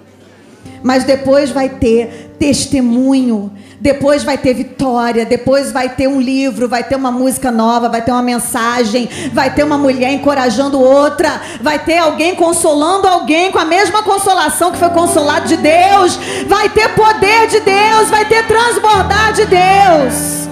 Mas 0.82 1.03
depois 1.03 1.49
vai 1.49 1.67
ter 1.67 2.38
testemunho, 2.39 3.51
depois 3.82 4.23
vai 4.23 4.38
ter 4.38 4.53
vitória, 4.53 5.25
depois 5.25 5.73
vai 5.73 5.89
ter 5.89 6.07
um 6.07 6.21
livro, 6.21 6.69
vai 6.69 6.86
ter 6.86 6.95
uma 6.95 7.11
música 7.11 7.51
nova, 7.51 7.89
vai 7.89 8.01
ter 8.01 8.13
uma 8.13 8.21
mensagem, 8.21 9.09
vai 9.34 9.53
ter 9.53 9.65
uma 9.65 9.78
mulher 9.78 10.13
encorajando 10.13 10.80
outra, 10.80 11.41
vai 11.61 11.80
ter 11.80 11.97
alguém 11.97 12.34
consolando 12.34 13.09
alguém 13.09 13.51
com 13.51 13.59
a 13.59 13.65
mesma 13.65 14.03
consolação 14.03 14.71
que 14.71 14.78
foi 14.78 14.89
consolado 14.91 15.49
de 15.49 15.57
Deus, 15.57 16.17
vai 16.47 16.69
ter 16.69 16.95
poder 16.95 17.49
de 17.49 17.59
Deus, 17.59 18.09
vai 18.09 18.23
ter 18.23 18.47
transbordar 18.47 19.34
de 19.34 19.45
Deus. 19.47 20.46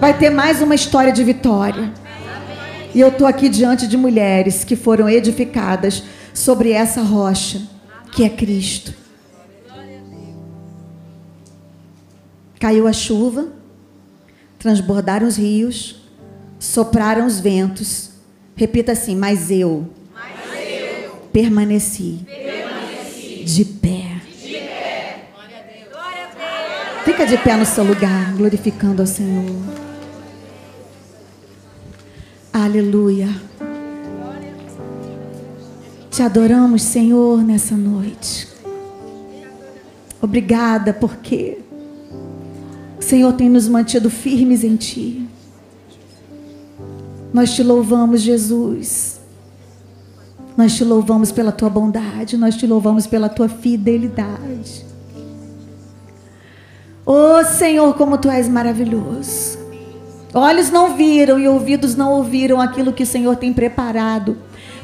Vai 0.00 0.16
ter 0.16 0.30
mais 0.30 0.62
uma 0.62 0.76
história 0.76 1.12
de 1.12 1.24
vitória. 1.24 1.92
E 2.94 3.00
eu 3.00 3.08
estou 3.08 3.26
aqui 3.26 3.48
diante 3.48 3.88
de 3.88 3.96
mulheres 3.96 4.62
que 4.62 4.76
foram 4.76 5.08
edificadas 5.08 6.04
sobre 6.32 6.70
essa 6.70 7.02
rocha, 7.02 7.60
que 8.12 8.22
é 8.22 8.28
Cristo. 8.28 8.94
Caiu 12.60 12.86
a 12.86 12.92
chuva, 12.92 13.48
transbordaram 14.56 15.26
os 15.26 15.36
rios, 15.36 16.00
sopraram 16.60 17.26
os 17.26 17.40
ventos. 17.40 18.10
Repita 18.54 18.92
assim: 18.92 19.16
Mas 19.16 19.50
eu, 19.50 19.88
mas 20.14 20.32
eu 20.70 21.10
permaneci, 21.32 22.20
permaneci 22.24 23.42
de, 23.44 23.64
pé. 23.64 24.20
de 24.40 24.52
pé. 24.52 25.24
Fica 27.04 27.26
de 27.26 27.36
pé 27.38 27.56
no 27.56 27.66
seu 27.66 27.82
lugar, 27.82 28.32
glorificando 28.34 29.02
ao 29.02 29.06
Senhor. 29.06 29.77
Aleluia. 32.52 33.28
Te 36.10 36.22
adoramos, 36.22 36.82
Senhor, 36.82 37.42
nessa 37.44 37.76
noite. 37.76 38.48
Obrigada 40.20 40.92
porque 40.92 41.58
Senhor 42.98 43.32
tem 43.34 43.48
nos 43.48 43.68
mantido 43.68 44.10
firmes 44.10 44.64
em 44.64 44.76
Ti. 44.76 45.28
Nós 47.32 47.54
te 47.54 47.62
louvamos, 47.62 48.20
Jesus. 48.20 49.18
Nós 50.56 50.74
te 50.74 50.84
louvamos 50.84 51.30
pela 51.30 51.52
tua 51.52 51.70
bondade, 51.70 52.36
nós 52.36 52.56
te 52.56 52.66
louvamos 52.66 53.06
pela 53.06 53.28
tua 53.28 53.48
fidelidade. 53.48 54.84
Oh 57.06 57.44
Senhor, 57.44 57.94
como 57.94 58.18
tu 58.18 58.28
és 58.28 58.48
maravilhoso. 58.48 59.57
Olhos 60.34 60.70
não 60.70 60.94
viram 60.96 61.38
e 61.38 61.48
ouvidos 61.48 61.94
não 61.94 62.12
ouviram 62.12 62.60
aquilo 62.60 62.92
que 62.92 63.02
o 63.02 63.06
Senhor 63.06 63.36
tem 63.36 63.52
preparado 63.52 64.36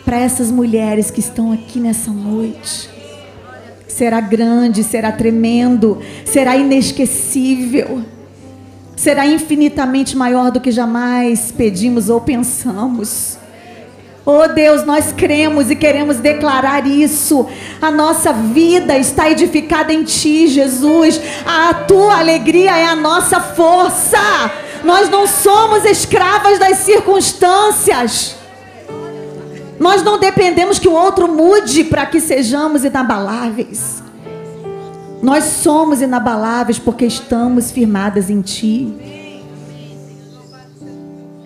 para 0.05 0.19
essas 0.19 0.51
mulheres 0.51 1.11
que 1.11 1.21
estão 1.21 1.53
aqui 1.53 1.79
nessa 1.79 2.11
noite. 2.11 2.91
Será 3.87 4.21
grande, 4.21 4.83
será 4.83 5.13
tremendo, 5.13 6.01
será 6.25 6.57
inesquecível 6.57 8.05
será 8.97 9.27
infinitamente 9.27 10.17
maior 10.17 10.51
do 10.51 10.61
que 10.61 10.71
jamais 10.71 11.53
pedimos 11.53 12.09
ou 12.09 12.21
pensamos. 12.21 13.37
Oh 14.27 14.49
Deus, 14.49 14.85
nós 14.87 15.13
cremos 15.13 15.71
e 15.71 15.77
queremos 15.77 16.17
declarar 16.17 16.87
isso. 16.87 17.47
A 17.83 17.91
nossa 17.91 18.33
vida 18.33 18.97
está 18.97 19.31
edificada 19.31 19.93
em 19.93 20.03
Ti, 20.05 20.47
Jesus. 20.47 21.21
A 21.45 21.75
Tua 21.75 22.19
alegria 22.19 22.79
é 22.79 22.87
a 22.87 22.97
nossa 22.97 23.39
força. 23.41 24.17
Nós 24.85 25.09
não 25.09 25.27
somos 25.27 25.85
escravas 25.85 26.59
das 26.59 26.79
circunstâncias. 26.79 28.37
Nós 29.81 30.03
não 30.03 30.19
dependemos 30.19 30.79
que 30.79 30.87
o 30.89 30.93
outro 30.93 31.27
mude 31.27 31.85
para 31.85 32.07
que 32.07 32.21
sejamos 32.21 32.85
inabaláveis. 32.85 34.03
Nós 35.23 35.45
somos 35.45 36.03
inabaláveis 36.03 36.79
porque 36.79 37.07
estamos 37.07 37.71
firmadas 37.71 38.29
em 38.29 38.43
Ti. 38.43 38.93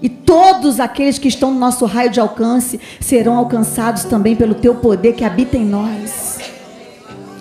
E 0.03 0.09
todos 0.09 0.81
aqueles 0.81 1.19
que 1.19 1.29
estão 1.29 1.53
no 1.53 1.59
nosso 1.59 1.85
raio 1.85 2.11
de 2.11 2.21
alcance 2.21 2.81
serão 3.01 3.37
alcançados 3.37 4.05
também 4.05 4.35
pelo 4.35 4.55
Teu 4.55 4.75
poder 4.75 5.13
que 5.13 5.25
habita 5.25 5.57
em 5.57 5.65
nós. 5.65 6.39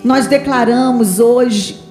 Nós 0.04 0.26
declaramos 0.28 1.18
hoje 1.18 1.87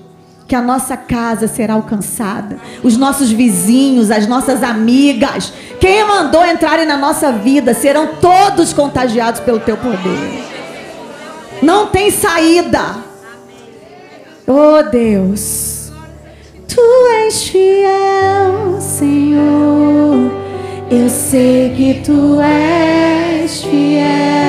que 0.47 0.55
a 0.55 0.61
nossa 0.61 0.95
casa 0.95 1.47
será 1.47 1.73
alcançada, 1.73 2.57
os 2.81 2.95
nossos 2.95 3.29
vizinhos, 3.29 4.09
as 4.09 4.25
nossas 4.25 4.63
amigas, 4.63 5.51
quem 5.79 6.07
mandou 6.07 6.45
entrarem 6.45 6.85
na 6.85 6.95
nossa 6.97 7.31
vida 7.33 7.73
serão 7.73 8.15
todos 8.21 8.71
contagiados 8.71 9.41
pelo 9.41 9.59
Teu 9.59 9.75
poder. 9.75 10.45
Não 11.61 11.87
tem 11.87 12.09
saída. 12.11 12.97
Oh 14.47 14.81
Deus, 14.89 15.91
Tu 16.67 16.81
és 17.25 17.43
fiel, 17.43 18.79
Senhor. 18.79 20.31
Eu 20.89 21.09
sei 21.09 21.73
que 21.75 22.01
Tu 22.01 22.39
és 22.41 23.63
fiel. 23.63 24.47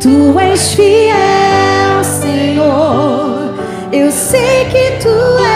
Tu 0.00 0.38
és 0.38 0.72
fiel, 0.72 1.49
Senhor. 2.50 3.54
Eu 3.92 4.10
sei 4.10 4.64
que 4.70 4.98
Tu 5.00 5.08
és 5.38 5.49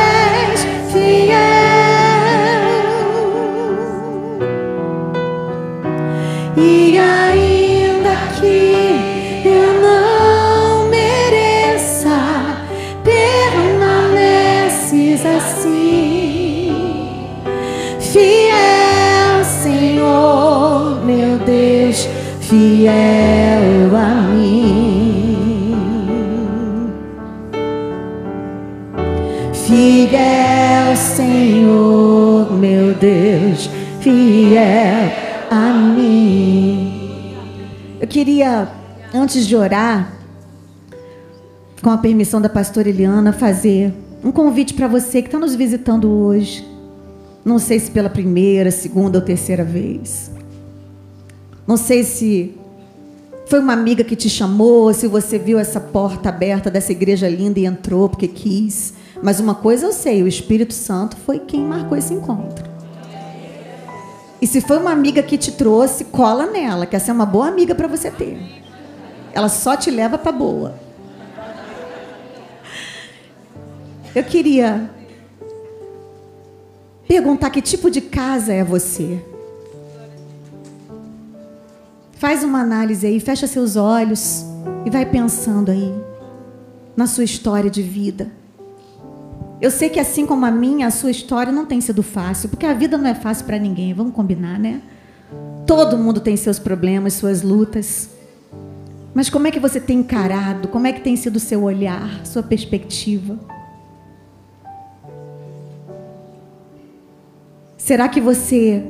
queria 38.25 38.67
antes 39.13 39.47
de 39.47 39.55
orar, 39.55 40.11
com 41.83 41.91
a 41.91 41.99
permissão 41.99 42.41
da 42.41 42.49
pastora 42.49 42.89
Eliana, 42.89 43.35
fazer 43.35 43.93
um 44.25 44.33
convite 44.33 44.73
para 44.73 44.89
você 44.89 45.21
que 45.21 45.29
está 45.29 45.39
nos 45.39 45.55
visitando 45.55 46.09
hoje. 46.09 46.67
Não 47.45 47.59
sei 47.59 47.79
se 47.79 47.91
pela 47.91 48.09
primeira, 48.09 48.71
segunda 48.71 49.19
ou 49.19 49.25
terceira 49.25 49.63
vez. 49.63 50.31
Não 51.67 51.77
sei 51.77 52.03
se 52.03 52.55
foi 53.45 53.59
uma 53.59 53.75
amiga 53.75 54.03
que 54.03 54.17
te 54.17 54.31
chamou, 54.31 54.95
se 54.95 55.07
você 55.07 55.39
viu 55.39 55.59
essa 55.59 55.79
porta 55.79 56.31
aberta 56.31 56.71
dessa 56.71 56.93
igreja 56.93 57.29
linda 57.29 57.61
e 57.61 57.67
entrou 57.67 58.09
porque 58.09 58.27
quis. 58.27 58.95
Mas 59.23 59.39
uma 59.39 59.55
coisa 59.55 59.85
eu 59.85 59.93
sei, 59.93 60.23
o 60.23 60.27
Espírito 60.27 60.73
Santo 60.73 61.15
foi 61.27 61.41
quem 61.41 61.61
marcou 61.61 61.99
esse 61.99 62.15
encontro. 62.15 62.74
E 64.45 64.47
se 64.47 64.61
foi 64.61 64.77
uma 64.77 64.91
amiga 64.93 65.23
que 65.23 65.39
te 65.39 65.53
trouxe, 65.53 66.05
cola 66.05 66.45
nela, 66.45 66.85
que 66.85 66.95
essa 66.95 67.11
é 67.11 67.15
uma 67.15 67.25
boa 67.25 67.49
amiga 67.49 67.75
para 67.75 67.89
você 67.89 68.11
ter. 68.11 68.39
Ela 69.33 69.49
só 69.49 69.75
te 69.75 69.91
leva 69.91 70.19
para 70.19 70.31
boa. 70.31 70.75
Eu 74.15 74.23
queria 74.23 74.91
perguntar 77.09 77.49
que 77.49 77.63
tipo 77.63 77.91
de 77.91 78.03
casa 78.03 78.53
é 78.53 78.63
você. 78.63 79.25
Faz 82.13 82.45
uma 82.45 82.61
análise 82.61 83.07
aí, 83.07 83.19
fecha 83.21 83.47
seus 83.47 83.77
olhos 83.77 84.45
e 84.85 84.91
vai 84.91 85.07
pensando 85.07 85.71
aí 85.71 85.91
na 86.95 87.07
sua 87.07 87.25
história 87.25 87.71
de 87.71 87.81
vida. 87.81 88.31
Eu 89.65 89.71
sei 89.71 89.89
que 89.89 89.99
assim 89.99 90.27
como 90.27 90.45
a 90.45 90.51
minha, 90.51 90.87
a 90.87 90.91
sua 90.91 91.11
história 91.11 91.51
não 91.51 91.65
tem 91.65 91.81
sido 91.81 92.03
fácil, 92.03 92.51
porque 92.51 92.67
a 92.67 92.75
vida 92.75 92.99
não 92.99 93.09
é 93.09 93.15
fácil 93.15 93.47
para 93.47 93.59
ninguém, 93.59 93.95
vamos 93.95 94.13
combinar, 94.13 94.59
né? 94.59 94.83
Todo 95.67 95.97
mundo 95.97 96.21
tem 96.21 96.37
seus 96.37 96.59
problemas, 96.59 97.15
suas 97.15 97.41
lutas. 97.41 98.11
Mas 99.15 99.31
como 99.31 99.47
é 99.47 99.51
que 99.51 99.59
você 99.59 99.81
tem 99.81 100.01
encarado? 100.01 100.69
Como 100.69 100.87
é 100.87 100.93
que 100.93 101.01
tem 101.01 101.17
sido 101.17 101.37
o 101.37 101.41
seu 101.41 101.63
olhar, 101.63 102.27
sua 102.27 102.43
perspectiva? 102.43 103.39
Será 107.79 108.07
que 108.07 108.21
você 108.21 108.85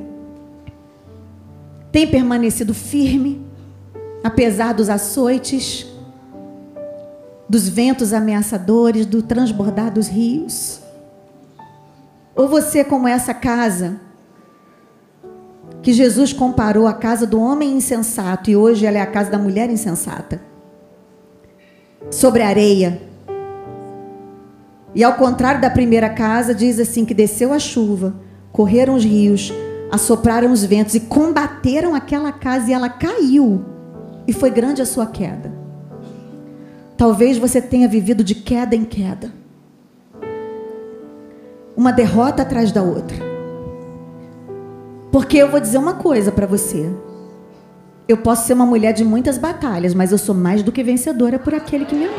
tem 1.92 2.04
permanecido 2.04 2.74
firme, 2.74 3.46
apesar 4.24 4.72
dos 4.72 4.88
açoites, 4.88 5.86
dos 7.48 7.68
ventos 7.68 8.12
ameaçadores, 8.12 9.06
do 9.06 9.22
transbordar 9.22 9.92
dos 9.92 10.08
rios? 10.08 10.80
Ou 12.34 12.48
você, 12.48 12.82
como 12.82 13.06
essa 13.06 13.32
casa, 13.32 14.00
que 15.82 15.92
Jesus 15.92 16.32
comparou 16.32 16.86
a 16.86 16.94
casa 16.94 17.26
do 17.26 17.40
homem 17.40 17.76
insensato 17.76 18.50
e 18.50 18.56
hoje 18.56 18.86
ela 18.86 18.98
é 18.98 19.00
a 19.00 19.06
casa 19.06 19.30
da 19.30 19.38
mulher 19.38 19.70
insensata. 19.70 20.40
sobre 22.10 22.42
a 22.42 22.48
areia. 22.48 23.00
E 24.94 25.02
ao 25.02 25.14
contrário 25.14 25.60
da 25.60 25.70
primeira 25.70 26.08
casa, 26.08 26.54
diz 26.54 26.78
assim: 26.78 27.04
que 27.04 27.14
desceu 27.14 27.52
a 27.52 27.58
chuva, 27.58 28.14
correram 28.52 28.94
os 28.94 29.04
rios, 29.04 29.52
assopraram 29.90 30.52
os 30.52 30.64
ventos 30.64 30.94
e 30.94 31.00
combateram 31.00 31.94
aquela 31.94 32.32
casa 32.32 32.70
e 32.70 32.74
ela 32.74 32.88
caiu. 32.88 33.64
E 34.26 34.32
foi 34.32 34.50
grande 34.50 34.80
a 34.80 34.86
sua 34.86 35.06
queda. 35.06 35.63
Talvez 36.96 37.38
você 37.38 37.60
tenha 37.60 37.88
vivido 37.88 38.22
de 38.22 38.34
queda 38.34 38.76
em 38.76 38.84
queda. 38.84 39.32
Uma 41.76 41.92
derrota 41.92 42.42
atrás 42.42 42.70
da 42.70 42.82
outra. 42.82 43.16
Porque 45.10 45.36
eu 45.36 45.50
vou 45.50 45.60
dizer 45.60 45.78
uma 45.78 45.94
coisa 45.94 46.30
para 46.30 46.46
você. 46.46 46.88
Eu 48.06 48.18
posso 48.18 48.46
ser 48.46 48.52
uma 48.52 48.66
mulher 48.66 48.92
de 48.92 49.04
muitas 49.04 49.38
batalhas, 49.38 49.94
mas 49.94 50.12
eu 50.12 50.18
sou 50.18 50.34
mais 50.34 50.62
do 50.62 50.70
que 50.70 50.82
vencedora 50.84 51.38
por 51.38 51.54
aquele 51.54 51.84
que 51.84 51.94
me 51.94 52.04
ama. 52.04 52.14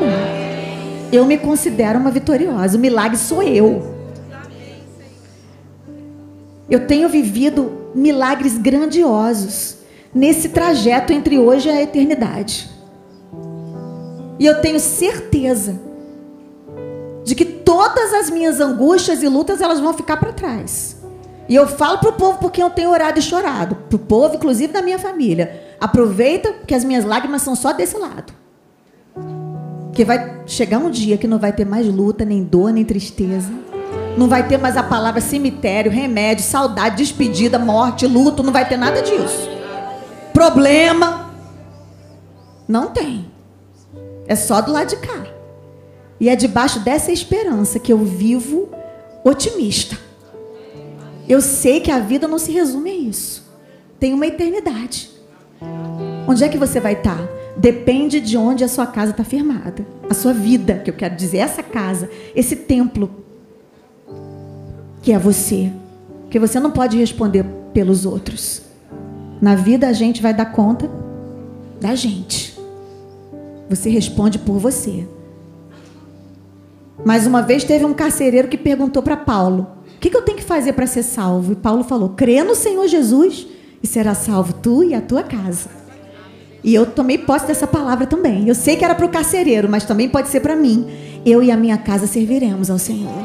Eu 1.12 1.24
me 1.24 1.38
considero 1.38 1.98
uma 1.98 2.10
vitoriosa. 2.10 2.76
O 2.76 2.80
milagre 2.80 3.16
sou 3.16 3.42
eu. 3.42 3.94
Eu 6.68 6.86
tenho 6.86 7.08
vivido 7.08 7.72
milagres 7.94 8.58
grandiosos 8.58 9.76
nesse 10.12 10.48
trajeto 10.48 11.12
entre 11.12 11.38
hoje 11.38 11.68
e 11.68 11.72
a 11.72 11.82
eternidade. 11.82 12.75
E 14.38 14.46
eu 14.46 14.60
tenho 14.60 14.78
certeza 14.78 15.78
de 17.24 17.34
que 17.34 17.44
todas 17.44 18.14
as 18.14 18.30
minhas 18.30 18.60
angústias 18.60 19.22
e 19.22 19.28
lutas 19.28 19.60
elas 19.60 19.80
vão 19.80 19.92
ficar 19.92 20.16
para 20.18 20.32
trás. 20.32 20.96
E 21.48 21.54
eu 21.54 21.66
falo 21.66 21.98
para 21.98 22.10
o 22.10 22.12
povo 22.12 22.38
porque 22.38 22.62
eu 22.62 22.70
tenho 22.70 22.90
orado 22.90 23.18
e 23.18 23.22
chorado. 23.22 23.76
Para 23.88 23.96
o 23.96 23.98
povo, 23.98 24.36
inclusive 24.36 24.72
da 24.72 24.82
minha 24.82 24.98
família. 24.98 25.62
Aproveita 25.80 26.52
que 26.66 26.74
as 26.74 26.84
minhas 26.84 27.04
lágrimas 27.04 27.42
são 27.42 27.54
só 27.54 27.72
desse 27.72 27.96
lado. 27.96 28.32
Que 29.92 30.04
vai 30.04 30.42
chegar 30.46 30.78
um 30.78 30.90
dia 30.90 31.16
que 31.16 31.26
não 31.26 31.38
vai 31.38 31.52
ter 31.52 31.64
mais 31.64 31.86
luta, 31.86 32.24
nem 32.24 32.42
dor, 32.42 32.72
nem 32.72 32.84
tristeza. 32.84 33.52
Não 34.16 34.28
vai 34.28 34.46
ter 34.46 34.58
mais 34.58 34.76
a 34.76 34.82
palavra 34.82 35.20
cemitério, 35.20 35.90
remédio, 35.90 36.44
saudade, 36.44 36.96
despedida, 36.96 37.58
morte, 37.58 38.06
luto. 38.06 38.42
Não 38.42 38.52
vai 38.52 38.68
ter 38.68 38.76
nada 38.76 39.00
disso. 39.00 39.48
Problema. 40.32 41.30
Não 42.66 42.88
tem. 42.88 43.35
É 44.26 44.34
só 44.34 44.60
do 44.60 44.72
lado 44.72 44.88
de 44.88 44.96
cá. 44.96 45.26
E 46.18 46.28
é 46.28 46.36
debaixo 46.36 46.80
dessa 46.80 47.12
esperança 47.12 47.78
que 47.78 47.92
eu 47.92 47.98
vivo 47.98 48.68
otimista. 49.24 49.98
Eu 51.28 51.40
sei 51.40 51.80
que 51.80 51.90
a 51.90 51.98
vida 51.98 52.28
não 52.28 52.38
se 52.38 52.52
resume 52.52 52.90
a 52.90 52.94
isso. 52.94 53.44
Tem 53.98 54.14
uma 54.14 54.26
eternidade. 54.26 55.10
Onde 56.26 56.44
é 56.44 56.48
que 56.48 56.58
você 56.58 56.80
vai 56.80 56.94
estar? 56.94 57.20
Depende 57.56 58.20
de 58.20 58.36
onde 58.36 58.62
a 58.62 58.68
sua 58.68 58.86
casa 58.86 59.10
está 59.10 59.24
firmada. 59.24 59.86
A 60.08 60.14
sua 60.14 60.32
vida, 60.32 60.80
que 60.84 60.90
eu 60.90 60.94
quero 60.94 61.16
dizer, 61.16 61.38
essa 61.38 61.62
casa, 61.62 62.08
esse 62.34 62.56
templo, 62.56 63.10
que 65.02 65.12
é 65.12 65.18
você. 65.18 65.72
Porque 66.22 66.38
você 66.38 66.60
não 66.60 66.70
pode 66.70 66.96
responder 66.96 67.44
pelos 67.72 68.06
outros. 68.06 68.62
Na 69.40 69.54
vida 69.54 69.88
a 69.88 69.92
gente 69.92 70.22
vai 70.22 70.32
dar 70.34 70.46
conta 70.46 70.90
da 71.80 71.94
gente. 71.94 72.55
Você 73.68 73.90
responde 73.90 74.38
por 74.38 74.58
você. 74.58 75.06
Mais 77.04 77.26
uma 77.26 77.42
vez 77.42 77.64
teve 77.64 77.84
um 77.84 77.94
carcereiro 77.94 78.48
que 78.48 78.56
perguntou 78.56 79.02
para 79.02 79.16
Paulo: 79.16 79.66
O 79.96 79.98
que, 79.98 80.10
que 80.10 80.16
eu 80.16 80.22
tenho 80.22 80.38
que 80.38 80.44
fazer 80.44 80.72
para 80.72 80.86
ser 80.86 81.02
salvo? 81.02 81.52
E 81.52 81.56
Paulo 81.56 81.84
falou: 81.84 82.10
Crê 82.10 82.42
no 82.42 82.54
Senhor 82.54 82.86
Jesus 82.86 83.46
e 83.82 83.86
será 83.86 84.14
salvo 84.14 84.52
tu 84.54 84.82
e 84.82 84.94
a 84.94 85.00
tua 85.00 85.22
casa. 85.22 85.68
E 86.64 86.74
eu 86.74 86.86
tomei 86.86 87.18
posse 87.18 87.46
dessa 87.46 87.66
palavra 87.66 88.06
também. 88.06 88.48
Eu 88.48 88.54
sei 88.54 88.76
que 88.76 88.84
era 88.84 88.94
para 88.94 89.06
o 89.06 89.10
carcereiro, 89.10 89.68
mas 89.68 89.84
também 89.84 90.08
pode 90.08 90.28
ser 90.28 90.40
para 90.40 90.56
mim. 90.56 90.86
Eu 91.24 91.42
e 91.42 91.50
a 91.50 91.56
minha 91.56 91.78
casa 91.78 92.06
serviremos 92.06 92.70
ao 92.70 92.78
Senhor. 92.78 93.24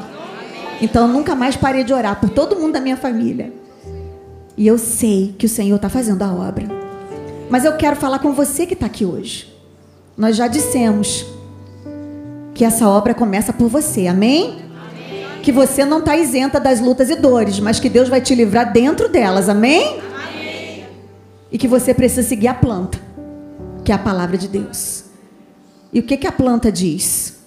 Então 0.81 1.07
nunca 1.07 1.35
mais 1.35 1.55
parei 1.55 1.83
de 1.83 1.93
orar 1.93 2.19
por 2.19 2.29
todo 2.29 2.55
mundo 2.55 2.73
da 2.73 2.81
minha 2.81 2.97
família. 2.97 3.53
E 4.57 4.67
eu 4.67 4.77
sei 4.77 5.33
que 5.37 5.45
o 5.45 5.49
Senhor 5.49 5.75
está 5.75 5.89
fazendo 5.89 6.21
a 6.21 6.33
obra. 6.33 6.67
Mas 7.49 7.65
eu 7.65 7.75
quero 7.77 7.95
falar 7.95 8.19
com 8.19 8.31
você 8.31 8.65
que 8.65 8.73
está 8.73 8.85
aqui 8.85 9.05
hoje. 9.05 9.50
Nós 10.21 10.35
já 10.35 10.47
dissemos 10.47 11.25
que 12.53 12.63
essa 12.63 12.87
obra 12.87 13.11
começa 13.11 13.51
por 13.51 13.67
você, 13.67 14.05
amém? 14.05 14.59
amém. 14.59 15.41
Que 15.41 15.51
você 15.51 15.83
não 15.83 15.97
está 15.97 16.15
isenta 16.15 16.59
das 16.59 16.79
lutas 16.79 17.09
e 17.09 17.15
dores, 17.15 17.59
mas 17.59 17.79
que 17.79 17.89
Deus 17.89 18.07
vai 18.07 18.21
te 18.21 18.35
livrar 18.35 18.71
dentro 18.71 19.09
delas, 19.09 19.49
amém? 19.49 19.99
amém? 19.99 20.85
E 21.51 21.57
que 21.57 21.67
você 21.67 21.91
precisa 21.91 22.21
seguir 22.21 22.49
a 22.49 22.53
planta 22.53 22.99
que 23.83 23.91
é 23.91 23.95
a 23.95 23.97
palavra 23.97 24.37
de 24.37 24.47
Deus. 24.47 25.05
E 25.91 25.99
o 25.99 26.03
que, 26.03 26.15
que 26.15 26.27
a 26.27 26.31
planta 26.31 26.71
diz? 26.71 27.39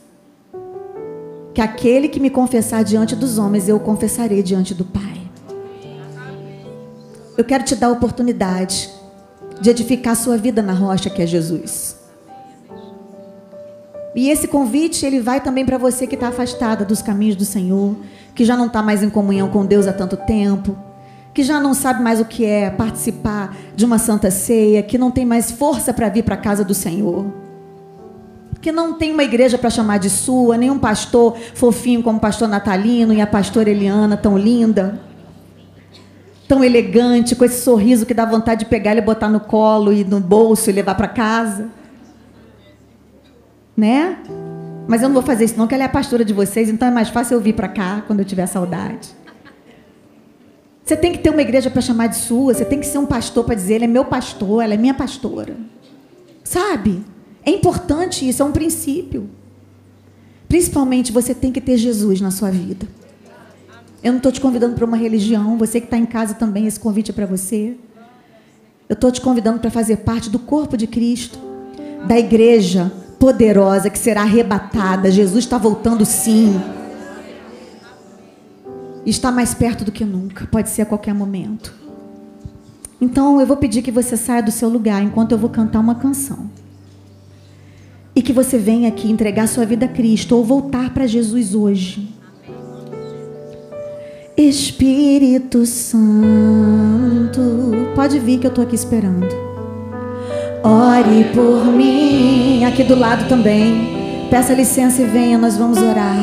Que 1.55 1.61
aquele 1.61 2.09
que 2.09 2.19
me 2.19 2.29
confessar 2.29 2.83
diante 2.83 3.15
dos 3.15 3.39
homens, 3.39 3.69
eu 3.69 3.77
o 3.77 3.81
confessarei 3.81 4.43
diante 4.43 4.75
do 4.75 4.85
Pai. 4.85 5.21
Eu 7.39 7.45
quero 7.45 7.63
te 7.63 7.77
dar 7.77 7.87
a 7.87 7.93
oportunidade 7.93 8.91
de 9.61 9.71
edificar 9.71 10.17
sua 10.17 10.37
vida 10.37 10.61
na 10.61 10.73
rocha 10.73 11.09
que 11.09 11.23
é 11.23 11.27
Jesus. 11.27 12.03
E 14.15 14.31
esse 14.31 14.47
convite, 14.47 15.05
ele 15.05 15.21
vai 15.21 15.41
também 15.41 15.67
para 15.67 15.77
você 15.77 16.07
que 16.07 16.15
está 16.15 16.29
afastada 16.29 16.85
dos 16.85 17.03
caminhos 17.03 17.35
do 17.35 17.45
Senhor, 17.45 17.97
que 18.35 18.45
já 18.45 18.57
não 18.57 18.67
está 18.67 18.81
mais 18.81 19.03
em 19.03 19.11
comunhão 19.11 19.49
com 19.49 19.67
Deus 19.67 19.87
há 19.87 19.93
tanto 19.93 20.17
tempo, 20.17 20.77
que 21.33 21.43
já 21.43 21.59
não 21.59 21.75
sabe 21.75 22.01
mais 22.01 22.21
o 22.21 22.25
que 22.25 22.45
é 22.45 22.71
participar 22.71 23.57
de 23.75 23.85
uma 23.85 23.99
santa 23.99 24.31
ceia, 24.31 24.85
que 24.85 24.97
não 24.97 25.11
tem 25.11 25.27
mais 25.27 25.51
força 25.51 25.93
para 25.93 26.09
vir 26.09 26.23
para 26.23 26.37
a 26.37 26.39
casa 26.39 26.65
do 26.65 26.73
Senhor, 26.73 27.27
que 28.61 28.71
não 28.71 28.95
tem 28.95 29.13
uma 29.13 29.25
igreja 29.25 29.59
para 29.59 29.69
chamar 29.69 29.99
de 29.99 30.09
sua, 30.09 30.57
nem 30.57 30.71
um 30.71 30.79
pastor 30.79 31.37
fofinho 31.55 32.03
como 32.03 32.19
o 32.19 32.21
pastor 32.21 32.49
Natalino 32.49 33.13
e 33.13 33.21
a 33.21 33.27
pastora 33.27 33.69
Eliana, 33.69 34.17
tão 34.17 34.39
linda, 34.39 35.01
tão 36.47 36.63
elegante, 36.63 37.35
com 37.35 37.45
esse 37.45 37.63
sorriso 37.63 38.07
que 38.07 38.15
dá 38.15 38.25
vontade 38.25 38.61
de 38.61 38.67
pegar 38.67 38.97
e 38.97 39.01
botar 39.01 39.29
no 39.29 39.41
colo 39.41 39.93
e 39.93 40.05
no 40.05 40.21
bolso 40.21 40.71
e 40.71 40.73
levar 40.73 40.95
para 40.95 41.09
casa. 41.09 41.69
Né? 43.77 44.19
Mas 44.87 45.03
eu 45.03 45.09
não 45.09 45.15
vou 45.15 45.23
fazer 45.23 45.45
isso 45.45 45.57
não, 45.57 45.67
que 45.67 45.75
ela 45.75 45.85
é 45.85 45.87
a 45.87 45.91
pastora 45.91 46.25
de 46.25 46.33
vocês, 46.33 46.69
então 46.69 46.89
é 46.89 46.91
mais 46.91 47.09
fácil 47.09 47.35
eu 47.35 47.41
vir 47.41 47.55
para 47.55 47.69
cá 47.69 48.03
quando 48.07 48.21
eu 48.21 48.25
tiver 48.25 48.47
saudade. 48.47 49.09
Você 50.85 50.97
tem 50.97 51.13
que 51.13 51.19
ter 51.19 51.31
uma 51.31 51.41
igreja 51.41 51.71
para 51.71 51.81
chamar 51.81 52.09
de 52.09 52.17
sua, 52.17 52.53
você 52.53 52.65
tem 52.65 52.79
que 52.79 52.87
ser 52.87 52.99
um 52.99 53.07
pastor 53.07 53.45
para 53.45 53.55
dizer, 53.55 53.75
ele 53.75 53.85
é 53.85 53.89
meu 53.89 54.05
pastor, 54.05 54.63
ela 54.63 54.75
é 54.75 54.77
minha 54.77 54.93
pastora. 54.93 55.57
Sabe? 56.43 57.03
É 57.43 57.51
importante 57.51 58.29
isso, 58.29 58.43
é 58.43 58.45
um 58.45 58.53
princípio. 58.53 59.31
Principalmente 60.47 61.11
você 61.11 61.35
tem 61.35 61.51
que 61.51 61.61
ter 61.61 61.79
Jesus 61.79 62.21
na 62.21 62.31
sua 62.31 62.51
vida. 62.51 62.87
Eu 64.03 64.13
não 64.13 64.19
estou 64.19 64.31
te 64.31 64.43
convidando 64.43 64.75
para 64.75 64.85
uma 64.85 64.99
religião, 64.99 65.57
você 65.57 65.81
que 65.81 65.87
está 65.87 65.97
em 65.97 66.05
casa 66.05 66.35
também, 66.35 66.67
esse 66.67 66.79
convite 66.79 67.11
é 67.11 67.15
para 67.15 67.25
você. 67.25 67.75
Eu 68.87 68.93
estou 68.93 69.11
te 69.11 69.23
convidando 69.23 69.61
para 69.61 69.71
fazer 69.71 69.97
parte 69.99 70.29
do 70.29 70.39
corpo 70.39 70.77
de 70.77 70.87
Cristo, 70.87 71.39
da 72.07 72.19
igreja 72.19 72.93
poderosa 73.25 73.89
que 73.89 73.99
será 73.99 74.21
arrebatada. 74.21 75.11
Jesus 75.11 75.45
está 75.45 75.57
voltando 75.57 76.05
sim 76.05 76.61
está 79.07 79.31
mais 79.31 79.55
perto 79.55 79.85
do 79.85 79.93
que 79.93 80.05
nunca, 80.05 80.47
pode 80.47 80.69
ser 80.69 80.83
a 80.83 80.87
qualquer 80.87 81.15
momento. 81.15 81.75
Então 83.01 83.41
eu 83.41 83.47
vou 83.47 83.57
pedir 83.57 83.83
que 83.83 83.91
você 83.91 84.17
saia 84.17 84.43
do 84.43 84.51
seu 84.51 84.69
lugar 84.69 85.03
enquanto 85.03 85.33
eu 85.33 85.39
vou 85.39 85.51
cantar 85.51 85.81
uma 85.81 85.95
canção. 85.95 86.51
E 88.15 88.23
que 88.23 88.33
você 88.33 88.59
venha 88.59 88.89
aqui 88.89 89.11
entregar 89.11 89.47
sua 89.49 89.67
vida 89.67 89.87
a 89.87 89.89
Cristo 89.89 90.37
ou 90.37 90.45
voltar 90.45 90.95
para 90.95 91.07
Jesus 91.07 91.55
hoje. 91.55 92.09
Espírito 94.37 95.67
Santo, 95.67 96.03
pode 97.95 98.19
vir 98.19 98.39
que 98.39 98.47
eu 98.47 98.51
estou 98.51 98.65
aqui 98.65 98.75
esperando. 98.75 99.54
Ore 100.67 101.25
por 101.35 101.67
mim, 101.67 102.65
aqui 102.65 102.83
do 102.85 102.99
lado 102.99 103.29
também. 103.29 104.27
Peça 104.31 104.55
licença 104.55 105.03
e 105.03 105.05
venha, 105.05 105.37
nós 105.37 105.59
vamos 105.59 105.77
orar. 105.77 106.17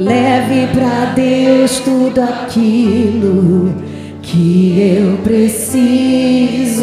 Leve 0.00 0.66
para 0.74 1.12
Deus 1.14 1.78
tudo 1.78 2.20
aquilo 2.20 3.72
que 4.20 4.98
eu 4.98 5.18
preciso. 5.18 6.82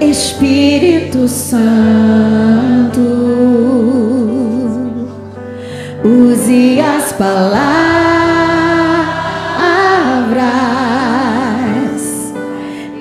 Espírito 0.00 1.28
Santo, 1.28 3.00
use 6.04 6.80
as 6.80 7.12
palavras 7.12 8.02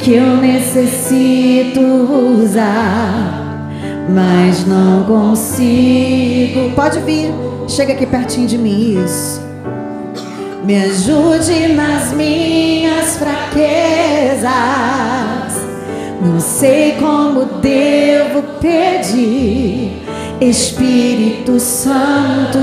que 0.01 0.15
eu 0.15 0.37
necessito 0.37 1.79
usar 1.79 3.41
mas 4.09 4.65
não 4.65 5.03
consigo. 5.03 6.71
Pode 6.75 6.99
vir, 7.01 7.31
chega 7.67 7.93
aqui 7.93 8.05
pertinho 8.05 8.47
de 8.47 8.57
mim. 8.57 9.03
Isso. 9.03 9.41
Me 10.63 10.75
ajude 10.83 11.69
nas 11.69 12.13
minhas 12.13 13.17
fraquezas, 13.17 14.51
Não 16.23 16.39
sei 16.39 16.97
como 16.99 17.45
devo 17.61 18.43
pedir, 18.59 20.03
Espírito 20.39 21.59
Santo, 21.59 22.59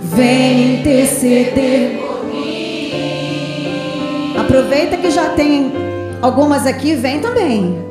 vem 0.00 0.76
interceder. 0.80 2.03
Aproveita 4.64 4.96
que 4.96 5.10
já 5.10 5.28
tem 5.30 5.70
algumas 6.22 6.66
aqui, 6.66 6.94
vem 6.94 7.20
também. 7.20 7.84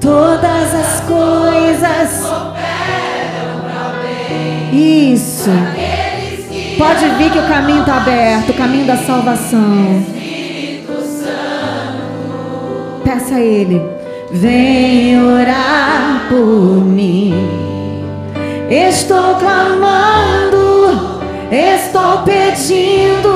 Todas 0.00 0.72
as 0.72 1.00
coisas. 1.00 2.22
Isso. 4.72 5.50
Pode 6.78 7.08
vir 7.18 7.32
que 7.32 7.38
o 7.40 7.48
caminho 7.48 7.80
está 7.80 7.96
aberto, 7.96 8.50
o 8.50 8.54
caminho 8.54 8.86
da 8.86 8.96
salvação. 8.98 10.06
Peça 13.02 13.34
a 13.34 13.40
Ele, 13.40 13.82
vem 14.30 15.20
orar 15.20 16.26
por 16.28 16.84
mim. 16.84 17.34
Estou 18.70 19.34
clamando, 19.34 21.00
estou 21.50 22.22
pedindo. 22.22 23.35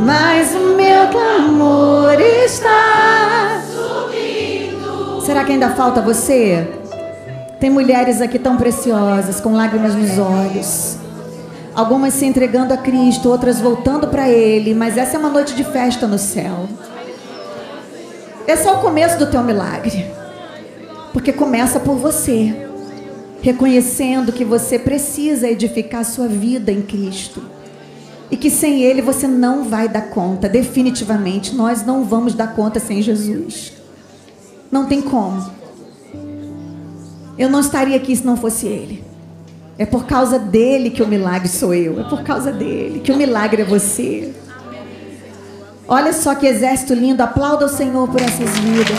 mas 0.00 0.54
o 0.54 0.74
meu 0.76 1.08
clamor 1.08 2.18
está 2.20 3.62
subindo. 3.70 5.20
Será 5.20 5.44
que 5.44 5.52
ainda 5.52 5.70
falta 5.70 6.00
você? 6.00 6.66
Tem 7.58 7.70
mulheres 7.70 8.20
aqui 8.20 8.38
tão 8.38 8.56
preciosas, 8.56 9.40
com 9.40 9.52
lágrimas 9.52 9.94
nos 9.94 10.18
olhos. 10.18 10.96
Algumas 11.74 12.14
se 12.14 12.24
entregando 12.24 12.74
a 12.74 12.76
Cristo, 12.76 13.28
outras 13.28 13.60
voltando 13.60 14.08
para 14.08 14.28
Ele, 14.28 14.74
mas 14.74 14.96
essa 14.96 15.16
é 15.16 15.20
uma 15.20 15.28
noite 15.28 15.54
de 15.54 15.64
festa 15.64 16.06
no 16.06 16.18
céu. 16.18 16.68
Esse 18.48 18.66
é 18.66 18.72
o 18.72 18.78
começo 18.78 19.18
do 19.18 19.26
teu 19.26 19.42
milagre, 19.42 20.10
porque 21.12 21.32
começa 21.32 21.78
por 21.78 21.94
você, 21.94 22.68
reconhecendo 23.42 24.32
que 24.32 24.44
você 24.44 24.78
precisa 24.78 25.48
edificar 25.48 26.04
sua 26.04 26.26
vida 26.26 26.72
em 26.72 26.82
Cristo 26.82 27.59
e 28.30 28.36
que 28.36 28.50
sem 28.50 28.82
Ele 28.82 29.02
você 29.02 29.26
não 29.26 29.64
vai 29.64 29.88
dar 29.88 30.02
conta, 30.10 30.48
definitivamente. 30.48 31.54
Nós 31.54 31.84
não 31.84 32.04
vamos 32.04 32.34
dar 32.34 32.54
conta 32.54 32.78
sem 32.78 33.02
Jesus, 33.02 33.72
não 34.70 34.86
tem 34.86 35.02
como. 35.02 35.50
Eu 37.36 37.48
não 37.48 37.60
estaria 37.60 37.96
aqui 37.96 38.14
se 38.14 38.24
não 38.24 38.36
fosse 38.36 38.66
Ele. 38.66 39.02
É 39.78 39.86
por 39.86 40.04
causa 40.04 40.38
dele 40.38 40.90
que 40.90 41.02
o 41.02 41.08
milagre 41.08 41.48
sou 41.48 41.72
eu. 41.72 41.98
É 41.98 42.04
por 42.04 42.22
causa 42.22 42.52
dele 42.52 43.00
que 43.00 43.10
o 43.10 43.16
milagre 43.16 43.62
é 43.62 43.64
você. 43.64 44.30
Olha 45.88 46.12
só 46.12 46.34
que 46.34 46.46
exército 46.46 46.92
lindo. 46.92 47.22
Aplauda 47.22 47.64
o 47.64 47.68
Senhor 47.68 48.06
por 48.06 48.20
essas 48.20 48.58
vidas. 48.58 48.98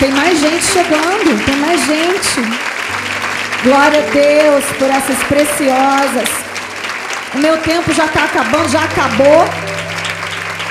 Tem 0.00 0.10
mais 0.10 0.40
gente 0.40 0.64
chegando. 0.64 1.44
Tem 1.44 1.56
mais 1.56 1.80
gente. 1.86 2.40
Glória 3.62 4.00
a 4.00 4.10
Deus 4.10 4.64
por 4.76 4.90
essas 4.90 5.22
preciosas. 5.28 6.45
O 7.34 7.38
meu 7.38 7.58
tempo 7.58 7.92
já 7.92 8.06
está 8.06 8.24
acabando, 8.24 8.68
já 8.68 8.84
acabou. 8.84 9.44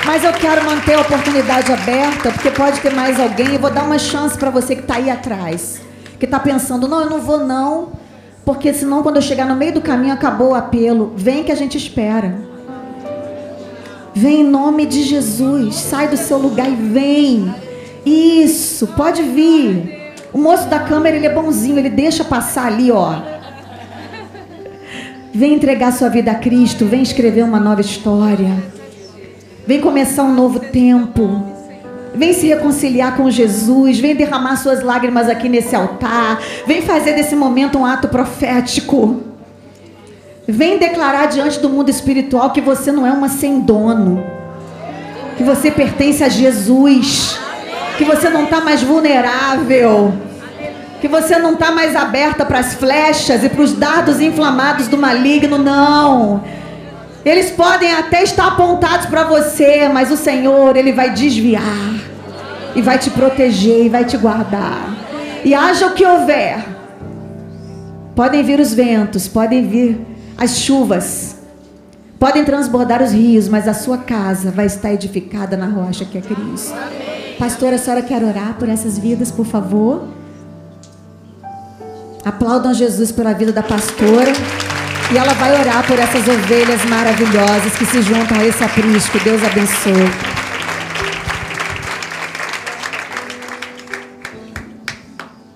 Mas 0.06 0.24
eu 0.24 0.32
quero 0.34 0.64
manter 0.64 0.94
a 0.94 1.02
oportunidade 1.02 1.72
aberta, 1.72 2.32
porque 2.32 2.52
pode 2.52 2.80
ter 2.80 2.94
mais 2.94 3.20
alguém. 3.20 3.54
Eu 3.54 3.60
vou 3.60 3.72
dar 3.72 3.84
uma 3.84 3.98
chance 3.98 4.38
para 4.38 4.50
você 4.50 4.76
que 4.76 4.82
está 4.82 4.96
aí 4.96 5.10
atrás, 5.10 5.82
que 6.20 6.26
está 6.26 6.40
pensando: 6.40 6.88
não, 6.88 7.02
eu 7.02 7.10
não 7.10 7.20
vou 7.20 7.40
não, 7.40 7.94
porque 8.46 8.74
senão 8.74 9.02
quando 9.02 9.16
eu 9.16 9.22
chegar 9.22 9.46
no 9.46 9.56
meio 9.56 9.74
do 9.74 9.82
caminho 9.82 10.14
acabou 10.14 10.50
o 10.50 10.56
apelo. 10.56 11.14
Vem 11.16 11.44
que 11.44 11.52
a 11.52 11.56
gente 11.56 11.78
espera. 11.78 12.36
Vem 14.14 14.42
em 14.42 14.44
nome 14.44 14.86
de 14.86 15.04
Jesus. 15.04 15.76
Sai 15.76 16.08
do 16.08 16.18
seu 16.18 16.38
lugar 16.38 16.70
e 16.70 16.76
vem. 16.76 17.54
Isso, 18.06 18.88
pode 18.88 19.24
vir. 19.24 20.14
O 20.32 20.38
moço 20.38 20.68
da 20.68 20.80
câmera, 20.80 21.16
ele 21.16 21.26
é 21.26 21.34
bonzinho, 21.34 21.80
ele 21.80 21.90
deixa 21.90 22.24
passar 22.24 22.68
ali, 22.68 22.92
ó. 22.92 23.35
Vem 25.36 25.56
entregar 25.56 25.92
sua 25.92 26.08
vida 26.08 26.32
a 26.32 26.36
Cristo, 26.36 26.86
vem 26.86 27.02
escrever 27.02 27.44
uma 27.44 27.60
nova 27.60 27.82
história. 27.82 28.56
Vem 29.68 29.82
começar 29.82 30.24
um 30.24 30.34
novo 30.34 30.62
tempo. 30.62 31.46
Vem 32.14 32.32
se 32.32 32.48
reconciliar 32.48 33.18
com 33.18 33.30
Jesus, 33.30 34.00
vem 34.00 34.16
derramar 34.16 34.56
suas 34.56 34.82
lágrimas 34.82 35.28
aqui 35.28 35.50
nesse 35.50 35.76
altar, 35.76 36.42
vem 36.66 36.82
fazer 36.82 37.16
desse 37.16 37.36
momento 37.36 37.78
um 37.78 37.86
ato 37.86 38.08
profético. 38.08 39.24
Vem 40.48 40.78
declarar 40.80 41.26
diante 41.26 41.60
do 41.60 41.68
mundo 41.68 41.90
espiritual 41.90 42.52
que 42.52 42.62
você 42.62 42.90
não 42.90 43.06
é 43.06 43.12
uma 43.12 43.28
sem 43.28 43.60
dono, 43.60 44.24
que 45.36 45.44
você 45.44 45.70
pertence 45.70 46.24
a 46.24 46.30
Jesus, 46.30 47.38
que 47.98 48.06
você 48.06 48.30
não 48.30 48.46
está 48.46 48.62
mais 48.62 48.82
vulnerável, 48.82 50.14
que 51.06 51.10
você 51.10 51.38
não 51.38 51.54
está 51.54 51.72
mais 51.72 51.96
aberta 51.96 52.44
para 52.44 52.58
as 52.58 52.74
flechas 52.74 53.44
e 53.44 53.50
para 53.50 53.62
os 53.62 53.74
dardos 53.74 54.20
inflamados 54.20 54.88
do 54.88 54.98
maligno, 54.98 55.56
não. 55.56 56.44
Eles 57.24 57.52
podem 57.52 57.94
até 57.94 58.24
estar 58.24 58.48
apontados 58.48 59.06
para 59.06 59.24
você, 59.24 59.88
mas 59.88 60.10
o 60.10 60.18
Senhor, 60.18 60.76
Ele 60.76 60.92
vai 60.92 61.12
desviar, 61.12 61.94
e 62.76 62.82
vai 62.82 62.98
te 62.98 63.12
proteger, 63.12 63.86
e 63.86 63.90
vai 63.90 64.04
te 64.04 64.18
guardar. 64.18 64.96
E 65.44 65.54
haja 65.54 65.86
o 65.86 65.94
que 65.94 66.04
houver, 66.04 66.66
podem 68.16 68.42
vir 68.42 68.60
os 68.60 68.74
ventos, 68.74 69.28
podem 69.28 69.68
vir 69.68 70.02
as 70.36 70.58
chuvas, 70.58 71.36
podem 72.18 72.44
transbordar 72.44 73.04
os 73.04 73.12
rios, 73.12 73.48
mas 73.48 73.68
a 73.68 73.76
sua 73.76 74.00
casa 74.00 74.50
vai 74.50 74.66
estar 74.66 74.92
edificada 74.92 75.56
na 75.56 75.68
rocha 75.68 76.04
que 76.04 76.18
é 76.18 76.22
Cristo. 76.22 76.74
Pastora, 77.38 77.76
a 77.76 77.78
senhora 77.78 78.02
quer 78.02 78.24
orar 78.24 78.56
por 78.58 78.68
essas 78.68 78.98
vidas, 78.98 79.30
por 79.30 79.46
favor? 79.46 80.15
Aplaudam 82.26 82.74
Jesus 82.74 83.12
pela 83.12 83.34
vida 83.34 83.52
da 83.52 83.62
pastora. 83.62 84.34
E 85.14 85.18
ela 85.18 85.34
vai 85.36 85.62
orar 85.62 85.86
por 85.86 86.00
essas 86.00 86.28
ovelhas 86.28 86.84
maravilhosas 86.86 87.76
que 87.78 87.86
se 87.86 88.02
juntam 88.02 88.40
a 88.40 88.44
esse 88.44 88.64
aprisco. 88.64 89.20
Deus 89.24 89.44
abençoe. 89.44 90.10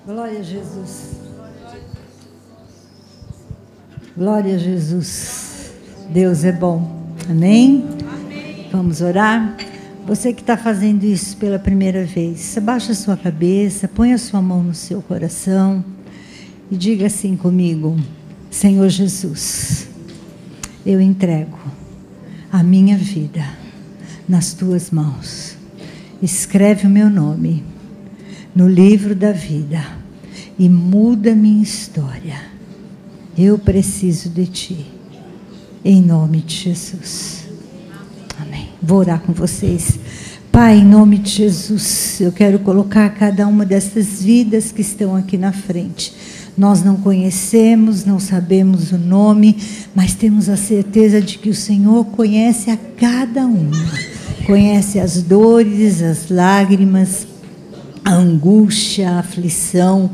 Glória 0.06 0.38
a 0.38 0.42
Jesus. 0.42 1.10
Glória 4.16 4.54
a 4.54 4.58
Jesus. 4.58 5.72
Deus 6.08 6.44
é 6.44 6.52
bom. 6.52 7.10
Amém? 7.28 7.84
Vamos 8.70 9.00
orar? 9.00 9.56
Você 10.06 10.32
que 10.32 10.40
está 10.40 10.56
fazendo 10.56 11.02
isso 11.02 11.36
pela 11.36 11.58
primeira 11.58 12.04
vez, 12.04 12.56
abaixa 12.56 12.92
a 12.92 12.94
sua 12.94 13.16
cabeça, 13.16 13.88
põe 13.88 14.12
a 14.12 14.18
sua 14.18 14.40
mão 14.40 14.62
no 14.62 14.74
seu 14.74 15.02
coração 15.02 15.84
e 16.70 16.76
diga 16.76 17.06
assim 17.06 17.36
comigo: 17.36 17.96
Senhor 18.50 18.88
Jesus, 18.88 19.88
eu 20.86 21.00
entrego 21.00 21.58
a 22.52 22.62
minha 22.62 22.96
vida 22.96 23.44
nas 24.28 24.52
tuas 24.52 24.90
mãos. 24.90 25.56
Escreve 26.22 26.86
o 26.86 26.90
meu 26.90 27.08
nome 27.08 27.64
no 28.54 28.68
livro 28.68 29.14
da 29.14 29.32
vida 29.32 29.82
e 30.58 30.68
muda 30.68 31.34
minha 31.34 31.62
história. 31.62 32.40
Eu 33.36 33.58
preciso 33.58 34.28
de 34.28 34.46
ti. 34.46 34.86
Em 35.82 36.02
nome 36.02 36.42
de 36.42 36.54
Jesus. 36.56 37.46
Amém. 38.38 38.68
Vou 38.82 38.98
orar 38.98 39.20
com 39.20 39.32
vocês. 39.32 39.98
Pai, 40.52 40.78
em 40.78 40.84
nome 40.84 41.16
de 41.16 41.30
Jesus, 41.30 42.20
eu 42.20 42.32
quero 42.32 42.58
colocar 42.58 43.08
cada 43.10 43.46
uma 43.46 43.64
dessas 43.64 44.20
vidas 44.20 44.72
que 44.72 44.82
estão 44.82 45.16
aqui 45.16 45.38
na 45.38 45.52
frente. 45.52 46.12
Nós 46.56 46.84
não 46.84 46.96
conhecemos, 46.96 48.04
não 48.04 48.18
sabemos 48.18 48.92
o 48.92 48.98
nome, 48.98 49.56
mas 49.94 50.14
temos 50.14 50.48
a 50.48 50.56
certeza 50.56 51.20
de 51.20 51.38
que 51.38 51.48
o 51.48 51.54
Senhor 51.54 52.04
conhece 52.06 52.70
a 52.70 52.76
cada 52.76 53.46
uma. 53.46 53.76
Conhece 54.46 54.98
as 54.98 55.22
dores, 55.22 56.02
as 56.02 56.28
lágrimas, 56.28 57.26
a 58.04 58.14
angústia, 58.14 59.10
a 59.10 59.18
aflição. 59.20 60.10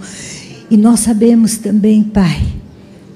E 0.70 0.76
nós 0.76 1.01
sabemos 1.01 1.57
também, 1.57 2.03
Pai, 2.03 2.43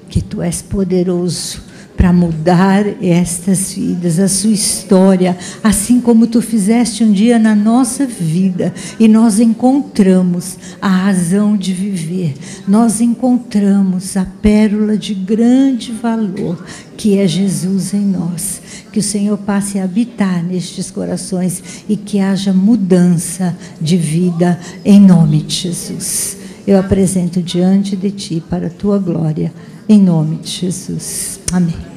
que 0.09 0.21
Tu 0.21 0.41
és 0.41 0.61
poderoso 0.61 1.70
para 2.01 2.11
mudar 2.11 2.83
estas 2.99 3.73
vidas, 3.73 4.17
a 4.17 4.27
sua 4.27 4.49
história, 4.49 5.37
assim 5.63 6.01
como 6.01 6.25
tu 6.25 6.41
fizeste 6.41 7.03
um 7.03 7.11
dia 7.11 7.37
na 7.37 7.53
nossa 7.53 8.07
vida 8.07 8.73
e 8.99 9.07
nós 9.07 9.39
encontramos 9.39 10.57
a 10.81 10.87
razão 10.87 11.55
de 11.55 11.71
viver, 11.71 12.33
nós 12.67 13.01
encontramos 13.01 14.17
a 14.17 14.25
pérola 14.25 14.97
de 14.97 15.13
grande 15.13 15.91
valor 15.91 16.65
que 16.97 17.19
é 17.19 17.27
Jesus 17.27 17.93
em 17.93 18.01
nós. 18.01 18.59
Que 18.91 18.97
o 18.97 19.03
Senhor 19.03 19.37
passe 19.37 19.77
a 19.77 19.83
habitar 19.83 20.43
nestes 20.43 20.89
corações 20.89 21.83
e 21.87 21.95
que 21.95 22.19
haja 22.19 22.51
mudança 22.51 23.55
de 23.79 23.95
vida 23.95 24.59
em 24.83 24.99
nome 24.99 25.43
de 25.43 25.53
Jesus. 25.53 26.35
Eu 26.65 26.79
apresento 26.79 27.43
diante 27.43 27.95
de 27.95 28.09
ti 28.09 28.43
para 28.49 28.67
a 28.67 28.71
tua 28.71 28.97
glória, 28.97 29.53
em 29.87 30.01
nome 30.01 30.37
de 30.37 30.49
Jesus. 30.49 31.39
Amém. 31.51 31.90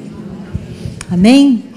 Amém? 1.11 1.74